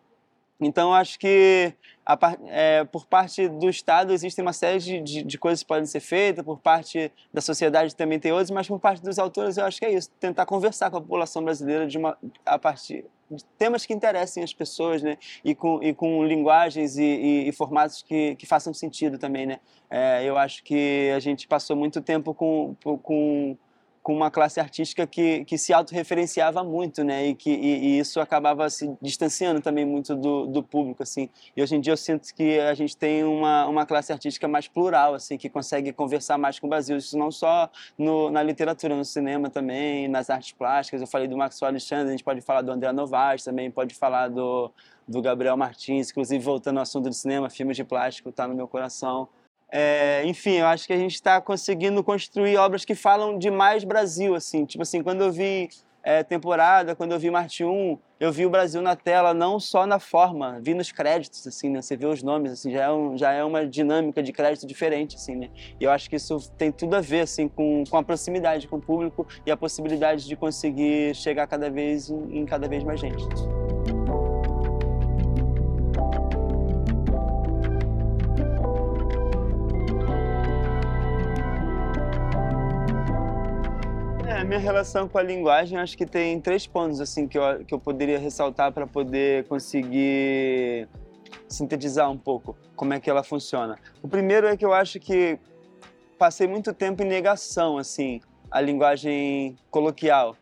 Então, 0.62 0.94
acho 0.94 1.20
que 1.20 1.74
a, 2.06 2.18
é, 2.46 2.84
por 2.86 3.06
parte 3.06 3.50
do 3.50 3.68
Estado 3.70 4.14
existem 4.14 4.44
uma 4.44 4.54
série 4.54 4.80
de, 4.80 5.02
de, 5.02 5.24
de, 5.24 5.38
coisas 5.38 5.62
que 5.62 5.68
podem 5.68 5.86
ser 5.86 6.00
feitas, 6.00 6.46
por 6.46 6.60
parte 6.60 7.12
da 7.34 7.42
sociedade 7.42 7.96
também 7.96 8.20
tem 8.20 8.32
outras, 8.32 8.52
mas 8.52 8.68
por 8.68 8.80
parte 8.80 9.02
dos 9.02 9.18
autores 9.18 9.58
eu 9.58 9.66
acho 9.66 9.80
que 9.80 9.86
é 9.86 9.92
isso, 9.92 10.10
tentar 10.20 10.46
conversar 10.46 10.92
com 10.92 10.98
a 10.98 11.02
população 11.02 11.44
brasileira 11.44 11.88
de 11.88 11.98
uma, 11.98 12.18
a 12.46 12.58
partir 12.58 13.04
de 13.30 13.44
temas 13.58 13.86
que 13.86 13.94
interessem 13.94 14.44
as 14.44 14.54
pessoas, 14.54 15.02
né? 15.02 15.18
E 15.44 15.56
com, 15.56 15.82
e 15.82 15.94
com 15.94 16.24
linguagens 16.24 16.98
e, 16.98 17.04
e, 17.04 17.50
e 17.50 17.52
formatos 17.52 18.04
que, 18.04 18.36
que 18.36 18.46
façam 18.46 18.74
sentido 18.74 19.18
também, 19.18 19.48
né? 19.48 19.60
É, 19.90 20.24
eu 20.24 20.38
acho 20.38 20.64
que 20.64 21.12
a 21.16 21.20
gente 21.20 21.48
passou 21.48 21.76
muito 21.76 22.00
tempo 22.00 22.34
com, 22.34 22.76
com 23.02 23.58
com 24.04 24.14
uma 24.14 24.30
classe 24.30 24.60
artística 24.60 25.08
que, 25.08 25.46
que 25.46 25.58
se 25.58 25.72
autorreferenciava 25.74 26.62
muito, 26.62 27.06
né? 27.06 27.28
E 27.28 27.34
que 27.34 27.50
e, 27.50 27.86
e 27.86 28.00
isso 28.00 28.20
acabava 28.20 28.70
se 28.70 28.94
distanciando 29.02 29.62
também 29.62 29.86
muito 29.86 30.14
do, 30.14 30.46
do 30.46 30.62
público, 30.62 31.02
assim. 31.02 31.30
E 31.56 31.64
hoje 31.64 31.76
em 31.78 31.80
dia 31.80 31.94
eu 31.94 31.98
sinto 31.98 32.36
que 32.36 32.60
a 32.60 32.74
gente 32.74 32.98
tem 32.98 33.24
uma, 33.24 33.66
uma 33.66 33.86
classe 33.86 34.12
artística 34.12 34.46
mais 34.46 34.68
plural, 34.68 35.14
assim, 35.14 35.38
que 35.38 35.48
consegue 35.50 35.94
conversar 35.94 36.38
mais 36.38 36.60
com 36.60 36.68
o 36.68 36.70
Brasil. 36.70 36.98
Isso 36.98 37.18
não 37.18 37.32
só 37.32 37.70
no, 37.98 38.30
na 38.30 38.44
literatura, 38.44 38.94
no 38.94 39.06
cinema 39.06 39.50
também, 39.50 40.10
nas 40.10 40.30
artes 40.30 40.52
plásticas. 40.52 41.00
Eu 41.00 41.08
falei 41.08 41.30
do 41.30 41.38
Maxwell 41.38 41.70
Alexandre, 41.70 42.10
a 42.10 42.12
gente 42.12 42.26
pode 42.26 42.42
falar 42.42 42.62
do 42.62 42.72
André 42.72 42.92
Novaes 42.92 43.42
também, 43.44 43.72
pode 43.72 43.96
falar 43.96 44.28
do, 44.28 44.70
do 45.08 45.22
Gabriel 45.22 45.56
Martins, 45.56 46.12
inclusive 46.12 46.44
voltando 46.44 46.78
ao 46.78 46.84
assunto 46.84 47.08
do 47.08 47.16
cinema, 47.16 47.50
filmes 47.50 47.78
de 47.78 47.86
plástico, 47.86 48.30
está 48.30 48.46
no 48.46 48.54
meu 48.54 48.68
coração. 48.68 49.30
É, 49.76 50.22
enfim, 50.26 50.58
eu 50.58 50.68
acho 50.68 50.86
que 50.86 50.94
a 50.94 50.98
gente 50.98 51.16
está 51.16 51.42
conseguindo 51.42 52.04
construir 52.04 52.58
obras 52.58 52.86
que 52.86 52.94
falam 52.94 53.40
de 53.40 53.50
mais 53.50 53.84
Brasil, 53.84 54.36
assim. 54.36 54.66
Tipo 54.66 54.84
assim, 54.84 55.02
quando 55.02 55.22
eu 55.22 55.32
vi 55.32 55.68
é, 56.04 56.22
temporada, 56.22 56.96
quando 56.96 57.14
eu 57.14 57.18
vi 57.18 57.32
Marte 57.32 57.64
1, 57.64 57.98
eu 58.20 58.32
vi 58.32 58.46
o 58.46 58.52
Brasil 58.52 58.84
na 58.84 58.96
tela, 58.96 59.34
não 59.34 59.60
só 59.60 59.88
na 59.88 59.98
forma, 59.98 60.60
vi 60.62 60.76
nos 60.76 60.92
créditos, 60.92 61.48
assim, 61.48 61.72
né? 61.72 61.82
Você 61.82 61.98
vê 61.98 62.06
os 62.06 62.22
nomes, 62.22 62.52
assim, 62.52 62.72
já 62.72 62.84
é, 62.84 62.92
um, 62.92 63.18
já 63.18 63.32
é 63.32 63.44
uma 63.44 63.66
dinâmica 63.66 64.22
de 64.22 64.32
crédito 64.32 64.68
diferente, 64.68 65.16
assim, 65.16 65.36
né? 65.36 65.50
E 65.80 65.84
eu 65.84 65.90
acho 65.90 66.08
que 66.08 66.18
isso 66.18 66.52
tem 66.56 66.72
tudo 66.72 66.96
a 66.96 67.02
ver, 67.02 67.22
assim, 67.22 67.48
com, 67.48 67.84
com 67.90 67.98
a 67.98 68.04
proximidade 68.04 68.68
com 68.68 68.76
o 68.76 68.82
público 68.82 69.26
e 69.44 69.50
a 69.50 69.58
possibilidade 69.58 70.28
de 70.28 70.36
conseguir 70.36 71.16
chegar 71.16 71.48
cada 71.48 71.72
vez 71.72 72.12
em, 72.12 72.42
em 72.42 72.46
cada 72.46 72.68
vez 72.68 72.84
mais 72.84 73.00
gente. 73.00 73.26
A 84.44 84.46
minha 84.46 84.60
relação 84.60 85.08
com 85.08 85.18
a 85.18 85.24
linguagem, 85.24 85.78
acho 85.78 85.98
que 85.98 86.06
tem 86.06 86.40
três 86.40 86.68
pontos 86.68 87.00
assim 87.00 87.30
que 87.30 87.38
eu, 87.38 87.64
que 87.66 87.74
eu 87.74 87.80
poderia 87.80 88.20
ressaltar 88.20 88.74
para 88.74 88.86
poder 88.86 89.46
conseguir 89.46 90.86
sintetizar 91.48 92.12
um 92.12 92.18
pouco 92.18 92.56
como 92.76 92.94
é 92.94 93.00
que 93.00 93.10
ela 93.10 93.24
funciona. 93.24 93.78
O 94.02 94.08
primeiro 94.08 94.46
é 94.46 94.58
que 94.58 94.66
eu 94.66 94.74
acho 94.74 95.00
que 95.00 95.40
passei 96.20 96.46
muito 96.46 96.74
tempo 96.74 97.02
em 97.04 97.06
negação 97.06 97.78
assim 97.78 98.20
a 98.52 98.60
linguagem 98.60 99.58
coloquial. 99.72 100.36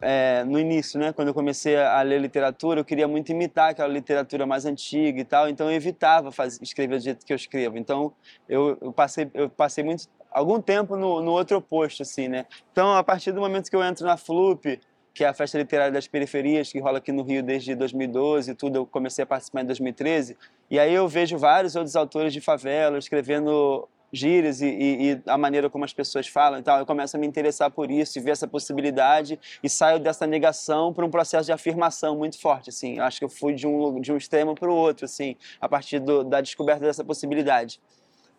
É, 0.00 0.42
no 0.44 0.58
início, 0.58 0.98
né, 0.98 1.12
quando 1.12 1.28
eu 1.28 1.34
comecei 1.34 1.76
a 1.76 2.00
ler 2.02 2.20
literatura, 2.20 2.80
eu 2.80 2.84
queria 2.84 3.08
muito 3.08 3.32
imitar 3.32 3.70
aquela 3.70 3.88
literatura 3.88 4.46
mais 4.46 4.66
antiga 4.66 5.20
e 5.20 5.24
tal, 5.24 5.48
então 5.48 5.70
eu 5.70 5.76
evitava 5.76 6.30
fazer, 6.30 6.62
escrever 6.62 6.98
do 6.98 7.04
jeito 7.04 7.24
que 7.24 7.32
eu 7.32 7.36
escrevo. 7.36 7.76
Então 7.76 8.12
eu, 8.48 8.78
eu 8.80 8.92
passei, 8.92 9.30
eu 9.34 9.50
passei 9.50 9.84
muito 9.84 10.08
algum 10.30 10.60
tempo 10.60 10.96
no, 10.96 11.22
no 11.22 11.32
outro 11.32 11.58
oposto, 11.58 12.02
assim, 12.02 12.28
né? 12.28 12.46
Então, 12.72 12.94
a 12.94 13.02
partir 13.02 13.32
do 13.32 13.40
momento 13.40 13.70
que 13.70 13.76
eu 13.76 13.82
entro 13.82 14.06
na 14.06 14.16
FLUP, 14.16 14.80
que 15.14 15.24
é 15.24 15.28
a 15.28 15.32
Festa 15.32 15.56
Literária 15.56 15.92
das 15.92 16.06
Periferias, 16.06 16.70
que 16.70 16.78
rola 16.78 16.98
aqui 16.98 17.10
no 17.10 17.22
Rio 17.22 17.42
desde 17.42 17.74
2012 17.74 18.50
e 18.50 18.54
tudo, 18.54 18.76
eu 18.76 18.86
comecei 18.86 19.24
a 19.24 19.26
participar 19.26 19.62
em 19.62 19.64
2013, 19.64 20.36
e 20.70 20.78
aí 20.78 20.92
eu 20.92 21.08
vejo 21.08 21.38
vários 21.38 21.74
outros 21.74 21.96
autores 21.96 22.32
de 22.32 22.40
favela 22.40 22.98
escrevendo 22.98 23.88
gírias 24.12 24.60
e, 24.60 24.66
e, 24.66 25.12
e, 25.12 25.22
a 25.26 25.36
maneira 25.36 25.68
como 25.68 25.84
as 25.84 25.92
pessoas 25.92 26.26
falam 26.26 26.58
e 26.58 26.62
tal. 26.62 26.78
Eu 26.78 26.86
começo 26.86 27.16
a 27.16 27.20
me 27.20 27.26
interessar 27.26 27.70
por 27.70 27.90
isso 27.90 28.18
e 28.18 28.22
ver 28.22 28.32
essa 28.32 28.46
possibilidade 28.46 29.38
e 29.62 29.68
saio 29.68 29.98
dessa 29.98 30.26
negação 30.26 30.92
para 30.92 31.04
um 31.04 31.10
processo 31.10 31.46
de 31.46 31.52
afirmação 31.52 32.16
muito 32.16 32.40
forte, 32.40 32.70
assim. 32.70 32.98
Eu 32.98 33.04
acho 33.04 33.18
que 33.18 33.24
eu 33.24 33.28
fui 33.28 33.54
de 33.54 33.66
um, 33.66 34.00
de 34.00 34.12
um 34.12 34.16
extremo 34.16 34.54
para 34.54 34.70
o 34.70 34.74
outro, 34.74 35.04
assim, 35.04 35.36
a 35.60 35.68
partir 35.68 35.98
do, 35.98 36.24
da 36.24 36.40
descoberta 36.40 36.84
dessa 36.84 37.04
possibilidade. 37.04 37.80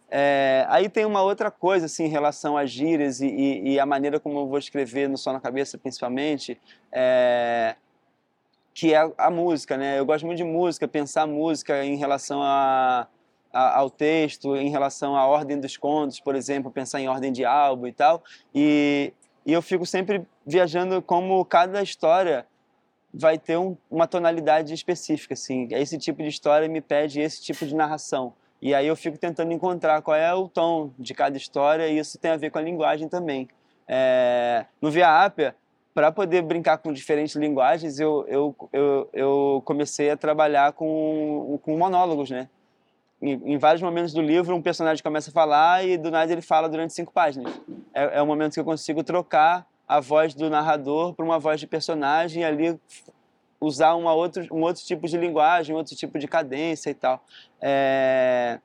É, 0.10 0.66
aí 0.70 0.88
tem 0.88 1.05
uma 1.05 1.22
outra 1.22 1.51
coisa, 1.51 1.86
assim, 1.86 2.05
em 2.05 2.10
relação 2.10 2.58
às 2.58 2.72
gírias 2.72 3.20
e, 3.20 3.28
e, 3.28 3.74
e, 3.74 3.80
a 3.80 3.86
maneira 3.86 4.20
como 4.20 4.39
eu 4.39 4.47
vou 4.47 4.58
escrever 4.58 5.10
no 5.10 5.18
Só 5.18 5.34
na 5.34 5.39
Cabeça, 5.39 5.78
principalmente, 5.78 6.60
é, 6.91 7.76
que 8.74 8.93
é 8.93 9.12
a, 9.18 9.30
música, 9.30 9.76
né? 9.76 9.99
Eu 9.99 10.05
gosto 10.05 10.26
muito 10.26 10.38
de 10.38 10.45
música, 10.45 10.88
pensar 10.88 11.28
música 11.28 11.84
em 11.84 11.97
relação 11.97 12.41
a 12.41 13.08
a, 13.51 13.78
ao 13.78 13.89
texto, 13.89 14.55
em 14.55 14.70
relação 14.70 15.16
à 15.16 15.26
ordem 15.26 15.60
dos 15.60 15.78
contos, 15.78 16.20
por 16.20 16.36
exemplo, 16.36 16.72
pensar 16.72 16.99
em 16.99 17.08
ordem 17.08 17.32
de 17.32 17.43
álbum 17.45 17.88
e 17.88 17.91
tal. 17.91 18.24
E, 18.53 19.14
e 19.45 19.53
eu 19.53 19.62
fico 19.62 19.86
sempre 19.86 20.24
viajando 20.45 21.01
como 21.01 21.43
cada 21.45 21.82
história 21.82 22.45
vai 23.14 23.39
ter 23.39 23.58
um, 23.58 23.76
uma 23.89 24.05
tonalidade 24.05 24.74
específica, 24.74 25.34
assim. 25.34 25.68
Esse 25.72 25.97
tipo 25.97 26.22
de 26.22 26.30
história 26.30 26.68
me 26.68 26.82
pede 26.82 27.20
esse 27.20 27.41
tipo 27.41 27.66
de 27.66 27.74
narração. 27.74 28.34
E 28.62 28.74
aí 28.74 28.88
eu 28.88 28.95
fico 28.95 29.18
tentando 29.18 29.51
encontrar 29.51 30.01
qual 30.01 30.18
é 30.18 30.34
o 30.34 30.47
tom 30.47 30.91
de 30.97 31.14
cada 31.14 31.38
história 31.38 31.88
e 31.88 31.97
isso 31.97 32.18
tem 32.18 32.32
a 32.32 32.38
ver 32.38 32.49
com 32.49 32.58
a 32.58 32.62
linguagem 32.62 33.08
também. 33.08 33.47
É, 33.88 34.66
no 34.82 34.89
Via 34.89 35.24
Ápia, 35.24 35.55
para 35.93 36.12
poder 36.12 36.41
brincar 36.41 36.78
com 36.78 36.91
diferentes 36.91 37.36
linguagens, 37.36 37.99
eu, 37.99 38.26
eu, 38.28 38.55
eu, 38.74 39.10
eu 39.14 39.62
comecei 39.66 40.10
a 40.10 40.18
trabalhar 40.18 40.74
com, 40.74 41.60
com 41.64 41.78
monólogos, 41.78 42.30
né? 42.30 42.49
em, 43.22 43.58
vários 43.58 43.82
momentos 43.82 44.14
do 44.14 44.22
livro, 44.22 44.55
um 44.55 44.62
personagem 44.62 45.03
começa 45.03 45.30
a 45.30 45.34
falar 45.34 45.86
e 45.86 45.97
do 45.97 46.12
nada 46.12 46.32
ele 46.32 46.41
fala 46.41 46.70
durante 46.70 46.93
cinco 46.93 47.12
páginas. 47.12 47.51
É, 47.93 48.20
é 48.20 48.22
o 48.22 48.28
momento 48.28 48.53
que 48.53 48.60
eu 48.60 48.66
consigo 48.66 49.03
trocar 49.03 49.66
a 49.88 49.99
voz 49.99 50.34
do 50.34 50.49
narrador 50.49 51.14
para 51.14 51.26
uma 51.26 51.39
voz 51.39 51.60
de 51.60 51.66
personagem 51.66 52.43
e 52.43 52.45
ali 52.45 52.80
usar 53.60 53.95
uma 53.95 54.14
outro, 54.14 54.45
um 54.51 54.62
outro 54.62 54.84
tipo 54.84 55.08
de 55.08 55.18
linguagem, 55.18 55.76
outro 55.76 55.95
tipo 55.95 56.18
de 56.20 56.28
cadência 56.28 56.89
e 56.89 56.93
tal. 56.93 57.24
É... 57.62 58.60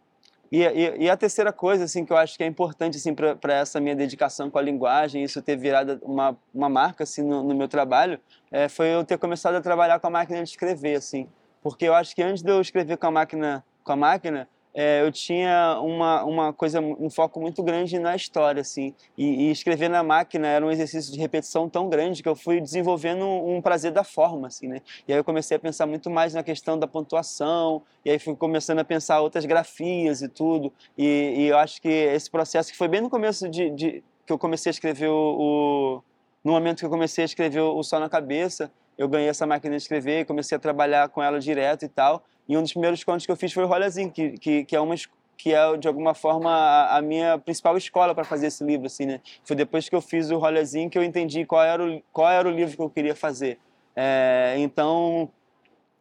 E, 0.51 0.63
e, 0.63 1.05
e, 1.05 1.11
a 1.11 1.17
terceira 1.17 1.51
coisa 1.51 1.85
assim 1.85 2.05
que 2.05 2.13
eu 2.13 2.17
acho 2.17 2.37
que 2.37 2.45
é 2.45 2.47
importante 2.47 2.99
assim 2.99 3.15
para 3.15 3.55
essa 3.55 3.81
minha 3.81 3.97
dedicação 3.97 4.51
com 4.51 4.59
a 4.59 4.63
linguagem, 4.63 5.25
isso 5.25 5.41
ter 5.41 5.57
virado 5.57 5.99
uma, 6.03 6.37
uma 6.55 6.69
marca 6.69 7.05
assim 7.05 7.23
no, 7.23 7.43
no 7.43 7.55
meu 7.55 7.69
trabalho, 7.69 8.21
é, 8.51 8.69
foi 8.69 8.89
eu 8.89 9.03
ter 9.03 9.17
começado 9.17 9.55
a 9.55 9.63
trabalhar 9.63 9.99
com 9.99 10.09
a 10.09 10.11
máquina 10.11 10.43
de 10.43 10.51
escrever 10.51 10.97
assim, 10.97 11.27
porque 11.63 11.87
eu 11.87 11.95
acho 11.95 12.15
que 12.15 12.23
antes 12.23 12.43
de 12.43 12.51
eu 12.51 12.61
escrever 12.61 12.99
com 12.99 13.07
a 13.07 13.11
máquina 13.11 13.65
com 13.83 13.93
a 13.93 13.97
máquina, 13.97 14.49
é, 14.75 15.03
eu 15.03 15.13
tinha 15.13 15.79
uma, 15.83 16.25
uma 16.25 16.53
coisa, 16.53 16.81
um 16.81 17.11
foco 17.11 17.41
muito 17.41 17.63
grande 17.63 17.99
na 17.99 18.17
história, 18.17 18.63
assim. 18.63 18.95
E, 19.17 19.49
e, 19.49 19.51
escrever 19.51 19.89
na 19.89 20.03
máquina 20.03 20.49
era 20.49 20.65
um 20.65 20.71
exercício 20.71 21.13
de 21.13 21.19
repetição 21.19 21.69
tão 21.69 21.89
grande 21.89 22.23
que 22.23 22.29
eu 22.29 22.35
fui 22.35 22.61
desenvolvendo 22.61 23.25
um, 23.25 23.57
um, 23.57 23.63
prazer 23.63 23.93
da 23.93 24.03
forma, 24.03 24.47
assim, 24.47 24.69
né? 24.69 24.81
E 25.07 25.13
aí 25.13 25.19
eu 25.19 25.25
comecei 25.25 25.57
a 25.57 25.61
pensar 25.61 25.87
muito 25.87 26.09
mais 26.09 26.33
na 26.33 26.43
questão 26.43 26.79
da 26.79 26.87
pontuação, 26.87 27.83
e 28.05 28.11
aí 28.11 28.19
fui 28.19 28.35
começando 28.35 28.79
a 28.79 28.85
pensar 28.85 29.21
outras 29.21 29.45
grafias 29.45 30.23
e 30.23 30.29
tudo. 30.29 30.73
E, 30.97 31.35
e 31.37 31.47
eu 31.49 31.59
acho 31.59 31.81
que 31.81 31.89
esse 31.89 32.31
processo, 32.31 32.73
que 32.73 32.79
foi 32.79 32.89
bem 32.89 33.03
no 33.03 33.11
começo 33.11 33.49
de, 33.49 33.69
de 33.71 34.03
que 34.25 34.33
eu 34.33 34.39
comecei 34.39 34.71
a 34.71 34.73
escrever 34.73 35.09
o, 35.09 35.37
o, 35.39 36.03
No 36.43 36.53
momento 36.53 36.79
que 36.79 36.87
eu 36.87 36.91
comecei 36.91 37.25
a 37.25 37.27
escrever 37.27 37.61
o 37.61 37.83
Sol 37.83 38.01
na 38.01 38.09
Cabeça, 38.09 38.73
eu 38.97 39.09
ganhei 39.09 39.29
essa 39.29 39.47
máquina 39.47 39.77
de 39.77 39.83
escrever 39.83 40.21
e 40.21 40.25
comecei 40.25 40.57
a 40.57 40.59
trabalhar 40.59 41.09
com 41.09 41.23
ela 41.23 41.39
direto 41.39 41.85
e 41.85 41.89
tal. 41.89 42.25
E 42.49 42.57
um 42.57 42.63
dos 42.63 42.73
primeiros 42.73 43.03
contos 43.05 43.25
que 43.25 43.33
eu 43.33 43.37
fiz 43.37 43.53
foi 43.53 43.65
o 43.65 43.67
Rolezinho, 43.67 44.11
que, 44.11 44.39
que, 44.39 44.65
que 44.65 44.77
é 44.77 44.81
uma 44.81 44.95
que 45.37 45.53
é 45.53 45.77
de 45.77 45.89
alguma 45.89 46.15
forma 46.15 46.51
a, 46.51 46.99
a 46.99 47.03
minha 47.03 47.37
principal 47.37 47.77
escola 47.77 48.15
para 48.15 48.23
fazer 48.23 48.47
esse 48.47 48.63
livro, 48.63 48.87
assim, 48.87 49.07
né? 49.07 49.21
Foi 49.43 49.57
depois 49.57 49.89
que 49.89 49.97
eu 49.97 50.01
fiz 50.01 50.31
o 50.31 50.39
Rolezinho 50.39 50.89
que 50.89 50.97
eu 50.97 51.03
entendi 51.03 51.45
qual 51.45 51.65
era 51.65 51.85
o, 51.85 52.03
qual 52.13 52.31
era 52.31 52.49
o 52.49 52.53
livro 52.53 52.77
que 52.77 52.83
eu 52.83 52.91
queria 52.91 53.17
fazer. 53.17 53.59
É, 53.97 54.55
então, 54.59 55.29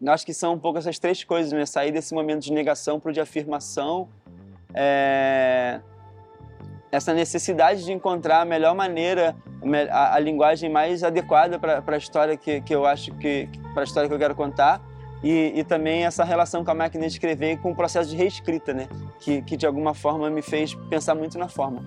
acho 0.07 0.25
que 0.25 0.33
são 0.33 0.53
um 0.53 0.59
pouco 0.59 0.77
essas 0.77 0.99
três 0.99 1.23
coisas, 1.23 1.51
né? 1.51 1.65
Sair 1.65 1.91
desse 1.91 2.13
momento 2.13 2.43
de 2.43 2.53
negação 2.53 2.99
para 2.99 3.09
o 3.09 3.13
de 3.13 3.19
afirmação, 3.19 4.07
é, 4.75 5.81
essa 6.91 7.13
necessidade 7.13 7.85
de 7.85 7.91
encontrar 7.91 8.41
a 8.41 8.45
melhor 8.45 8.75
maneira, 8.75 9.35
a, 9.91 10.15
a 10.15 10.19
linguagem 10.19 10.69
mais 10.69 11.03
adequada 11.03 11.57
para 11.57 11.83
a 11.87 11.97
história 11.97 12.35
que, 12.35 12.61
que 12.61 12.75
eu 12.75 12.85
acho 12.85 13.13
que 13.13 13.47
para 13.73 13.83
a 13.83 13.85
história 13.85 14.09
que 14.09 14.13
eu 14.13 14.19
quero 14.19 14.35
contar 14.35 14.81
e, 15.23 15.53
e, 15.55 15.63
também 15.63 16.03
essa 16.03 16.23
relação 16.23 16.65
com 16.65 16.71
a 16.71 16.73
máquina 16.73 17.05
de 17.05 17.13
escrever 17.13 17.53
e 17.53 17.57
com 17.57 17.71
o 17.71 17.75
processo 17.75 18.09
de 18.09 18.15
reescrita, 18.15 18.73
né? 18.73 18.87
Que, 19.19 19.41
que 19.43 19.55
de 19.55 19.67
alguma 19.67 19.93
forma 19.93 20.29
me 20.31 20.41
fez 20.41 20.73
pensar 20.89 21.13
muito 21.13 21.37
na 21.37 21.47
forma. 21.47 21.83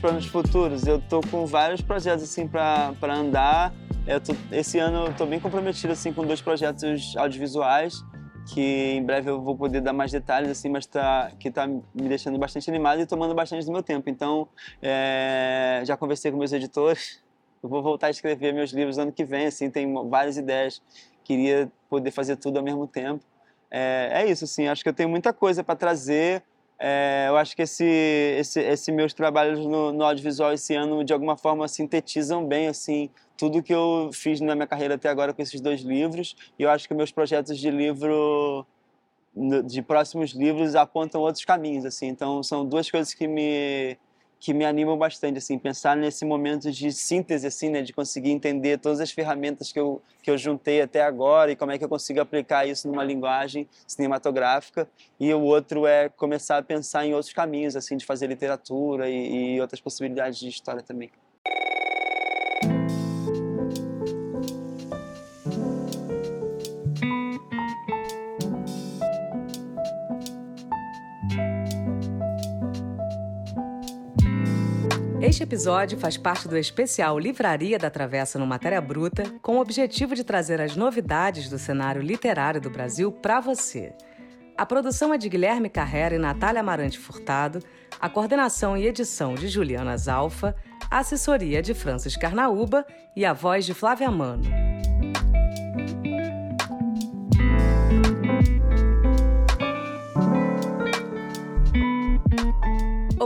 Planos 0.00 0.26
futuros, 0.26 0.86
eu 0.86 1.00
tô 1.00 1.20
com 1.20 1.46
vários 1.46 1.80
projetos 1.80 2.24
assim 2.24 2.48
para 2.48 2.94
andar. 3.02 3.72
Tô, 4.24 4.34
esse 4.56 4.78
ano 4.78 5.06
eu 5.06 5.14
tô 5.14 5.26
bem 5.26 5.38
comprometido 5.38 5.92
assim 5.92 6.12
com 6.12 6.24
dois 6.24 6.40
projetos 6.40 7.14
audiovisuais 7.16 8.02
que 8.52 8.94
em 8.94 9.02
breve 9.02 9.30
eu 9.30 9.40
vou 9.40 9.56
poder 9.56 9.80
dar 9.80 9.92
mais 9.92 10.10
detalhes 10.10 10.50
assim, 10.50 10.68
mas 10.68 10.86
tá 10.86 11.30
que 11.38 11.50
tá 11.50 11.66
me 11.66 11.82
deixando 11.94 12.38
bastante 12.38 12.68
animado 12.68 13.00
e 13.00 13.06
tomando 13.06 13.34
bastante 13.34 13.64
do 13.64 13.72
meu 13.72 13.82
tempo. 13.82 14.08
Então, 14.10 14.48
é, 14.82 15.82
já 15.84 15.96
conversei 15.96 16.30
com 16.30 16.38
meus 16.38 16.52
editores. 16.52 17.22
Eu 17.62 17.68
vou 17.68 17.82
voltar 17.82 18.08
a 18.08 18.10
escrever 18.10 18.52
meus 18.52 18.72
livros 18.72 18.98
ano 18.98 19.12
que 19.12 19.24
vem, 19.24 19.46
assim, 19.46 19.70
tem 19.70 19.92
várias 20.08 20.36
ideias. 20.36 20.82
Queria 21.22 21.70
poder 21.88 22.10
fazer 22.10 22.36
tudo 22.36 22.58
ao 22.58 22.64
mesmo 22.64 22.86
tempo. 22.86 23.22
É, 23.70 24.22
é 24.22 24.30
isso, 24.30 24.44
assim, 24.44 24.66
acho 24.66 24.82
que 24.82 24.88
eu 24.88 24.94
tenho 24.94 25.08
muita 25.08 25.32
coisa 25.32 25.62
para 25.62 25.76
trazer 25.76 26.42
é, 26.82 27.26
eu 27.28 27.36
acho 27.36 27.54
que 27.54 27.60
esse, 27.60 27.84
esse, 27.84 28.58
esse 28.58 28.90
meus 28.90 29.12
trabalhos 29.12 29.58
no, 29.66 29.92
no, 29.92 30.02
audiovisual 30.02 30.54
esse 30.54 30.74
ano, 30.74 31.04
de 31.04 31.12
alguma 31.12 31.36
forma, 31.36 31.68
sintetizam 31.68 32.46
bem 32.46 32.68
assim 32.68 33.10
tudo 33.36 33.62
que 33.62 33.72
eu 33.72 34.10
fiz 34.14 34.40
na 34.40 34.54
minha 34.54 34.66
carreira 34.66 34.94
até 34.94 35.08
agora 35.10 35.34
com 35.34 35.42
esses 35.42 35.60
dois 35.60 35.82
livros. 35.82 36.34
E 36.58 36.62
eu 36.62 36.70
acho 36.70 36.88
que 36.88 36.94
meus 36.94 37.12
projetos 37.12 37.58
de 37.58 37.70
livro, 37.70 38.66
de 39.66 39.82
próximos 39.82 40.32
livros, 40.32 40.74
apontam 40.74 41.20
outros 41.20 41.44
caminhos. 41.44 41.84
assim. 41.84 42.08
Então, 42.08 42.42
são 42.42 42.66
duas 42.66 42.90
coisas 42.90 43.12
que 43.12 43.26
me 43.28 43.98
que 44.40 44.54
me 44.54 44.64
animam 44.64 44.96
bastante, 44.96 45.36
assim, 45.36 45.58
pensar 45.58 45.94
nesse 45.94 46.24
momento 46.24 46.72
de 46.72 46.90
síntese, 46.90 47.46
assim, 47.46 47.68
né, 47.68 47.82
de 47.82 47.92
conseguir 47.92 48.30
entender 48.30 48.78
todas 48.78 48.98
as 48.98 49.10
ferramentas 49.10 49.70
que 49.70 49.78
eu, 49.78 50.00
que 50.22 50.30
eu 50.30 50.38
juntei 50.38 50.80
até 50.80 51.02
agora 51.02 51.52
e 51.52 51.56
como 51.56 51.72
é 51.72 51.78
que 51.78 51.84
eu 51.84 51.88
consigo 51.90 52.22
aplicar 52.22 52.66
isso 52.66 52.88
numa 52.88 53.04
linguagem 53.04 53.68
cinematográfica. 53.86 54.88
E 55.20 55.32
o 55.34 55.42
outro 55.42 55.86
é 55.86 56.08
começar 56.08 56.56
a 56.56 56.62
pensar 56.62 57.04
em 57.04 57.12
outros 57.12 57.34
caminhos, 57.34 57.76
assim, 57.76 57.98
de 57.98 58.06
fazer 58.06 58.26
literatura 58.28 59.10
e, 59.10 59.56
e 59.56 59.60
outras 59.60 59.80
possibilidades 59.80 60.38
de 60.38 60.48
história 60.48 60.82
também. 60.82 61.10
Este 75.22 75.42
episódio 75.42 75.98
faz 75.98 76.16
parte 76.16 76.48
do 76.48 76.56
especial 76.56 77.18
Livraria 77.18 77.78
da 77.78 77.90
Travessa 77.90 78.38
no 78.38 78.46
Matéria 78.46 78.80
Bruta, 78.80 79.24
com 79.42 79.56
o 79.56 79.60
objetivo 79.60 80.14
de 80.14 80.24
trazer 80.24 80.62
as 80.62 80.74
novidades 80.74 81.50
do 81.50 81.58
cenário 81.58 82.00
literário 82.00 82.58
do 82.58 82.70
Brasil 82.70 83.12
para 83.12 83.38
você. 83.38 83.92
A 84.56 84.64
produção 84.64 85.12
é 85.12 85.18
de 85.18 85.28
Guilherme 85.28 85.68
Carrera 85.68 86.14
e 86.14 86.18
Natália 86.18 86.60
Amarante 86.60 86.98
Furtado, 86.98 87.62
a 88.00 88.08
coordenação 88.08 88.78
e 88.78 88.86
edição 88.86 89.34
de 89.34 89.46
Juliana 89.46 89.94
Zalfa, 89.98 90.56
a 90.90 91.00
assessoria 91.00 91.60
de 91.60 91.74
Francis 91.74 92.16
Carnaúba 92.16 92.86
e 93.14 93.22
a 93.26 93.34
voz 93.34 93.66
de 93.66 93.74
Flávia 93.74 94.10
Mano. 94.10 94.69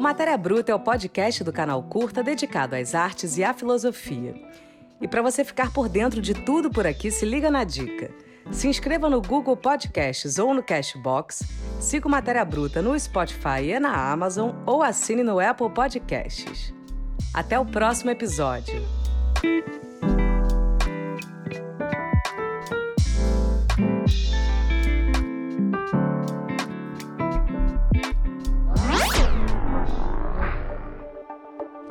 Matéria 0.05 0.37
Bruta 0.37 0.71
é 0.71 0.75
o 0.75 0.79
podcast 0.79 1.43
do 1.43 1.51
canal 1.51 1.83
Curta 1.83 2.23
dedicado 2.23 2.77
às 2.77 2.95
artes 2.95 3.39
e 3.39 3.43
à 3.43 3.55
filosofia. 3.55 4.35
E 5.01 5.09
para 5.09 5.23
você 5.23 5.43
ficar 5.43 5.73
por 5.73 5.89
dentro 5.89 6.21
de 6.21 6.35
tudo 6.35 6.69
por 6.69 6.87
aqui, 6.87 7.11
se 7.11 7.25
liga 7.25 7.51
na 7.51 7.65
dica. 7.65 8.11
Se 8.53 8.69
inscreva 8.69 9.09
no 9.09 9.23
Google 9.23 9.57
Podcasts 9.57 10.39
ou 10.39 10.53
no 10.53 10.63
Cashbox, 10.63 11.45
siga 11.81 12.07
o 12.07 12.11
Matéria 12.11 12.45
Bruta 12.45 12.83
no 12.83 13.01
Spotify 13.01 13.63
e 13.65 13.81
na 13.81 14.13
Amazon 14.13 14.51
ou 14.67 14.83
assine 14.83 15.23
no 15.23 15.41
Apple 15.41 15.71
Podcasts. 15.71 16.75
Até 17.33 17.59
o 17.59 17.65
próximo 17.65 18.11
episódio. 18.11 18.87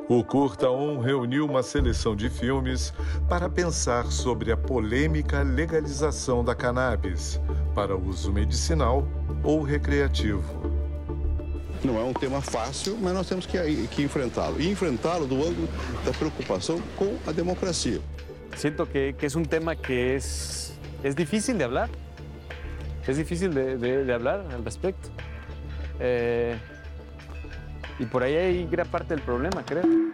O 0.10 0.22
Curta 0.22 0.70
On 0.70 1.00
reuniu 1.00 1.46
uma 1.46 1.64
seleção 1.64 2.14
de 2.14 2.30
filmes 2.30 2.94
para 3.30 3.50
pensar 3.50 4.06
sobre 4.08 4.52
a 4.52 4.58
polêmica 4.58 5.42
legalização 5.44 6.44
da 6.44 6.54
cannabis 6.54 7.40
para 7.74 7.96
uso 7.96 8.32
medicinal 8.32 9.08
ou 9.42 9.62
recreativo. 9.62 10.44
Não 11.86 11.98
é 11.98 12.04
um 12.04 12.14
tema 12.14 12.42
fácil, 12.42 12.98
mas 13.02 13.14
nós 13.14 13.28
temos 13.28 13.46
que, 13.46 13.58
que 13.88 14.04
enfrentá-lo. 14.04 14.60
E 14.60 14.70
enfrentá-lo 14.70 15.26
do 15.26 15.36
ângulo 15.36 15.70
da 16.06 16.12
preocupação 16.12 16.82
com 16.98 17.18
a 17.26 17.32
democracia. 17.32 18.02
Siento 18.58 18.86
que, 18.86 19.14
que, 19.14 19.26
es 19.26 19.36
un 19.36 19.46
tema 19.46 19.74
que 19.74 20.16
es, 20.16 20.78
es 21.02 21.16
difícil 21.16 21.58
de 21.58 21.64
hablar. 21.64 21.90
Es 23.08 23.18
difícil 23.18 23.54
de, 23.54 23.78
de, 23.78 24.04
de 24.04 24.14
hablar 24.14 24.46
al 24.52 24.64
respecto. 24.66 25.10
Eh, 26.00 26.58
e 28.00 28.06
por 28.06 28.24
aí 28.24 28.38
aí 28.38 28.66
gran 28.66 28.86
parte 28.86 29.16
do 29.16 29.22
problema, 29.22 29.64
creio. 29.64 30.14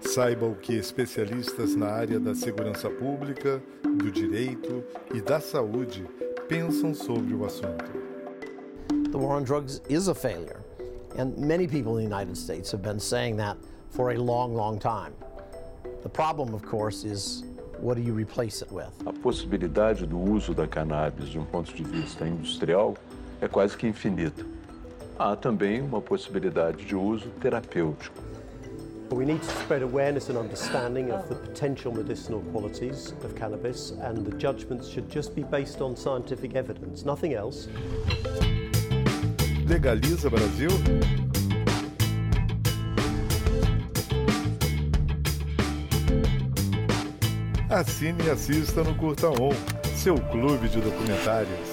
Saiba 0.00 0.46
o 0.46 0.54
que 0.54 0.74
especialistas 0.74 1.76
na 1.76 1.86
área 1.86 2.18
da 2.18 2.34
segurança 2.34 2.88
pública, 2.88 3.62
do 3.82 4.10
direito 4.10 4.82
e 5.14 5.20
da 5.20 5.40
saúde 5.40 6.06
pensam 6.48 6.94
sobre 6.94 7.34
o 7.34 7.44
assunto. 7.44 7.84
The 9.12 9.18
war 9.18 9.36
on 9.36 9.44
drugs 9.44 9.82
is 9.88 10.08
a 10.08 10.14
failure, 10.14 10.60
and 11.18 11.36
many 11.36 11.66
people 11.66 11.98
in 11.98 12.08
the 12.08 12.14
United 12.14 12.36
States 12.36 12.72
have 12.72 12.82
been 12.82 12.98
saying 12.98 13.36
that 13.36 13.56
for 13.90 14.12
a 14.12 14.18
long, 14.18 14.54
long 14.54 14.78
time. 14.78 15.12
The 16.02 16.08
problem, 16.08 16.54
of 16.54 16.62
course, 16.62 17.04
is 17.04 17.44
what 17.80 17.96
do 17.96 18.02
you 18.02 18.14
replace 18.14 18.62
it 18.62 18.72
with? 18.72 18.90
A 19.06 19.12
possibilidade 19.12 20.06
do 20.06 20.18
uso 20.18 20.54
da 20.54 20.66
cannabis 20.66 21.28
de 21.28 21.38
um 21.38 21.44
ponto 21.44 21.74
de 21.74 21.82
vista 21.82 22.26
industrial 22.26 22.94
é 23.40 23.48
quase 23.48 23.76
que 23.76 23.86
infinita. 23.86 24.44
Há 25.20 25.36
também 25.36 25.82
uma 25.82 26.00
possibilidade 26.00 26.82
de 26.86 26.96
uso 26.96 27.28
terapêutico. 27.42 28.16
We 29.12 29.26
need 29.26 29.40
to 29.40 29.50
spread 29.60 29.82
awareness 29.82 30.30
and 30.30 30.38
understanding 30.38 31.10
of 31.10 31.28
the 31.28 31.34
potential 31.34 31.92
medicinal 31.92 32.40
qualities 32.52 33.12
of 33.22 33.34
cannabis, 33.34 33.92
and 34.02 34.24
the 34.24 34.34
judgments 34.38 34.88
should 34.88 35.12
just 35.12 35.34
be 35.34 35.42
based 35.42 35.82
on 35.82 35.94
scientific 35.94 36.54
evidence, 36.54 37.04
nothing 37.04 37.34
else. 37.34 37.68
Legaliza 39.66 40.30
Brasil? 40.30 40.70
Assine 47.68 48.24
e 48.24 48.30
assista 48.30 48.82
no 48.82 48.94
Curta 48.94 49.28
On, 49.28 49.52
seu 49.96 50.14
clube 50.30 50.68
de 50.68 50.80
documentários. 50.80 51.69